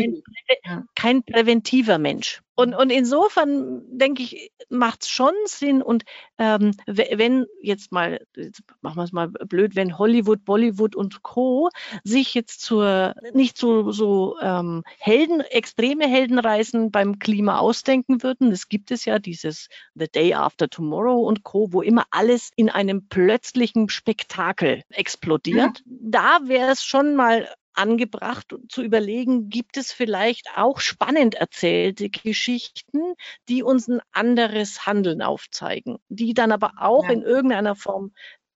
kein, 0.63 0.85
kein, 0.95 1.23
präventiver 1.23 1.97
Mensch. 1.97 2.41
Und, 2.61 2.75
und 2.75 2.91
insofern 2.91 3.81
denke 3.87 4.21
ich, 4.21 4.51
macht 4.69 5.03
es 5.03 5.09
schon 5.09 5.33
Sinn. 5.45 5.81
Und 5.81 6.03
ähm, 6.37 6.73
wenn 6.85 7.47
jetzt 7.61 7.91
mal, 7.91 8.19
jetzt 8.35 8.61
machen 8.81 8.97
wir 8.97 9.03
es 9.03 9.11
mal 9.11 9.29
blöd, 9.29 9.75
wenn 9.75 9.97
Hollywood, 9.97 10.45
Bollywood 10.45 10.95
und 10.95 11.23
Co. 11.23 11.69
sich 12.03 12.33
jetzt 12.33 12.61
zur 12.61 13.15
nicht 13.33 13.57
so, 13.57 13.91
so 13.91 14.37
ähm, 14.41 14.83
Helden, 14.99 15.41
extreme 15.41 16.07
Heldenreisen 16.07 16.91
beim 16.91 17.19
Klima 17.19 17.57
ausdenken 17.57 18.21
würden, 18.21 18.51
es 18.51 18.67
gibt 18.67 18.91
es 18.91 19.05
ja 19.05 19.17
dieses 19.17 19.67
The 19.95 20.07
Day 20.07 20.33
After 20.33 20.69
Tomorrow 20.69 21.21
und 21.21 21.43
Co., 21.43 21.73
wo 21.73 21.81
immer 21.81 22.05
alles 22.11 22.51
in 22.55 22.69
einem 22.69 23.07
plötzlichen 23.07 23.89
Spektakel 23.89 24.83
explodiert. 24.89 25.81
Mhm. 25.85 26.11
Da 26.11 26.39
wäre 26.43 26.71
es 26.71 26.83
schon 26.83 27.15
mal 27.15 27.47
angebracht 27.73 28.55
zu 28.69 28.83
überlegen, 28.83 29.49
gibt 29.49 29.77
es 29.77 29.91
vielleicht 29.91 30.47
auch 30.55 30.79
spannend 30.79 31.35
erzählte 31.35 32.09
Geschichten, 32.09 33.13
die 33.49 33.63
uns 33.63 33.87
ein 33.87 34.01
anderes 34.11 34.85
Handeln 34.85 35.21
aufzeigen, 35.21 35.97
die 36.09 36.33
dann 36.33 36.51
aber 36.51 36.73
auch 36.77 37.05
ja. 37.05 37.11
in 37.11 37.21
irgendeiner 37.21 37.75
Form 37.75 38.11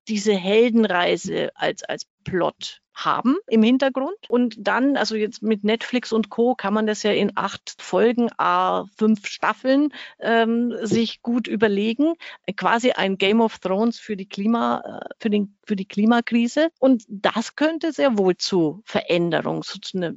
diese 0.08 0.34
Heldenreise 0.34 1.50
als, 1.54 1.82
als 1.82 2.06
Plot 2.24 2.80
haben 2.94 3.36
im 3.46 3.62
Hintergrund. 3.62 4.16
Und 4.28 4.56
dann, 4.58 4.96
also 4.96 5.16
jetzt 5.16 5.42
mit 5.42 5.64
Netflix 5.64 6.12
und 6.12 6.30
Co. 6.30 6.54
kann 6.54 6.72
man 6.72 6.86
das 6.86 7.02
ja 7.02 7.12
in 7.12 7.32
acht 7.34 7.74
Folgen, 7.78 8.30
a 8.38 8.86
fünf 8.96 9.26
Staffeln 9.26 9.92
ähm, 10.18 10.74
sich 10.82 11.22
gut 11.22 11.46
überlegen. 11.46 12.14
Quasi 12.56 12.92
ein 12.92 13.18
Game 13.18 13.40
of 13.40 13.58
Thrones 13.58 13.98
für 13.98 14.16
die 14.16 14.28
Klima, 14.28 14.80
äh, 15.02 15.14
für 15.18 15.30
den, 15.30 15.55
für 15.66 15.76
die 15.76 15.86
Klimakrise. 15.86 16.68
Und 16.78 17.04
das 17.08 17.56
könnte 17.56 17.92
sehr 17.92 18.16
wohl 18.16 18.36
zu 18.36 18.82
Veränderung, 18.84 19.62
zu, 19.62 19.80
zu 19.80 19.98
einer 19.98 20.12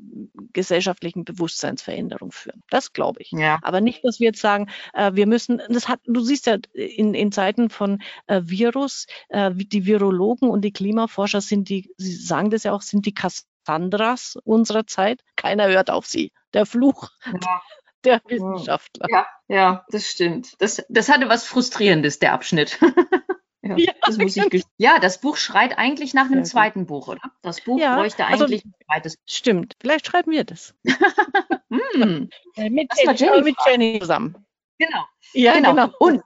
gesellschaftlichen 0.54 1.26
Bewusstseinsveränderung 1.26 2.32
führen. 2.32 2.64
Das 2.70 2.94
glaube 2.94 3.22
ich. 3.22 3.32
Ja. 3.32 3.60
Aber 3.62 3.82
nicht, 3.82 4.04
dass 4.06 4.20
wir 4.20 4.28
jetzt 4.28 4.42
sagen, 4.42 4.70
äh, 4.94 5.12
wir 5.14 5.28
müssen, 5.28 5.62
das 5.70 5.88
hat, 5.88 6.00
du 6.06 6.22
siehst 6.22 6.46
ja 6.46 6.58
in, 6.74 7.14
in 7.14 7.32
Zeiten 7.32 7.70
von 7.70 8.02
äh, 8.28 8.42
Virus, 8.44 9.08
äh, 9.30 9.52
die 9.54 9.86
Virologen 9.86 10.50
und 10.50 10.62
die 10.62 10.74
Klimaforscher 10.74 11.42
sind 11.42 11.70
die, 11.70 11.94
sie 11.98 12.14
sagen 12.14 12.50
das 12.50 12.64
ja 12.64 12.74
auch, 12.74 12.82
sind 12.82 13.06
die 13.06 13.14
Cassandras 13.14 14.38
unserer 14.44 14.86
Zeit. 14.86 15.22
Keiner 15.36 15.68
hört 15.68 15.90
auf 15.90 16.06
sie. 16.06 16.32
Der 16.54 16.66
Fluch 16.66 17.10
ja. 17.26 17.62
der 18.04 18.22
Wissenschaftler. 18.28 19.08
Ja, 19.10 19.28
ja, 19.48 19.86
das 19.90 20.08
stimmt. 20.08 20.56
Das, 20.60 20.84
das 20.90 21.10
hatte 21.10 21.30
was 21.30 21.46
Frustrierendes, 21.46 22.20
der 22.20 22.34
Abschnitt. 22.34 22.80
Ja, 23.62 23.76
ja, 23.78 23.94
das 24.02 24.18
muss 24.18 24.38
ich 24.38 24.64
ja, 24.78 25.00
das 25.00 25.20
Buch 25.20 25.36
schreit 25.36 25.78
eigentlich 25.78 26.14
nach 26.14 26.28
einem 26.28 26.46
zweiten 26.46 26.86
Buch, 26.86 27.10
oder? 27.10 27.22
Das 27.42 27.62
Buch 27.62 27.80
ja, 27.80 27.96
bräuchte 27.96 28.26
also 28.26 28.46
eigentlich 28.46 28.64
also, 28.64 28.70
ein 28.70 28.86
zweites. 28.86 29.18
Stimmt. 29.26 29.76
Vielleicht 29.82 30.08
schreiben 30.08 30.32
wir 30.32 30.46
das. 30.46 30.76
hm. 31.70 32.30
mit, 32.56 32.92
Jenny, 33.16 33.42
mit 33.42 33.56
Jenny 33.66 34.00
zusammen. 34.00 34.46
Genau. 34.78 35.04
Ja, 35.34 35.54
genau. 35.54 35.72
genau. 35.72 35.90
Und, 36.00 36.24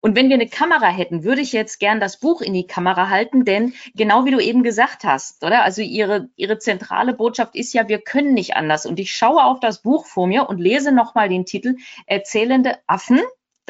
und 0.00 0.16
wenn 0.16 0.28
wir 0.28 0.34
eine 0.34 0.48
Kamera 0.48 0.88
hätten, 0.88 1.22
würde 1.22 1.40
ich 1.40 1.52
jetzt 1.52 1.78
gern 1.78 2.00
das 2.00 2.18
Buch 2.18 2.40
in 2.40 2.52
die 2.52 2.66
Kamera 2.66 3.08
halten, 3.08 3.44
denn 3.44 3.74
genau 3.94 4.24
wie 4.24 4.32
du 4.32 4.40
eben 4.40 4.64
gesagt 4.64 5.04
hast, 5.04 5.44
oder? 5.44 5.62
Also 5.62 5.82
ihre, 5.82 6.30
ihre 6.34 6.58
zentrale 6.58 7.14
Botschaft 7.14 7.54
ist 7.54 7.72
ja, 7.72 7.88
wir 7.88 8.00
können 8.00 8.34
nicht 8.34 8.56
anders. 8.56 8.86
Und 8.86 8.98
ich 8.98 9.14
schaue 9.14 9.44
auf 9.44 9.60
das 9.60 9.82
Buch 9.82 10.04
vor 10.06 10.26
mir 10.26 10.48
und 10.48 10.58
lese 10.58 10.90
nochmal 10.90 11.28
den 11.28 11.46
Titel 11.46 11.76
Erzählende 12.06 12.78
Affen. 12.88 13.20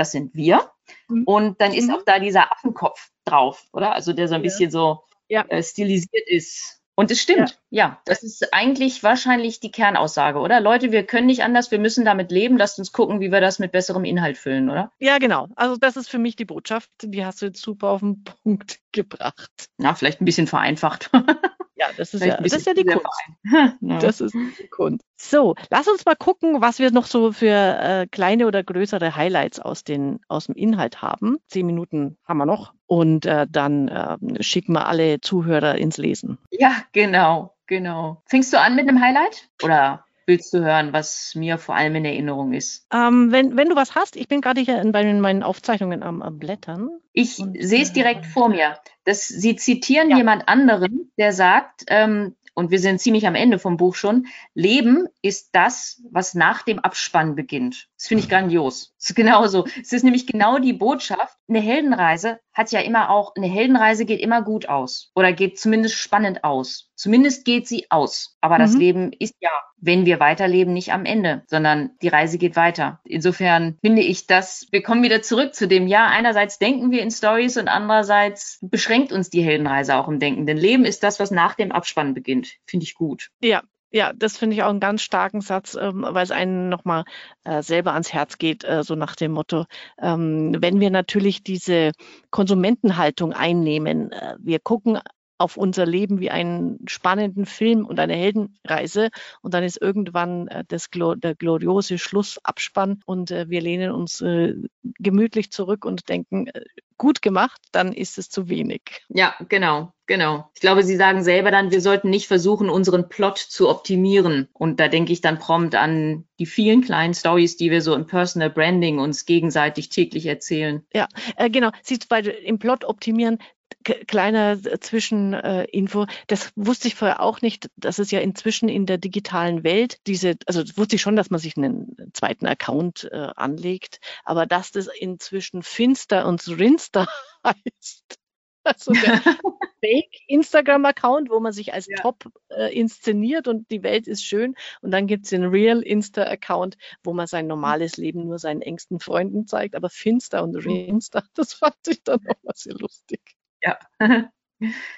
Das 0.00 0.12
sind 0.12 0.34
wir. 0.34 0.62
Mhm. 1.08 1.24
Und 1.24 1.60
dann 1.60 1.74
ist 1.74 1.88
mhm. 1.88 1.96
auch 1.96 2.02
da 2.06 2.18
dieser 2.18 2.50
Affenkopf 2.50 3.10
drauf, 3.26 3.66
oder? 3.74 3.92
Also 3.92 4.14
der 4.14 4.28
so 4.28 4.34
ein 4.34 4.40
ja. 4.40 4.44
bisschen 4.44 4.70
so 4.70 5.02
ja. 5.28 5.44
äh, 5.50 5.62
stilisiert 5.62 6.26
ist. 6.26 6.80
Und 6.94 7.10
es 7.10 7.20
stimmt, 7.20 7.60
ja. 7.68 7.84
ja. 7.84 8.02
Das 8.06 8.22
ist 8.22 8.54
eigentlich 8.54 9.02
wahrscheinlich 9.02 9.60
die 9.60 9.70
Kernaussage, 9.70 10.38
oder? 10.38 10.58
Leute, 10.58 10.90
wir 10.90 11.04
können 11.04 11.26
nicht 11.26 11.42
anders, 11.42 11.70
wir 11.70 11.78
müssen 11.78 12.06
damit 12.06 12.30
leben. 12.30 12.56
Lasst 12.56 12.78
uns 12.78 12.92
gucken, 12.92 13.20
wie 13.20 13.30
wir 13.30 13.42
das 13.42 13.58
mit 13.58 13.72
besserem 13.72 14.04
Inhalt 14.04 14.38
füllen, 14.38 14.70
oder? 14.70 14.90
Ja, 15.00 15.18
genau. 15.18 15.48
Also 15.54 15.76
das 15.76 15.98
ist 15.98 16.08
für 16.08 16.18
mich 16.18 16.34
die 16.34 16.46
Botschaft. 16.46 16.88
Die 17.02 17.22
hast 17.22 17.42
du 17.42 17.46
jetzt 17.46 17.60
super 17.60 17.88
auf 17.88 18.00
den 18.00 18.24
Punkt 18.24 18.80
gebracht. 18.92 19.50
Ja, 19.76 19.94
vielleicht 19.94 20.22
ein 20.22 20.24
bisschen 20.24 20.46
vereinfacht. 20.46 21.10
Ja, 21.80 21.86
das 21.96 22.12
ist, 22.12 22.22
ja, 22.22 22.36
das 22.36 22.52
ist 22.52 22.66
ja 22.66 22.74
die 22.74 22.84
Kunst. 22.84 23.06
Das 23.80 24.20
ist 24.20 24.34
die 24.34 24.68
Kunst. 24.68 25.02
So, 25.16 25.54
lass 25.70 25.88
uns 25.88 26.04
mal 26.04 26.14
gucken, 26.14 26.60
was 26.60 26.78
wir 26.78 26.90
noch 26.90 27.06
so 27.06 27.32
für 27.32 27.46
äh, 27.46 28.06
kleine 28.06 28.46
oder 28.46 28.62
größere 28.62 29.16
Highlights 29.16 29.60
aus, 29.60 29.82
den, 29.82 30.20
aus 30.28 30.44
dem 30.46 30.56
Inhalt 30.56 31.00
haben. 31.00 31.38
Zehn 31.48 31.64
Minuten 31.64 32.18
haben 32.26 32.36
wir 32.36 32.44
noch 32.44 32.74
und 32.84 33.24
äh, 33.24 33.46
dann 33.48 33.88
äh, 33.88 34.18
schicken 34.42 34.74
wir 34.74 34.88
alle 34.88 35.22
Zuhörer 35.22 35.76
ins 35.76 35.96
Lesen. 35.96 36.36
Ja, 36.50 36.76
genau, 36.92 37.54
genau. 37.66 38.22
Fängst 38.26 38.52
du 38.52 38.60
an 38.60 38.76
mit 38.76 38.86
einem 38.86 39.00
Highlight? 39.00 39.48
Oder 39.62 40.04
willst 40.30 40.54
du 40.54 40.60
hören, 40.60 40.92
was 40.92 41.34
mir 41.34 41.58
vor 41.58 41.74
allem 41.74 41.96
in 41.96 42.04
Erinnerung 42.04 42.52
ist? 42.52 42.86
Ähm, 42.92 43.32
wenn, 43.32 43.56
wenn 43.56 43.68
du 43.68 43.74
was 43.74 43.96
hast, 43.96 44.14
ich 44.14 44.28
bin 44.28 44.40
gerade 44.40 44.60
hier 44.60 44.80
in, 44.80 44.92
bei 44.92 45.12
meinen 45.12 45.42
Aufzeichnungen 45.42 46.02
am, 46.02 46.22
am 46.22 46.38
Blättern. 46.38 46.88
Ich 47.12 47.34
sehe 47.34 47.82
es 47.82 47.92
direkt 47.92 48.24
vor 48.26 48.48
mir. 48.48 48.78
Das, 49.04 49.26
Sie 49.26 49.56
zitieren 49.56 50.10
ja. 50.10 50.16
jemand 50.16 50.48
anderen, 50.48 51.10
der 51.18 51.32
sagt, 51.32 51.82
ähm, 51.88 52.36
und 52.54 52.70
wir 52.70 52.78
sind 52.78 53.00
ziemlich 53.00 53.26
am 53.26 53.34
Ende 53.34 53.58
vom 53.58 53.76
Buch 53.76 53.94
schon, 53.94 54.26
Leben 54.54 55.08
ist 55.22 55.50
das, 55.52 56.02
was 56.10 56.34
nach 56.34 56.62
dem 56.62 56.78
Abspann 56.78 57.34
beginnt. 57.34 57.88
Das 57.96 58.06
finde 58.06 58.22
ich 58.22 58.30
grandios. 58.30 58.94
Das 58.98 59.10
ist 59.10 59.16
genauso. 59.16 59.66
Es 59.80 59.92
ist 59.92 60.04
nämlich 60.04 60.26
genau 60.26 60.58
die 60.58 60.72
Botschaft. 60.72 61.36
Eine 61.48 61.60
Heldenreise 61.60 62.38
hat 62.60 62.72
ja 62.72 62.80
immer 62.80 63.08
auch, 63.08 63.34
eine 63.34 63.46
Heldenreise 63.46 64.04
geht 64.04 64.20
immer 64.20 64.42
gut 64.42 64.68
aus 64.68 65.10
oder 65.14 65.32
geht 65.32 65.58
zumindest 65.58 65.94
spannend 65.94 66.44
aus. 66.44 66.90
Zumindest 66.94 67.46
geht 67.46 67.66
sie 67.66 67.86
aus. 67.90 68.36
Aber 68.42 68.56
mhm. 68.56 68.60
das 68.60 68.74
Leben 68.74 69.12
ist 69.18 69.34
ja, 69.40 69.50
wenn 69.78 70.04
wir 70.04 70.20
weiterleben, 70.20 70.74
nicht 70.74 70.92
am 70.92 71.06
Ende, 71.06 71.42
sondern 71.46 71.92
die 72.02 72.08
Reise 72.08 72.36
geht 72.36 72.56
weiter. 72.56 73.00
Insofern 73.04 73.78
finde 73.80 74.02
ich 74.02 74.26
das, 74.26 74.68
wir 74.70 74.82
kommen 74.82 75.02
wieder 75.02 75.22
zurück 75.22 75.54
zu 75.54 75.66
dem, 75.66 75.86
ja, 75.86 76.06
einerseits 76.08 76.58
denken 76.58 76.90
wir 76.90 77.00
in 77.00 77.10
Stories 77.10 77.56
und 77.56 77.68
andererseits 77.68 78.58
beschränkt 78.60 79.10
uns 79.10 79.30
die 79.30 79.42
Heldenreise 79.42 79.96
auch 79.96 80.08
im 80.08 80.18
Denken. 80.18 80.44
Denn 80.44 80.58
Leben 80.58 80.84
ist 80.84 81.02
das, 81.02 81.18
was 81.18 81.30
nach 81.30 81.54
dem 81.54 81.72
Abspann 81.72 82.12
beginnt. 82.12 82.56
Finde 82.66 82.84
ich 82.84 82.94
gut. 82.94 83.30
Ja, 83.40 83.62
ja, 83.92 84.12
das 84.14 84.36
finde 84.36 84.56
ich 84.56 84.62
auch 84.62 84.70
einen 84.70 84.80
ganz 84.80 85.02
starken 85.02 85.40
Satz, 85.40 85.76
ähm, 85.80 86.04
weil 86.08 86.22
es 86.22 86.30
einen 86.30 86.68
nochmal 86.68 87.04
äh, 87.44 87.62
selber 87.62 87.92
ans 87.92 88.12
Herz 88.12 88.38
geht, 88.38 88.64
äh, 88.64 88.82
so 88.84 88.94
nach 88.94 89.16
dem 89.16 89.32
Motto, 89.32 89.66
ähm, 90.00 90.56
wenn 90.60 90.80
wir 90.80 90.90
natürlich 90.90 91.42
diese 91.42 91.92
Konsumentenhaltung 92.30 93.32
einnehmen, 93.32 94.12
äh, 94.12 94.36
wir 94.38 94.60
gucken 94.60 95.00
auf 95.40 95.56
unser 95.56 95.86
Leben 95.86 96.20
wie 96.20 96.30
einen 96.30 96.78
spannenden 96.86 97.46
Film 97.46 97.86
und 97.86 97.98
eine 97.98 98.14
Heldenreise. 98.14 99.08
Und 99.40 99.54
dann 99.54 99.64
ist 99.64 99.80
irgendwann 99.80 100.48
äh, 100.48 100.64
das, 100.68 100.88
der 100.92 101.34
gloriose 101.34 101.96
Schlussabspann 101.96 103.00
und 103.06 103.30
äh, 103.30 103.48
wir 103.48 103.62
lehnen 103.62 103.90
uns 103.90 104.20
äh, 104.20 104.54
gemütlich 104.98 105.50
zurück 105.50 105.86
und 105.86 106.10
denken, 106.10 106.48
äh, 106.48 106.64
gut 106.98 107.22
gemacht, 107.22 107.58
dann 107.72 107.94
ist 107.94 108.18
es 108.18 108.28
zu 108.28 108.50
wenig. 108.50 108.82
Ja, 109.08 109.34
genau, 109.48 109.94
genau. 110.04 110.50
Ich 110.54 110.60
glaube, 110.60 110.82
Sie 110.82 110.96
sagen 110.96 111.24
selber 111.24 111.50
dann, 111.50 111.70
wir 111.70 111.80
sollten 111.80 112.10
nicht 112.10 112.26
versuchen, 112.26 112.68
unseren 112.68 113.08
Plot 113.08 113.38
zu 113.38 113.70
optimieren. 113.70 114.48
Und 114.52 114.80
da 114.80 114.88
denke 114.88 115.10
ich 115.14 115.22
dann 115.22 115.38
prompt 115.38 115.74
an 115.74 116.26
die 116.38 116.44
vielen 116.44 116.82
kleinen 116.82 117.14
Stories, 117.14 117.56
die 117.56 117.70
wir 117.70 117.80
so 117.80 117.94
im 117.94 118.06
Personal 118.06 118.50
Branding 118.50 118.98
uns 118.98 119.24
gegenseitig 119.24 119.88
täglich 119.88 120.26
erzählen. 120.26 120.84
Ja, 120.92 121.08
äh, 121.36 121.48
genau. 121.48 121.70
Sie 121.82 121.98
weil 122.10 122.26
im 122.26 122.58
Plot 122.58 122.84
optimieren, 122.84 123.38
kleiner 123.84 124.58
Zwischeninfo. 124.80 126.06
Das 126.26 126.52
wusste 126.56 126.88
ich 126.88 126.94
vorher 126.94 127.20
auch 127.20 127.40
nicht, 127.40 127.70
dass 127.76 127.98
es 127.98 128.10
ja 128.10 128.20
inzwischen 128.20 128.68
in 128.68 128.86
der 128.86 128.98
digitalen 128.98 129.64
Welt 129.64 129.98
diese, 130.06 130.36
also 130.46 130.62
wusste 130.76 130.96
ich 130.96 131.02
schon, 131.02 131.16
dass 131.16 131.30
man 131.30 131.40
sich 131.40 131.56
einen 131.56 131.96
zweiten 132.12 132.46
Account 132.46 133.08
äh, 133.10 133.28
anlegt, 133.36 134.00
aber 134.24 134.46
dass 134.46 134.70
das 134.70 134.88
inzwischen 134.98 135.62
Finster 135.62 136.26
und 136.26 136.46
Rinster 136.48 137.06
heißt. 137.44 138.18
Also 138.62 138.92
der 138.92 139.22
Fake-Instagram-Account, 139.82 141.30
wo 141.30 141.40
man 141.40 141.52
sich 141.52 141.72
als 141.72 141.86
ja. 141.86 141.96
Top 141.96 142.24
äh, 142.50 142.78
inszeniert 142.78 143.48
und 143.48 143.70
die 143.70 143.82
Welt 143.82 144.06
ist 144.06 144.22
schön. 144.22 144.54
Und 144.82 144.90
dann 144.90 145.06
gibt 145.06 145.24
es 145.24 145.30
den 145.30 145.44
Real-Insta-Account, 145.44 146.76
wo 147.02 147.14
man 147.14 147.26
sein 147.26 147.46
normales 147.46 147.96
Leben 147.96 148.26
nur 148.26 148.38
seinen 148.38 148.60
engsten 148.60 149.00
Freunden 149.00 149.46
zeigt. 149.46 149.74
Aber 149.74 149.88
Finster 149.88 150.42
und 150.42 150.54
Rinster, 150.56 151.24
das 151.34 151.54
fand 151.54 151.76
ich 151.88 152.02
dann 152.02 152.20
auch 152.28 152.42
mal 152.42 152.52
sehr 152.54 152.74
lustig. 152.74 153.39
Ja. 153.62 153.78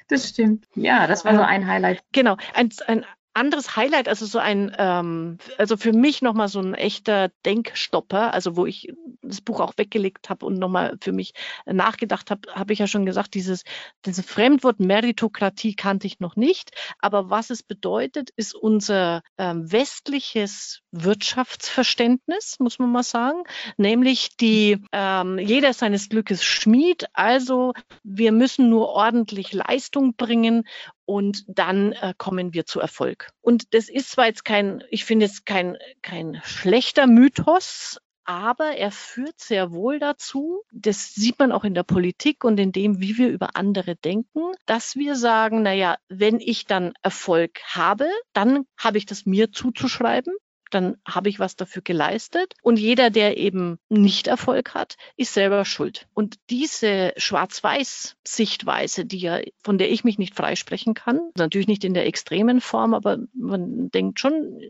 Das 0.08 0.28
stimmt. 0.28 0.66
Ja, 0.74 1.06
das 1.06 1.24
war 1.24 1.36
so 1.36 1.42
ein 1.42 1.68
Highlight. 1.68 2.02
Genau. 2.10 2.36
Ein, 2.52 2.70
ein 2.88 3.06
anderes 3.34 3.76
Highlight, 3.76 4.08
also 4.08 4.26
so 4.26 4.38
ein, 4.38 4.74
ähm, 4.78 5.38
also 5.58 5.76
für 5.76 5.92
mich 5.92 6.22
nochmal 6.22 6.48
so 6.48 6.60
ein 6.60 6.74
echter 6.74 7.30
Denkstopper, 7.44 8.34
also 8.34 8.56
wo 8.56 8.66
ich 8.66 8.92
das 9.22 9.40
Buch 9.40 9.60
auch 9.60 9.74
weggelegt 9.76 10.28
habe 10.28 10.44
und 10.46 10.58
nochmal 10.58 10.96
für 11.00 11.12
mich 11.12 11.32
nachgedacht 11.64 12.30
habe, 12.30 12.52
habe 12.54 12.72
ich 12.72 12.80
ja 12.80 12.86
schon 12.86 13.06
gesagt, 13.06 13.34
dieses, 13.34 13.62
dieses 14.04 14.24
Fremdwort 14.24 14.80
Meritokratie 14.80 15.74
kannte 15.74 16.06
ich 16.06 16.20
noch 16.20 16.36
nicht. 16.36 16.72
Aber 16.98 17.30
was 17.30 17.50
es 17.50 17.62
bedeutet, 17.62 18.30
ist 18.36 18.54
unser 18.54 19.22
ähm, 19.38 19.70
westliches 19.70 20.80
Wirtschaftsverständnis, 20.90 22.56
muss 22.58 22.78
man 22.78 22.92
mal 22.92 23.02
sagen, 23.02 23.44
nämlich 23.76 24.36
die, 24.36 24.84
ähm, 24.92 25.38
jeder 25.38 25.72
seines 25.72 26.08
Glückes 26.08 26.44
Schmied, 26.44 27.06
also 27.14 27.72
wir 28.02 28.32
müssen 28.32 28.68
nur 28.68 28.88
ordentlich 28.88 29.52
Leistung 29.52 30.14
bringen 30.16 30.64
und 31.04 31.44
dann 31.48 31.92
äh, 31.92 32.14
kommen 32.16 32.54
wir 32.54 32.66
zu 32.66 32.80
Erfolg. 32.80 33.30
Und 33.40 33.74
das 33.74 33.88
ist 33.88 34.10
zwar 34.10 34.26
jetzt 34.26 34.44
kein, 34.44 34.82
ich 34.90 35.04
finde 35.04 35.26
es 35.26 35.44
kein, 35.44 35.76
kein 36.02 36.40
schlechter 36.44 37.06
Mythos, 37.06 37.98
aber 38.24 38.76
er 38.76 38.92
führt 38.92 39.40
sehr 39.40 39.72
wohl 39.72 39.98
dazu, 39.98 40.62
das 40.72 41.12
sieht 41.12 41.38
man 41.38 41.50
auch 41.50 41.64
in 41.64 41.74
der 41.74 41.82
Politik 41.82 42.44
und 42.44 42.58
in 42.60 42.70
dem, 42.70 43.00
wie 43.00 43.18
wir 43.18 43.28
über 43.28 43.56
andere 43.56 43.96
denken, 43.96 44.52
dass 44.66 44.94
wir 44.94 45.16
sagen, 45.16 45.62
na 45.62 45.72
ja, 45.72 45.96
wenn 46.08 46.38
ich 46.38 46.66
dann 46.66 46.92
Erfolg 47.02 47.60
habe, 47.64 48.08
dann 48.32 48.64
habe 48.78 48.98
ich 48.98 49.06
das 49.06 49.26
mir 49.26 49.50
zuzuschreiben 49.50 50.34
dann 50.74 50.96
habe 51.06 51.28
ich 51.28 51.38
was 51.38 51.56
dafür 51.56 51.82
geleistet. 51.82 52.54
Und 52.62 52.78
jeder, 52.78 53.10
der 53.10 53.36
eben 53.36 53.78
nicht 53.88 54.26
Erfolg 54.26 54.74
hat, 54.74 54.96
ist 55.16 55.34
selber 55.34 55.64
schuld. 55.64 56.06
Und 56.14 56.36
diese 56.50 57.12
Schwarz-Weiß-Sichtweise, 57.16 59.04
die 59.04 59.18
ja, 59.18 59.40
von 59.62 59.78
der 59.78 59.90
ich 59.90 60.04
mich 60.04 60.18
nicht 60.18 60.34
freisprechen 60.34 60.94
kann, 60.94 61.20
natürlich 61.36 61.68
nicht 61.68 61.84
in 61.84 61.94
der 61.94 62.06
extremen 62.06 62.60
Form, 62.60 62.94
aber 62.94 63.18
man 63.34 63.90
denkt 63.90 64.20
schon 64.20 64.60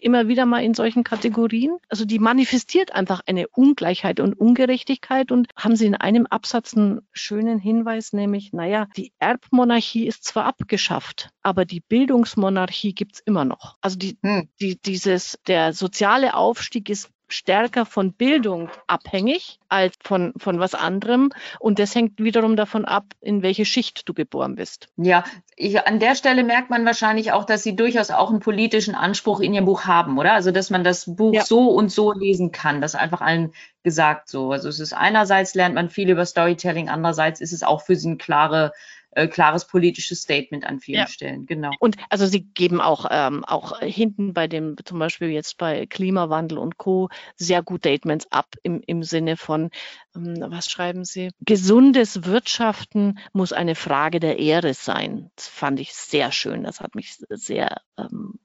immer 0.00 0.28
wieder 0.28 0.46
mal 0.46 0.62
in 0.62 0.74
solchen 0.74 1.04
Kategorien. 1.04 1.78
Also 1.88 2.04
die 2.04 2.18
manifestiert 2.18 2.94
einfach 2.94 3.20
eine 3.26 3.48
Ungleichheit 3.48 4.20
und 4.20 4.34
Ungerechtigkeit 4.34 5.32
und 5.32 5.48
haben 5.56 5.76
sie 5.76 5.86
in 5.86 5.94
einem 5.94 6.26
Absatz 6.26 6.74
einen 6.74 7.00
schönen 7.12 7.58
Hinweis, 7.58 8.12
nämlich, 8.12 8.52
naja, 8.52 8.88
die 8.96 9.12
Erbmonarchie 9.18 10.06
ist 10.06 10.24
zwar 10.24 10.44
abgeschafft, 10.44 11.30
aber 11.42 11.64
die 11.64 11.80
Bildungsmonarchie 11.80 12.94
gibt's 12.94 13.20
immer 13.20 13.44
noch. 13.44 13.76
Also 13.80 13.98
die, 13.98 14.18
hm. 14.22 14.48
die, 14.60 14.78
dieses, 14.80 15.38
der 15.52 15.74
soziale 15.74 16.32
Aufstieg 16.32 16.88
ist 16.88 17.10
stärker 17.28 17.84
von 17.84 18.14
Bildung 18.14 18.70
abhängig 18.86 19.58
als 19.68 19.94
von, 20.02 20.32
von 20.38 20.58
was 20.58 20.74
anderem. 20.74 21.30
Und 21.60 21.78
das 21.78 21.94
hängt 21.94 22.22
wiederum 22.22 22.56
davon 22.56 22.86
ab, 22.86 23.04
in 23.20 23.42
welche 23.42 23.66
Schicht 23.66 24.08
du 24.08 24.14
geboren 24.14 24.54
bist. 24.54 24.88
Ja, 24.96 25.24
ich, 25.54 25.86
an 25.86 26.00
der 26.00 26.14
Stelle 26.14 26.42
merkt 26.42 26.70
man 26.70 26.86
wahrscheinlich 26.86 27.32
auch, 27.32 27.44
dass 27.44 27.62
Sie 27.62 27.76
durchaus 27.76 28.10
auch 28.10 28.30
einen 28.30 28.40
politischen 28.40 28.94
Anspruch 28.94 29.40
in 29.40 29.52
Ihrem 29.52 29.66
Buch 29.66 29.84
haben, 29.84 30.18
oder? 30.18 30.32
Also, 30.32 30.52
dass 30.52 30.70
man 30.70 30.84
das 30.84 31.04
Buch 31.16 31.34
ja. 31.34 31.44
so 31.44 31.68
und 31.68 31.92
so 31.92 32.12
lesen 32.14 32.50
kann. 32.50 32.80
Das 32.80 32.94
ist 32.94 33.00
einfach 33.00 33.20
allen 33.20 33.52
gesagt 33.82 34.30
so. 34.30 34.52
Also, 34.52 34.70
es 34.70 34.80
ist 34.80 34.94
einerseits 34.94 35.54
lernt 35.54 35.74
man 35.74 35.90
viel 35.90 36.08
über 36.08 36.24
Storytelling, 36.24 36.88
andererseits 36.88 37.42
ist 37.42 37.52
es 37.52 37.62
auch 37.62 37.82
für 37.82 37.94
Sie 37.94 38.08
eine 38.08 38.16
klare 38.16 38.72
äh, 39.12 39.28
klares 39.28 39.66
politisches 39.66 40.22
Statement 40.22 40.64
an 40.64 40.80
vielen 40.80 41.00
ja. 41.00 41.06
Stellen. 41.06 41.46
Genau. 41.46 41.70
Und 41.78 41.96
also 42.08 42.26
sie 42.26 42.42
geben 42.42 42.80
auch 42.80 43.06
ähm, 43.10 43.44
auch 43.44 43.78
hinten 43.80 44.32
bei 44.32 44.48
dem 44.48 44.76
zum 44.84 44.98
Beispiel 44.98 45.28
jetzt 45.28 45.58
bei 45.58 45.86
Klimawandel 45.86 46.58
und 46.58 46.78
Co 46.78 47.08
sehr 47.36 47.62
gute 47.62 47.82
Statements 47.92 48.30
ab 48.30 48.54
im 48.62 48.82
im 48.86 49.02
Sinne 49.02 49.36
von 49.36 49.70
ähm, 50.16 50.36
was 50.48 50.70
schreiben 50.70 51.04
Sie? 51.04 51.30
Gesundes 51.40 52.24
Wirtschaften 52.24 53.18
muss 53.32 53.52
eine 53.52 53.74
Frage 53.74 54.20
der 54.20 54.38
Ehre 54.38 54.72
sein. 54.74 55.30
Das 55.36 55.48
fand 55.48 55.80
ich 55.80 55.92
sehr 55.92 56.32
schön. 56.32 56.62
Das 56.62 56.80
hat 56.80 56.94
mich 56.94 57.18
sehr 57.28 57.82
ähm, 57.98 58.38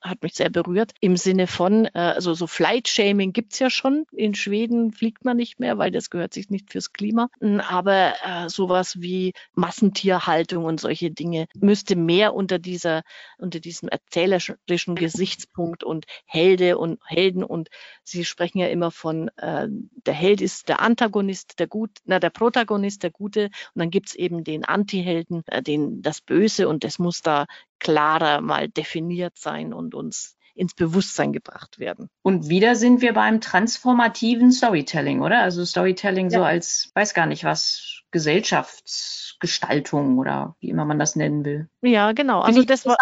hat 0.00 0.22
mich 0.22 0.34
sehr 0.34 0.50
berührt 0.50 0.92
im 1.00 1.16
Sinne 1.16 1.46
von, 1.46 1.86
äh, 1.86 1.90
also 1.98 2.34
so 2.34 2.46
Flight 2.46 2.88
Shaming 2.88 3.32
gibt's 3.32 3.58
ja 3.58 3.70
schon. 3.70 4.06
In 4.12 4.34
Schweden 4.34 4.92
fliegt 4.92 5.24
man 5.24 5.36
nicht 5.36 5.60
mehr, 5.60 5.78
weil 5.78 5.90
das 5.90 6.10
gehört 6.10 6.34
sich 6.34 6.50
nicht 6.50 6.70
fürs 6.70 6.92
Klima. 6.92 7.28
Aber 7.68 8.14
äh, 8.24 8.48
sowas 8.48 9.00
wie 9.00 9.32
Massentierhaltung 9.54 10.64
und 10.64 10.80
solche 10.80 11.10
Dinge 11.10 11.46
müsste 11.54 11.96
mehr 11.96 12.34
unter 12.34 12.58
dieser, 12.58 13.02
unter 13.38 13.60
diesem 13.60 13.88
erzählerischen 13.88 14.94
Gesichtspunkt 14.94 15.84
und 15.84 16.06
Helde 16.24 16.78
und 16.78 17.00
Helden 17.06 17.44
und 17.44 17.68
Sie 18.02 18.24
sprechen 18.24 18.58
ja 18.58 18.66
immer 18.66 18.90
von 18.90 19.28
äh, 19.36 19.68
der 20.06 20.14
Held 20.14 20.40
ist 20.40 20.68
der 20.68 20.80
Antagonist 20.80 21.30
Antagonist, 21.30 21.58
der 21.58 21.66
Gut, 21.66 21.90
na, 22.04 22.18
der 22.18 22.30
Protagonist, 22.30 23.02
der 23.02 23.10
Gute, 23.10 23.46
und 23.74 23.80
dann 23.80 23.90
gibt's 23.90 24.14
eben 24.14 24.44
den 24.44 24.64
Antihelden, 24.64 25.42
äh, 25.46 25.62
den, 25.62 26.02
das 26.02 26.20
Böse, 26.20 26.68
und 26.68 26.84
das 26.84 26.98
muss 26.98 27.22
da 27.22 27.46
klarer 27.80 28.40
mal 28.40 28.68
definiert 28.68 29.38
sein 29.38 29.72
und 29.72 29.94
uns 29.94 30.36
ins 30.54 30.74
Bewusstsein 30.74 31.32
gebracht 31.32 31.78
werden. 31.78 32.10
Und 32.22 32.48
wieder 32.48 32.76
sind 32.76 33.00
wir 33.00 33.14
beim 33.14 33.40
transformativen 33.40 34.52
Storytelling, 34.52 35.22
oder? 35.22 35.40
Also 35.40 35.64
Storytelling 35.64 36.30
ja. 36.30 36.38
so 36.38 36.44
als, 36.44 36.90
weiß 36.94 37.14
gar 37.14 37.26
nicht 37.26 37.44
was, 37.44 38.02
Gesellschaftsgestaltung 38.10 40.18
oder 40.18 40.56
wie 40.60 40.68
immer 40.68 40.84
man 40.84 40.98
das 40.98 41.16
nennen 41.16 41.42
will. 41.44 41.68
Ja, 41.80 42.12
genau. 42.12 42.40
Also 42.40 42.64
das 42.64 42.84
war, 42.86 42.96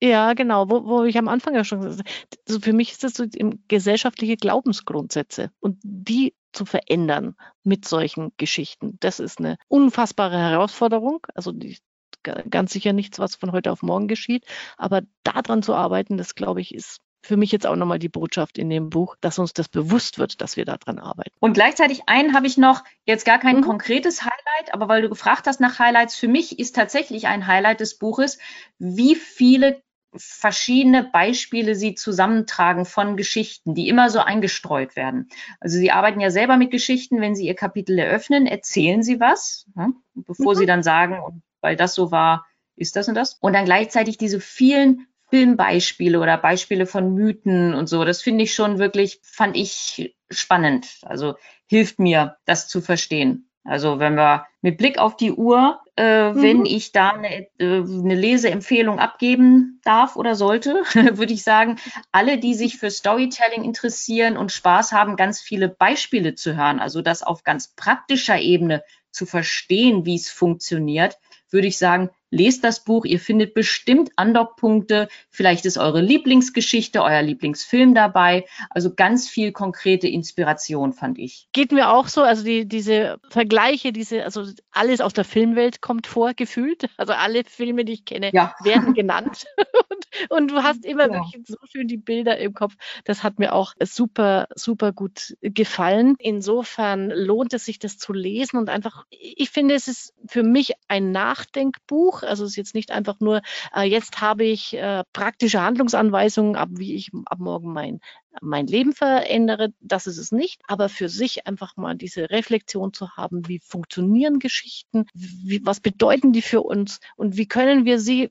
ja, 0.00 0.32
genau, 0.32 0.70
wo, 0.70 0.86
wo 0.86 1.04
ich 1.04 1.18
am 1.18 1.28
Anfang 1.28 1.54
ja 1.54 1.62
schon 1.62 1.82
gesagt 1.82 2.08
habe, 2.08 2.42
also 2.48 2.60
für 2.60 2.72
mich 2.72 2.92
ist 2.92 3.04
das 3.04 3.12
so 3.14 3.26
gesellschaftliche 3.68 4.36
Glaubensgrundsätze 4.36 5.50
und 5.60 5.78
die 5.82 6.34
zu 6.52 6.64
verändern 6.64 7.36
mit 7.62 7.86
solchen 7.86 8.32
Geschichten. 8.36 8.96
Das 9.00 9.20
ist 9.20 9.38
eine 9.38 9.56
unfassbare 9.68 10.38
Herausforderung. 10.38 11.26
Also 11.34 11.52
die, 11.52 11.78
ganz 12.22 12.72
sicher 12.72 12.92
nichts, 12.92 13.18
was 13.18 13.36
von 13.36 13.52
heute 13.52 13.72
auf 13.72 13.82
morgen 13.82 14.08
geschieht. 14.08 14.44
Aber 14.76 15.02
daran 15.24 15.62
zu 15.62 15.74
arbeiten, 15.74 16.16
das 16.18 16.34
glaube 16.34 16.60
ich, 16.60 16.74
ist 16.74 17.00
für 17.22 17.36
mich 17.36 17.52
jetzt 17.52 17.66
auch 17.66 17.76
nochmal 17.76 17.98
die 17.98 18.08
Botschaft 18.08 18.58
in 18.58 18.70
dem 18.70 18.90
Buch, 18.90 19.16
dass 19.20 19.38
uns 19.38 19.52
das 19.52 19.68
bewusst 19.68 20.18
wird, 20.18 20.40
dass 20.40 20.56
wir 20.56 20.64
daran 20.64 20.98
arbeiten. 20.98 21.30
Und 21.38 21.52
gleichzeitig 21.52 22.02
einen 22.06 22.34
habe 22.34 22.46
ich 22.46 22.56
noch, 22.56 22.82
jetzt 23.04 23.26
gar 23.26 23.38
kein 23.38 23.58
mhm. 23.58 23.62
konkretes 23.62 24.22
Highlight, 24.22 24.72
aber 24.72 24.88
weil 24.88 25.02
du 25.02 25.08
gefragt 25.08 25.46
hast 25.46 25.60
nach 25.60 25.78
Highlights, 25.78 26.16
für 26.16 26.28
mich 26.28 26.58
ist 26.58 26.74
tatsächlich 26.74 27.26
ein 27.26 27.46
Highlight 27.46 27.80
des 27.80 27.98
Buches, 27.98 28.38
wie 28.78 29.14
viele 29.14 29.82
verschiedene 30.16 31.04
Beispiele 31.04 31.76
sie 31.76 31.94
zusammentragen 31.94 32.84
von 32.84 33.16
Geschichten, 33.16 33.74
die 33.74 33.88
immer 33.88 34.10
so 34.10 34.18
eingestreut 34.18 34.96
werden. 34.96 35.28
Also 35.60 35.78
sie 35.78 35.92
arbeiten 35.92 36.20
ja 36.20 36.30
selber 36.30 36.56
mit 36.56 36.72
Geschichten, 36.72 37.20
wenn 37.20 37.36
sie 37.36 37.46
ihr 37.46 37.54
Kapitel 37.54 37.96
eröffnen, 37.96 38.46
erzählen 38.46 39.04
sie 39.04 39.20
was, 39.20 39.66
ja, 39.76 39.90
bevor 40.14 40.54
mhm. 40.54 40.58
sie 40.58 40.66
dann 40.66 40.82
sagen, 40.82 41.42
weil 41.60 41.76
das 41.76 41.94
so 41.94 42.10
war, 42.10 42.46
ist 42.76 42.96
das 42.96 43.08
und 43.08 43.14
das. 43.14 43.34
Und 43.40 43.52
dann 43.52 43.64
gleichzeitig 43.64 44.18
diese 44.18 44.40
vielen 44.40 45.06
Filmbeispiele 45.30 46.20
oder 46.20 46.36
Beispiele 46.36 46.86
von 46.86 47.14
Mythen 47.14 47.74
und 47.74 47.88
so. 47.88 48.04
Das 48.04 48.20
finde 48.20 48.44
ich 48.44 48.54
schon 48.54 48.78
wirklich, 48.78 49.20
fand 49.22 49.56
ich 49.56 50.16
spannend. 50.30 50.98
Also 51.02 51.34
hilft 51.66 51.98
mir, 51.98 52.36
das 52.46 52.68
zu 52.68 52.80
verstehen. 52.80 53.50
Also 53.64 53.98
wenn 53.98 54.14
wir 54.14 54.46
mit 54.62 54.78
Blick 54.78 54.98
auf 54.98 55.16
die 55.16 55.32
Uhr, 55.32 55.80
äh, 55.96 56.32
mhm. 56.32 56.42
wenn 56.42 56.66
ich 56.66 56.92
da 56.92 57.10
eine, 57.10 57.46
äh, 57.58 57.82
eine 57.82 58.14
Leseempfehlung 58.14 58.98
abgeben 58.98 59.80
darf 59.84 60.16
oder 60.16 60.34
sollte, 60.34 60.82
würde 60.94 61.32
ich 61.32 61.44
sagen, 61.44 61.76
alle, 62.10 62.38
die 62.38 62.54
sich 62.54 62.78
für 62.78 62.90
Storytelling 62.90 63.62
interessieren 63.62 64.36
und 64.36 64.50
Spaß 64.50 64.92
haben, 64.92 65.16
ganz 65.16 65.40
viele 65.40 65.68
Beispiele 65.68 66.34
zu 66.34 66.56
hören, 66.56 66.80
also 66.80 67.02
das 67.02 67.22
auf 67.22 67.44
ganz 67.44 67.68
praktischer 67.74 68.40
Ebene 68.40 68.82
zu 69.10 69.26
verstehen, 69.26 70.06
wie 70.06 70.16
es 70.16 70.30
funktioniert, 70.30 71.18
würde 71.52 71.66
ich 71.66 71.78
sagen, 71.78 72.10
lest 72.30 72.64
das 72.64 72.84
Buch. 72.84 73.04
Ihr 73.04 73.20
findet 73.20 73.54
bestimmt 73.54 74.10
Andockpunkte. 74.16 75.08
Vielleicht 75.28 75.66
ist 75.66 75.78
eure 75.78 76.00
Lieblingsgeschichte, 76.00 77.02
euer 77.02 77.22
Lieblingsfilm 77.22 77.94
dabei. 77.94 78.46
Also 78.70 78.94
ganz 78.94 79.28
viel 79.28 79.52
konkrete 79.52 80.08
Inspiration, 80.08 80.92
fand 80.92 81.18
ich. 81.18 81.48
Geht 81.52 81.72
mir 81.72 81.90
auch 81.90 82.08
so. 82.08 82.22
Also 82.22 82.44
die, 82.44 82.66
diese 82.66 83.18
Vergleiche, 83.30 83.92
diese, 83.92 84.24
also 84.24 84.44
alles 84.70 85.00
aus 85.00 85.12
der 85.12 85.24
Filmwelt 85.24 85.80
kommt 85.80 86.06
vor, 86.06 86.34
gefühlt. 86.34 86.88
Also 86.96 87.12
alle 87.12 87.44
Filme, 87.44 87.84
die 87.84 87.94
ich 87.94 88.04
kenne, 88.04 88.30
ja. 88.32 88.54
werden 88.62 88.94
genannt. 88.94 89.44
und, 90.28 90.50
du 90.50 90.62
hast 90.62 90.84
immer 90.84 91.08
ja. 91.08 91.14
wirklich 91.14 91.46
so 91.46 91.56
schön 91.64 91.88
die 91.88 91.96
Bilder 91.96 92.38
im 92.38 92.54
Kopf. 92.54 92.74
Das 93.04 93.22
hat 93.22 93.38
mir 93.38 93.54
auch 93.54 93.74
super, 93.80 94.48
super 94.54 94.92
gut 94.92 95.36
gefallen. 95.40 96.16
Insofern 96.18 97.10
lohnt 97.10 97.54
es 97.54 97.64
sich, 97.64 97.78
das 97.78 97.98
zu 97.98 98.12
lesen 98.12 98.56
und 98.58 98.68
einfach, 98.68 99.04
ich 99.10 99.50
finde, 99.50 99.74
es 99.74 99.88
ist 99.88 100.14
für 100.26 100.42
mich 100.42 100.72
ein 100.88 101.12
Nachdenkbuch. 101.12 102.22
Also 102.22 102.44
es 102.44 102.50
ist 102.50 102.56
jetzt 102.56 102.74
nicht 102.74 102.90
einfach 102.90 103.20
nur, 103.20 103.42
äh, 103.74 103.82
jetzt 103.82 104.20
habe 104.20 104.44
ich 104.44 104.74
äh, 104.74 105.04
praktische 105.12 105.62
Handlungsanweisungen, 105.62 106.56
ab 106.56 106.68
wie 106.72 106.94
ich 106.94 107.10
ab 107.26 107.38
morgen 107.38 107.72
mein 107.72 108.00
mein 108.40 108.66
Leben 108.66 108.92
verändere, 108.92 109.72
das 109.80 110.06
ist 110.06 110.18
es 110.18 110.32
nicht, 110.32 110.62
aber 110.68 110.88
für 110.88 111.08
sich 111.08 111.46
einfach 111.46 111.76
mal 111.76 111.96
diese 111.96 112.30
Reflexion 112.30 112.92
zu 112.92 113.16
haben, 113.16 113.48
wie 113.48 113.58
funktionieren 113.58 114.38
Geschichten, 114.38 115.06
wie, 115.14 115.64
was 115.64 115.80
bedeuten 115.80 116.32
die 116.32 116.42
für 116.42 116.62
uns 116.62 117.00
und 117.16 117.36
wie 117.36 117.46
können 117.46 117.84
wir 117.84 117.98
sie 117.98 118.30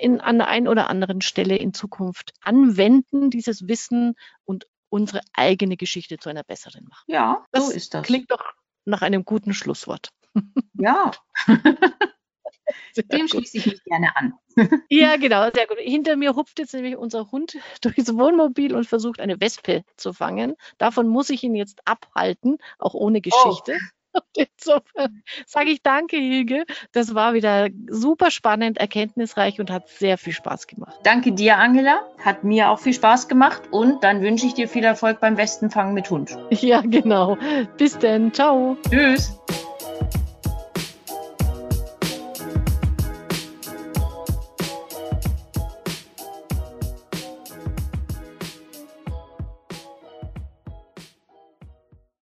in, 0.00 0.20
an 0.20 0.38
der 0.38 0.48
einen 0.48 0.68
oder 0.68 0.88
anderen 0.88 1.20
Stelle 1.20 1.56
in 1.56 1.74
Zukunft 1.74 2.32
anwenden, 2.42 3.30
dieses 3.30 3.68
Wissen 3.68 4.14
und 4.44 4.66
unsere 4.88 5.20
eigene 5.32 5.76
Geschichte 5.76 6.18
zu 6.18 6.28
einer 6.28 6.44
besseren 6.44 6.86
machen. 6.88 7.04
Ja, 7.06 7.44
das 7.52 7.66
so 7.66 7.72
ist 7.72 7.94
das. 7.94 8.06
Klingt 8.06 8.30
doch 8.30 8.44
nach 8.84 9.02
einem 9.02 9.24
guten 9.24 9.54
Schlusswort. 9.54 10.10
Ja. 10.74 11.12
Dem 12.96 13.28
schließe 13.28 13.58
ich 13.58 13.66
mich 13.66 13.84
gerne 13.84 14.16
an. 14.16 14.34
ja, 14.88 15.16
genau, 15.16 15.48
sehr 15.54 15.66
gut. 15.66 15.78
Hinter 15.78 16.16
mir 16.16 16.34
hupft 16.34 16.58
jetzt 16.58 16.74
nämlich 16.74 16.96
unser 16.96 17.30
Hund 17.30 17.56
durchs 17.82 18.14
Wohnmobil 18.14 18.74
und 18.74 18.86
versucht, 18.86 19.20
eine 19.20 19.40
Wespe 19.40 19.84
zu 19.96 20.12
fangen. 20.12 20.56
Davon 20.78 21.08
muss 21.08 21.30
ich 21.30 21.42
ihn 21.42 21.54
jetzt 21.54 21.80
abhalten, 21.84 22.58
auch 22.78 22.94
ohne 22.94 23.20
Geschichte. 23.20 23.74
Oh. 23.74 24.01
Insofern 24.36 25.22
sage 25.46 25.70
ich 25.70 25.82
danke, 25.82 26.16
Hilge. 26.16 26.64
Das 26.92 27.14
war 27.14 27.34
wieder 27.34 27.68
super 27.88 28.30
spannend, 28.30 28.78
erkenntnisreich 28.78 29.60
und 29.60 29.70
hat 29.70 29.88
sehr 29.88 30.18
viel 30.18 30.32
Spaß 30.32 30.66
gemacht. 30.66 30.94
Danke 31.04 31.32
dir, 31.32 31.58
Angela. 31.58 32.00
Hat 32.22 32.44
mir 32.44 32.70
auch 32.70 32.78
viel 32.78 32.94
Spaß 32.94 33.28
gemacht 33.28 33.62
und 33.70 34.04
dann 34.04 34.22
wünsche 34.22 34.46
ich 34.46 34.54
dir 34.54 34.68
viel 34.68 34.84
Erfolg 34.84 35.20
beim 35.20 35.36
Westenfangen 35.36 35.94
mit 35.94 36.10
Hund. 36.10 36.36
Ja, 36.50 36.80
genau. 36.82 37.36
Bis 37.76 37.98
denn. 37.98 38.32
Ciao. 38.32 38.76
Tschüss. 38.88 39.41